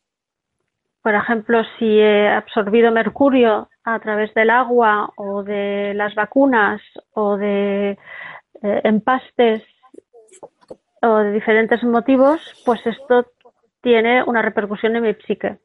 Por 1.04 1.14
ejemplo, 1.14 1.64
si 1.78 1.86
he 1.86 2.28
absorbido 2.28 2.92
mercurio 2.92 3.70
a 3.84 4.00
través 4.00 4.34
del 4.34 4.50
agua 4.50 5.10
o 5.16 5.42
de 5.44 5.94
las 5.94 6.14
vacunas 6.16 6.82
o 7.14 7.38
de 7.38 7.98
eh, 8.62 8.82
empastes 8.84 9.64
o 11.02 11.18
de 11.18 11.32
diferentes 11.32 11.82
motivos, 11.84 12.42
pues 12.66 12.86
esto 12.86 13.26
tiene 13.82 14.24
una 14.24 14.42
repercusión 14.42 14.96
en 14.98 15.04
mi 15.04 15.14
psique. 15.14 15.60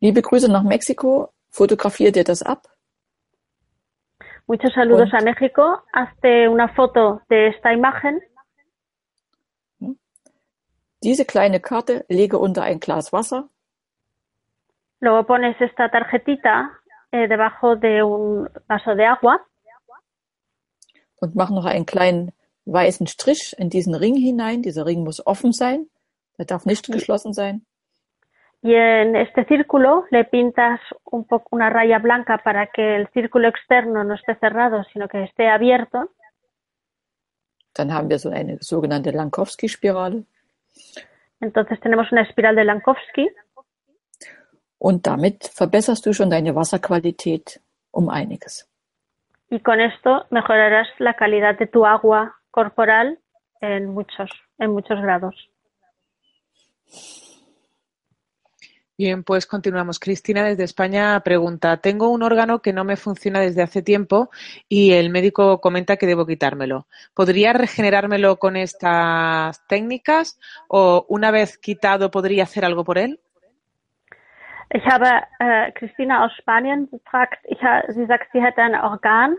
Liebe 0.00 0.22
Grüße 0.22 0.50
nach 0.50 0.62
Mexiko, 0.62 1.32
fotografier 1.50 2.12
dir 2.12 2.24
das 2.24 2.42
ab 2.42 2.73
Muchos 4.46 4.72
saludos 4.74 5.12
Und- 5.12 5.14
a 5.14 5.20
México. 5.22 5.82
Hazte 5.92 6.48
una 6.48 6.68
foto 6.68 7.22
de 7.28 7.48
esta 7.48 7.72
imagen 7.72 8.20
Diese 11.02 11.24
kleine 11.26 11.60
Karte 11.60 12.04
lege 12.08 12.38
unter 12.38 12.62
ein 12.62 12.80
Glas 12.80 13.12
Wasser 13.12 13.48
Luego 15.00 15.26
pones 15.26 15.60
esta 15.60 15.90
tarjetita 15.90 16.70
eh, 17.12 17.28
debajo 17.28 17.76
de 17.76 18.02
un 18.02 18.48
vaso 18.66 18.94
de 18.94 19.04
agua 19.06 19.38
und 21.20 21.34
mach 21.34 21.50
noch 21.50 21.64
einen 21.66 21.86
kleinen 21.86 22.32
weißen 22.66 23.06
Strich 23.06 23.54
in 23.58 23.70
diesen 23.70 23.94
Ring 23.94 24.14
hinein. 24.16 24.62
Dieser 24.62 24.84
Ring 24.86 25.04
muss 25.04 25.26
offen 25.26 25.52
sein. 25.52 25.88
Der 26.38 26.44
darf 26.44 26.64
nicht 26.66 26.86
geschlossen 26.90 27.32
sein. 27.32 27.64
Y 28.64 28.74
en 28.74 29.14
este 29.14 29.44
círculo 29.44 30.06
le 30.10 30.24
pintas 30.24 30.80
un 31.04 31.24
poco 31.26 31.48
una 31.52 31.68
raya 31.68 31.98
blanca 31.98 32.38
para 32.38 32.68
que 32.68 32.96
el 32.96 33.08
círculo 33.08 33.46
externo 33.48 34.04
no 34.04 34.14
esté 34.14 34.34
cerrado, 34.36 34.84
sino 34.90 35.06
que 35.06 35.22
esté 35.22 35.48
abierto. 35.50 36.10
Dann 37.74 37.92
haben 37.92 38.08
wir 38.08 38.18
so 38.18 38.30
eine 38.30 38.56
sogenannte 38.62 39.10
Lankowski-Spirale. 39.12 40.24
Entonces 41.40 41.78
tenemos 41.80 42.10
una 42.10 42.22
espiral 42.22 42.56
de 42.56 42.64
Lankowski 42.64 43.28
Und 44.78 45.06
damit 45.06 45.44
verbesserst 45.54 46.06
du 46.06 46.14
schon 46.14 46.30
deine 46.30 46.54
Wasserqualität 46.54 47.60
um 47.90 48.08
einiges. 48.08 48.66
y 49.50 49.60
con 49.60 49.78
esto 49.80 50.24
mejorarás 50.30 50.88
la 50.98 51.14
calidad 51.14 51.58
de 51.58 51.66
tu 51.66 51.84
agua 51.84 52.34
corporal 52.50 53.18
en 53.60 53.90
muchos, 53.90 54.30
en 54.58 54.70
muchos 54.70 55.00
grados. 55.02 55.50
Bien, 58.96 59.24
pues 59.24 59.44
continuamos. 59.46 59.98
Cristina 59.98 60.44
desde 60.44 60.62
España 60.62 61.18
pregunta, 61.24 61.78
tengo 61.78 62.10
un 62.10 62.22
órgano 62.22 62.62
que 62.62 62.72
no 62.72 62.84
me 62.84 62.96
funciona 62.96 63.40
desde 63.40 63.62
hace 63.62 63.82
tiempo 63.82 64.30
y 64.68 64.92
el 64.92 65.10
médico 65.10 65.60
comenta 65.60 65.96
que 65.96 66.06
debo 66.06 66.26
quitármelo. 66.26 66.86
¿Podría 67.12 67.52
regenerármelo 67.52 68.36
con 68.38 68.56
estas 68.56 69.66
técnicas 69.66 70.38
o 70.68 71.04
una 71.08 71.32
vez 71.32 71.58
quitado 71.58 72.12
podría 72.12 72.44
hacer 72.44 72.64
algo 72.64 72.84
por 72.84 72.98
él? 72.98 73.18
Ich 74.70 74.84
habe 74.86 75.08
äh, 75.40 75.72
Christina 75.74 76.24
aus 76.24 76.32
Spanien 76.38 76.88
gefragt, 76.90 77.38
ich, 77.44 77.60
ha- 77.62 77.84
sie 77.92 78.06
sagt, 78.06 78.28
sie 78.32 78.40
hätte 78.40 78.62
ein 78.62 78.74
Organ, 78.74 79.36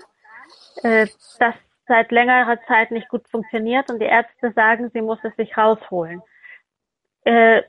äh, 0.83 1.07
das 1.39 1.55
seit 1.87 2.11
längerer 2.11 2.57
Zeit 2.67 2.91
nicht 2.91 3.07
gut 3.09 3.27
funktioniert 3.29 3.89
und 3.89 3.99
die 3.99 4.05
Ärzte 4.05 4.51
sagen, 4.53 4.91
sie 4.93 5.01
muss 5.01 5.19
es 5.23 5.35
sich 5.35 5.55
rausholen. 5.57 6.21
Äh, 7.25 7.63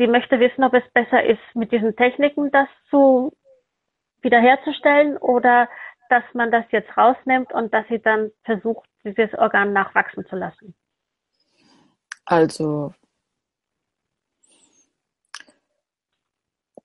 sie 0.00 0.06
möchte 0.06 0.40
wissen, 0.40 0.64
ob 0.64 0.72
es 0.72 0.82
besser 0.94 1.22
ist, 1.22 1.42
mit 1.54 1.72
diesen 1.72 1.94
Techniken 1.94 2.50
das 2.50 2.68
zu 2.88 3.36
wiederherzustellen 4.22 5.18
oder 5.18 5.68
dass 6.08 6.24
man 6.32 6.50
das 6.50 6.64
jetzt 6.70 6.96
rausnimmt 6.96 7.52
und 7.52 7.72
dass 7.74 7.86
sie 7.88 8.00
dann 8.00 8.30
versucht, 8.44 8.88
dieses 9.04 9.32
Organ 9.34 9.72
nachwachsen 9.74 10.24
zu 10.26 10.36
lassen. 10.36 10.74
Also 12.24 12.94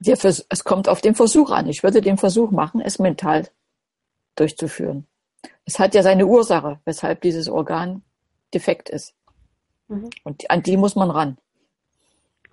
Vers 0.04 0.46
es 0.50 0.64
kommt 0.64 0.90
auf 0.90 1.02
den 1.02 1.16
Versuch 1.16 1.52
an. 1.52 1.68
Ich 1.68 1.82
würde 1.82 2.02
den 2.02 2.18
Versuch 2.18 2.52
machen, 2.52 2.82
es 2.82 3.00
mental 3.00 3.48
durchzuführen. 4.36 5.08
Es 5.64 5.80
hat 5.80 5.96
ja 5.96 6.04
seine 6.04 6.28
Ursache, 6.28 6.80
weshalb 6.84 7.22
dieses 7.22 7.48
Organ 7.48 8.04
defekt 8.54 8.90
ist. 8.90 9.16
Mhm. 9.88 10.10
Und 10.24 10.52
an 10.52 10.62
die 10.62 10.78
muss 10.78 10.96
man 10.96 11.10
ran. 11.10 11.38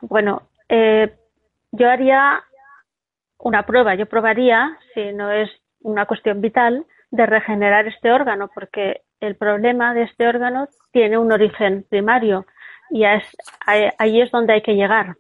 Bueno, 0.01 0.41
eh, 0.73 1.15
yo 1.71 1.91
haría 1.91 2.43
una 3.39 3.67
prueba, 3.67 3.95
yo 3.95 4.07
probaría, 4.07 4.79
si 4.95 5.13
no 5.13 5.31
es 5.31 5.51
una 5.81 6.07
cuestión 6.07 6.41
vital, 6.41 6.87
de 7.11 7.27
regenerar 7.27 7.87
este 7.87 8.11
órgano, 8.11 8.49
porque 8.55 9.03
el 9.21 9.37
problema 9.37 9.93
de 9.93 10.05
este 10.05 10.27
órgano 10.27 10.69
tiene 10.91 11.19
un 11.19 11.31
origen 11.31 11.85
primario 11.91 12.47
y 12.91 13.05
ahí 13.05 14.21
es 14.23 14.31
donde 14.31 14.55
hay 14.55 14.63
que 14.63 14.75
llegar. 14.75 15.17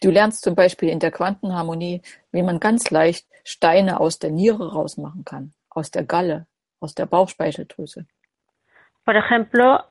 Du 0.00 0.12
lernst 0.12 0.44
zum 0.44 0.54
Beispiel 0.54 0.90
in 0.90 1.00
der 1.00 1.10
Quantenharmonie, 1.10 2.02
wie 2.30 2.42
man 2.42 2.60
ganz 2.60 2.90
leicht 2.90 3.26
Steine 3.44 3.98
aus 3.98 4.18
der 4.20 4.30
Niere 4.30 4.72
rausmachen 4.72 5.24
kann, 5.24 5.52
aus 5.70 5.90
der 5.90 6.04
Galle, 6.04 6.46
aus 6.80 6.94
der 6.94 7.06
Bauchspeicheldrüse. 7.06 8.06
Por 9.06 9.16
ejemplo, 9.16 9.86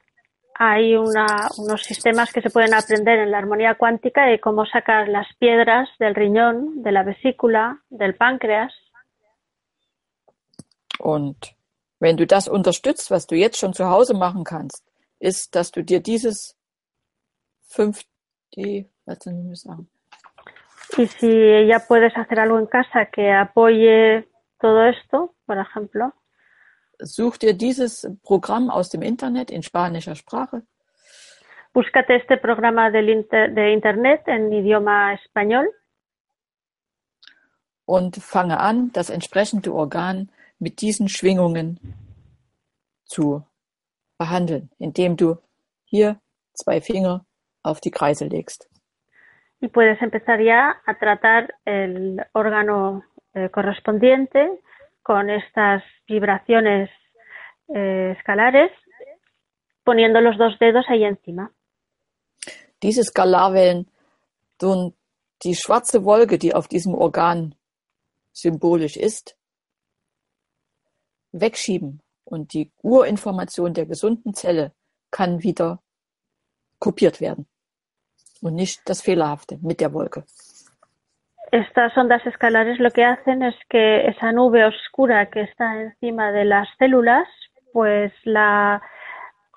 hay 0.59 0.95
una- 0.95 1.49
unos 1.57 1.81
sistemas 1.83 2.31
que 2.33 2.41
se 2.41 2.49
pueden 2.49 2.73
aprender 2.73 3.17
en 3.19 3.31
la 3.31 3.37
armonía 3.39 3.75
cuántica 3.75 4.25
de 4.25 4.39
cómo 4.41 4.65
sacar 4.65 5.07
las 5.07 5.27
piedras 5.39 5.87
del 5.99 6.13
riñón, 6.15 6.83
de 6.83 6.91
la 6.91 7.03
vesícula, 7.03 7.79
del 7.89 8.15
páncreas. 8.15 8.73
Und 10.99 11.37
Wenn 11.97 12.17
du 12.17 12.25
das 12.27 12.49
unterstützt, 12.49 13.09
was 13.09 13.25
du 13.25 13.35
jetzt 13.35 13.57
schon 13.57 13.73
zu 13.73 13.85
Hause 13.85 14.13
machen 14.13 14.43
kannst, 14.43 14.83
ist, 15.19 15.55
dass 15.55 15.71
du 15.71 15.81
dir 15.81 16.01
dieses 16.01 16.57
fünf, 17.61 18.03
die, 18.53 18.85
was 19.05 19.19
soll 19.23 19.33
ich 19.49 19.61
sagen? 19.61 19.87
Y 20.97 21.07
si 21.07 21.65
ya 21.67 21.79
puedes 21.79 22.13
hacer 22.17 22.37
algo 22.37 22.59
en 22.59 22.67
casa 22.67 23.05
que 23.05 23.31
apoye 23.31 24.27
todo 24.59 24.83
esto, 24.83 25.33
por 25.45 25.57
ejemplo, 25.57 26.13
Such 26.99 27.37
dir 27.37 27.53
dieses 27.53 28.07
Programm 28.23 28.69
aus 28.69 28.89
dem 28.89 29.01
Internet 29.01 29.51
in 29.51 29.63
spanischer 29.63 30.15
Sprache 30.15 30.63
búscate 31.73 32.13
este 32.13 32.37
programa 32.37 32.89
del 32.89 33.09
inter- 33.09 33.49
de 33.49 33.73
Internet 33.73 34.21
en 34.27 34.49
idioma 34.53 35.11
español 35.13 35.67
und 37.85 38.15
fange 38.15 38.59
an, 38.59 38.91
das 38.93 39.09
entsprechende 39.09 39.73
Organ 39.73 40.31
mit 40.57 40.79
diesen 40.79 41.09
Schwingungen 41.09 41.79
zu 43.03 43.43
behandeln, 44.17 44.69
indem 44.79 45.17
du 45.17 45.37
hier 45.83 46.19
zwei 46.53 46.79
Finger 46.79 47.25
auf 47.61 47.81
die 47.81 47.91
Kreise 47.91 48.25
legst. 48.25 48.69
y 49.61 49.67
puedes 49.67 50.01
empezar 50.01 50.39
ya 50.39 50.75
a 50.85 50.93
tratar 50.93 51.53
el 51.65 52.21
órgano 52.33 53.03
eh, 53.33 53.49
correspondiente 53.49 54.59
con 55.05 55.29
estas 55.29 55.83
vibraciones 56.07 56.89
eh, 57.67 58.15
escalares, 58.17 58.71
poniendo 59.83 60.19
los 60.19 60.35
dos 60.35 60.57
dedos 60.57 60.83
ahí 60.89 61.03
encima. 61.03 61.51
Diese 62.81 63.03
Skalarwellen 63.03 63.87
tun 64.57 64.95
die 65.43 65.53
schwarze 65.53 66.03
Wolke, 66.03 66.39
die 66.39 66.55
auf 66.55 66.67
diesem 66.67 66.95
Organ 66.95 67.53
symbolisch 68.31 68.97
ist, 68.97 69.37
wegschieben 71.31 72.01
und 72.23 72.53
die 72.53 72.71
Urinformation 72.81 73.75
der 73.75 73.85
gesunden 73.85 74.33
Zelle 74.33 74.73
kann 75.11 75.43
wieder 75.43 75.83
kopiert 76.79 77.21
werden 77.21 77.45
und 78.41 78.55
nicht 78.55 78.81
das 78.85 79.01
Fehlerhafte 79.01 79.59
mit 79.61 79.81
der 79.81 79.93
Wolke. 79.93 80.25
Estas 81.55 81.97
ondas 81.97 82.25
escalares 82.27 82.79
lo 82.79 82.91
que 82.91 83.05
hacen 83.05 83.41
es 83.41 83.55
que 83.69 84.07
esa 84.07 84.33
nube 84.33 84.65
oscura 84.65 85.29
que 85.29 85.43
está 85.43 85.81
encima 85.81 86.33
de 86.33 86.43
las 86.43 86.67
células, 86.77 87.29
pues 87.71 88.11
la 88.25 88.81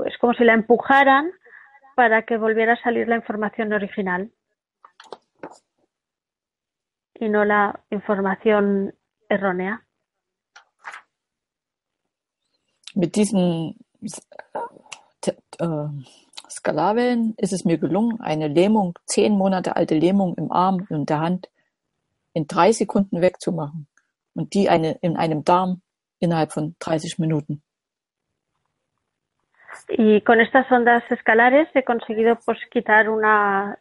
es 0.06 0.16
como 0.18 0.32
si 0.34 0.44
la 0.44 0.54
empujaran 0.54 1.32
para 1.96 2.22
que 2.22 2.36
volviera 2.36 2.74
a 2.74 2.82
salir 2.84 3.08
la 3.08 3.16
información 3.16 3.72
original 3.72 4.30
y 7.18 7.28
no 7.28 7.44
la 7.44 7.80
información 7.90 8.94
errónea. 9.28 9.82
Mit 12.94 13.16
diesen 13.16 13.74
äh, 15.26 15.32
äh, 15.58 15.88
Skalarwellen 16.48 17.34
ist 17.38 17.52
es 17.52 17.64
mir 17.64 17.78
gelungen, 17.78 18.20
eine 18.20 18.46
Lähmung, 18.46 18.96
zehn 19.04 19.36
Monate 19.36 19.74
alte 19.74 19.96
Lähmung 19.96 20.36
im 20.36 20.52
Arm 20.52 20.86
und 20.90 21.10
der 21.10 21.18
Hand 21.18 21.48
in 22.32 22.46
drei 22.46 22.72
Sekunden 22.72 23.20
wegzumachen 23.20 23.86
und 24.34 24.54
die 24.54 24.68
eine, 24.68 24.98
in 25.02 25.16
einem 25.16 25.44
Darm 25.44 25.82
innerhalb 26.20 26.52
von 26.52 26.76
30 26.78 27.18
Minuten. 27.18 27.62
Y 29.88 30.20
con 30.22 30.40
estas 30.40 30.70
ondas 30.70 31.02
escalares 31.10 31.68
he 31.74 31.82
conseguido 31.82 32.36
pues 32.44 32.58
quitar 32.70 33.08
una 33.08 33.78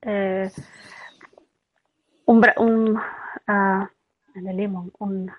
eh, 0.00 0.50
un, 2.26 2.44
un, 2.56 3.00
en 4.34 4.48
el 4.48 4.56
limón, 4.56 4.92
un 4.98 5.30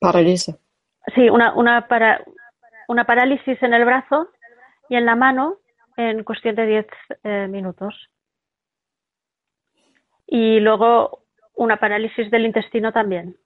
Paralyse. 0.00 0.58
sí, 1.14 1.28
una, 1.28 1.54
una, 1.54 1.86
para, 1.88 2.24
una 2.88 3.04
parálisis 3.04 3.62
en 3.62 3.74
el 3.74 3.84
brazo 3.84 4.30
y 4.88 4.96
en 4.96 5.04
la 5.04 5.16
mano 5.16 5.58
en 5.96 6.24
cuestión 6.24 6.54
de 6.54 6.66
10 6.66 6.86
eh, 7.22 7.48
minutos. 7.48 8.08
Y 10.26 10.60
luego 10.60 11.24
una 11.54 11.78
parálisis 11.78 12.30
del 12.30 12.46
intestino 12.46 12.92
también. 12.92 13.36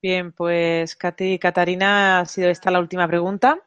Bien, 0.00 0.32
pues 0.32 0.96
Katy 0.96 1.34
y 1.34 1.38
Catarina, 1.38 2.20
ha 2.20 2.24
sido 2.24 2.50
esta 2.50 2.70
la 2.70 2.80
última 2.80 3.06
pregunta. 3.06 3.58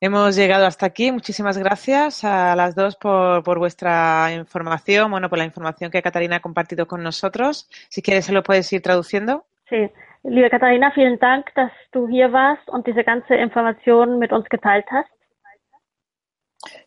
Hemos 0.00 0.36
llegado 0.36 0.66
hasta 0.66 0.86
aquí. 0.86 1.10
Muchísimas 1.10 1.58
gracias 1.58 2.22
a 2.22 2.54
las 2.54 2.74
dos 2.74 2.96
por, 2.96 3.42
por 3.42 3.58
vuestra 3.58 4.32
información, 4.32 5.10
bueno, 5.10 5.28
por 5.28 5.38
la 5.38 5.44
información 5.44 5.90
que 5.90 6.02
Catarina 6.02 6.36
ha 6.36 6.40
compartido 6.40 6.86
con 6.86 7.02
nosotros. 7.02 7.68
Si 7.88 8.02
quieres, 8.02 8.26
se 8.26 8.32
lo 8.32 8.42
puedes 8.42 8.72
ir 8.72 8.82
traduciendo. 8.82 9.46
Sí. 9.68 9.90
Liebe 10.22 10.50
Katharina, 10.50 10.92
vielen 10.94 11.18
Dank, 11.18 11.46
dass 11.54 11.72
du 11.92 12.08
hier 12.08 12.32
warst 12.32 12.68
und 12.68 12.86
diese 12.86 13.04
ganze 13.04 13.36
Information 13.36 14.18
mit 14.18 14.32
uns 14.32 14.48
geteilt 14.48 14.86
hast. 14.90 15.10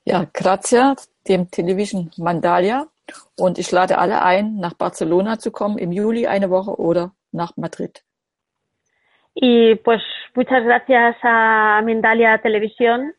Ja, 0.05 0.25
grazie 0.33 0.79
Television 1.51 2.11
Mandalia 2.17 2.87
und 3.37 3.57
ich 3.57 3.71
lade 3.71 3.97
alle 3.97 4.21
ein, 4.23 4.57
nach 4.57 4.73
Barcelona 4.73 5.39
zu 5.39 5.51
kommen 5.51 5.77
im 5.77 5.91
Juli 5.91 6.27
eine 6.27 6.49
Woche 6.49 6.79
oder 6.79 7.11
nach 7.31 7.55
Madrid. 7.57 8.03
Y 9.35 9.75
pues 9.75 10.01
muchas 10.35 10.63
gracias 10.63 11.15
a 11.23 11.81
Mindalia 11.83 12.39
Televisión 12.39 13.13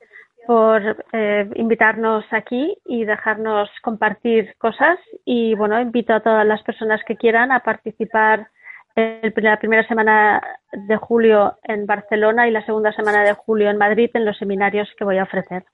por 0.46 0.82
eh, 1.12 1.48
invitarnos 1.54 2.24
aquí 2.30 2.76
y 2.84 3.04
dejarnos 3.04 3.70
compartir 3.82 4.54
cosas. 4.58 4.98
Y 5.24 5.54
bueno, 5.54 5.80
invito 5.80 6.12
a 6.12 6.20
todas 6.20 6.46
las 6.46 6.62
personas 6.62 7.00
que 7.06 7.16
quieran 7.16 7.52
a 7.52 7.60
participar 7.60 8.48
en 8.96 9.32
la 9.36 9.58
primera 9.58 9.86
semana 9.86 10.42
de 10.72 10.96
julio 10.96 11.56
en 11.62 11.86
Barcelona 11.86 12.48
y 12.48 12.50
la 12.50 12.66
segunda 12.66 12.92
semana 12.92 13.22
de 13.22 13.34
julio 13.34 13.70
en 13.70 13.78
Madrid 13.78 14.10
en 14.14 14.24
los 14.24 14.36
seminarios 14.38 14.88
que 14.98 15.04
voy 15.04 15.18
a 15.18 15.22
ofrecer. 15.22 15.64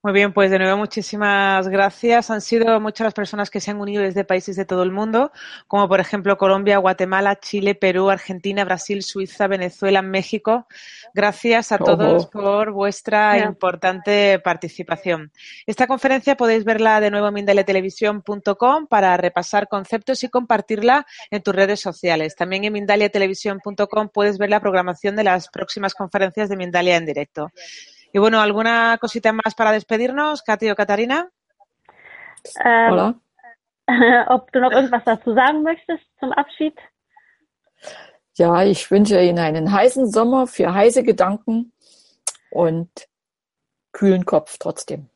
Muy 0.00 0.12
bien, 0.12 0.32
pues 0.32 0.52
de 0.52 0.60
nuevo 0.60 0.76
muchísimas 0.76 1.66
gracias. 1.66 2.30
Han 2.30 2.40
sido 2.40 2.78
muchas 2.78 3.04
las 3.06 3.14
personas 3.14 3.50
que 3.50 3.58
se 3.58 3.72
han 3.72 3.80
unido 3.80 4.00
desde 4.00 4.22
países 4.22 4.54
de 4.54 4.64
todo 4.64 4.84
el 4.84 4.92
mundo, 4.92 5.32
como 5.66 5.88
por 5.88 5.98
ejemplo 5.98 6.38
Colombia, 6.38 6.78
Guatemala, 6.78 7.40
Chile, 7.40 7.74
Perú, 7.74 8.08
Argentina, 8.08 8.64
Brasil, 8.64 9.02
Suiza, 9.02 9.48
Venezuela, 9.48 10.00
México. 10.00 10.68
Gracias 11.14 11.72
a 11.72 11.78
todos 11.78 12.26
Ojo. 12.26 12.30
por 12.30 12.70
vuestra 12.70 13.38
importante 13.38 14.38
participación. 14.38 15.32
Esta 15.66 15.88
conferencia 15.88 16.36
podéis 16.36 16.64
verla 16.64 17.00
de 17.00 17.10
nuevo 17.10 17.26
en 17.26 17.34
mindaliatelevisión.com 17.34 18.86
para 18.86 19.16
repasar 19.16 19.66
conceptos 19.66 20.22
y 20.22 20.28
compartirla 20.28 21.06
en 21.32 21.42
tus 21.42 21.56
redes 21.56 21.80
sociales. 21.80 22.36
También 22.36 22.62
en 22.62 22.72
mindaliatelevisión.com 22.72 24.10
puedes 24.10 24.38
ver 24.38 24.50
la 24.50 24.60
programación 24.60 25.16
de 25.16 25.24
las 25.24 25.48
próximas 25.48 25.92
conferencias 25.92 26.48
de 26.48 26.56
Mindalia 26.56 26.96
en 26.96 27.04
directo. 27.04 27.50
Y 28.12 28.18
bueno, 28.18 28.40
¿alguna 28.40 28.98
cosita 28.98 29.32
más 29.32 29.54
para 29.56 29.72
despedirnos, 29.72 30.42
Katy 30.42 30.70
o 30.70 30.76
Catarina? 30.76 31.28
Ähm, 32.64 32.92
Oder? 32.92 33.14
ob 34.28 34.52
du 34.52 34.60
noch 34.60 34.72
irgendwas 34.72 35.04
dazu 35.04 35.34
sagen 35.34 35.62
möchtest 35.62 36.04
zum 36.20 36.32
Abschied? 36.32 36.76
Ja, 38.34 38.62
ich 38.62 38.90
wünsche 38.90 39.20
Ihnen 39.20 39.38
einen 39.38 39.72
heißen 39.72 40.10
Sommer 40.10 40.46
für 40.46 40.72
heiße 40.72 41.02
Gedanken 41.02 41.72
und 42.50 42.90
kühlen 43.92 44.24
Kopf 44.24 44.58
trotzdem. 44.58 45.08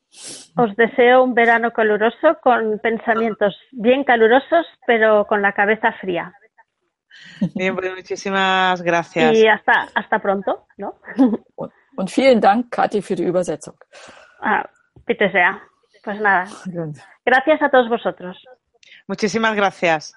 Os 0.57 0.77
deseo 0.77 1.23
un 1.23 1.35
verano 1.35 1.71
caluroso 1.71 2.37
con 2.43 2.79
pensamientos 2.81 3.57
bien 3.71 4.05
calurosos, 4.05 4.67
pero 4.87 5.27
con 5.27 5.41
la 5.41 5.53
cabeza 5.53 5.93
fría. 6.01 6.35
Bien, 7.55 7.75
pues 7.75 7.95
muchísimas 7.95 8.83
gracias. 8.83 9.35
Y 9.35 9.47
hasta, 9.47 9.89
hasta 9.95 10.19
pronto, 10.19 10.67
¿no? 10.77 10.97
Und, 11.97 12.11
vielen 12.11 12.41
Dank, 12.41 12.71
Kathi, 12.71 13.03
für 13.03 13.15
die 13.15 13.25
Übersetzung. 13.25 13.75
Ah, 14.41 14.65
bitte 15.07 15.31
sea. 15.31 15.61
Pues 16.03 16.21
nada, 16.21 16.45
gracias 17.25 17.63
a 17.63 17.69
todos 17.71 17.89
vosotros. 17.89 18.37
Muchísimas 19.07 19.55
gracias. 19.55 20.15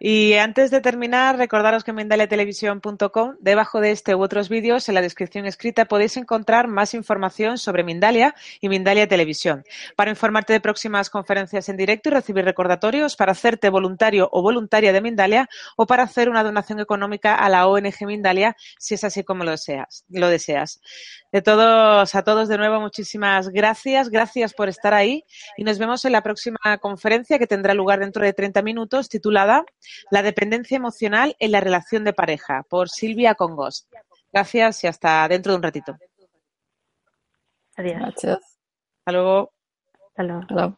Y 0.00 0.34
antes 0.34 0.70
de 0.70 0.80
terminar, 0.80 1.38
recordaros 1.38 1.84
que 1.84 1.92
en 1.92 1.96
mindaliatelevisión.com, 1.96 3.36
debajo 3.40 3.80
de 3.80 3.92
este 3.92 4.14
u 4.14 4.22
otros 4.22 4.48
vídeos, 4.48 4.88
en 4.88 4.96
la 4.96 5.00
descripción 5.00 5.46
escrita, 5.46 5.86
podéis 5.86 6.16
encontrar 6.16 6.68
más 6.68 6.94
información 6.94 7.58
sobre 7.58 7.84
Mindalia 7.84 8.34
y 8.60 8.68
Mindalia 8.68 9.08
Televisión, 9.08 9.64
para 9.96 10.10
informarte 10.10 10.52
de 10.52 10.60
próximas 10.60 11.10
conferencias 11.10 11.68
en 11.68 11.76
directo 11.76 12.08
y 12.08 12.12
recibir 12.12 12.44
recordatorios, 12.44 13.16
para 13.16 13.32
hacerte 13.32 13.70
voluntario 13.70 14.28
o 14.32 14.42
voluntaria 14.42 14.92
de 14.92 15.00
Mindalia 15.00 15.48
o 15.76 15.86
para 15.86 16.02
hacer 16.02 16.28
una 16.28 16.42
donación 16.42 16.80
económica 16.80 17.36
a 17.36 17.48
la 17.48 17.66
ONG 17.66 18.06
Mindalia, 18.06 18.56
si 18.78 18.94
es 18.94 19.04
así 19.04 19.24
como 19.24 19.44
lo 19.44 19.52
deseas. 19.52 20.04
Lo 20.08 20.28
deseas. 20.28 20.80
De 21.32 21.42
todos 21.42 22.14
a 22.14 22.22
todos 22.22 22.48
de 22.48 22.58
nuevo, 22.58 22.80
muchísimas 22.80 23.48
gracias. 23.48 24.08
Gracias 24.08 24.54
por 24.54 24.68
estar 24.68 24.94
ahí 24.94 25.24
y 25.56 25.64
nos 25.64 25.78
vemos 25.78 26.04
en 26.04 26.12
la 26.12 26.22
próxima 26.22 26.58
conferencia 26.80 27.38
que 27.38 27.46
tendrá 27.46 27.74
lugar 27.74 28.00
dentro 28.00 28.24
de 28.24 28.32
30 28.32 28.62
minutos 28.62 29.08
titulada 29.08 29.53
La 30.10 30.22
dependencia 30.22 30.76
emocional 30.76 31.36
en 31.38 31.52
la 31.52 31.60
relación 31.60 32.04
de 32.04 32.12
pareja 32.12 32.62
por 32.68 32.88
Silvia 32.88 33.34
Congos. 33.34 33.86
Gracias 34.32 34.84
y 34.84 34.86
hasta 34.86 35.28
dentro 35.28 35.52
de 35.52 35.56
un 35.56 35.62
ratito. 35.62 35.96
Adiós. 37.76 37.98
Gracias. 37.98 38.38
Hasta 38.98 39.12
luego. 39.12 39.52
Hasta 40.16 40.22
luego. 40.22 40.76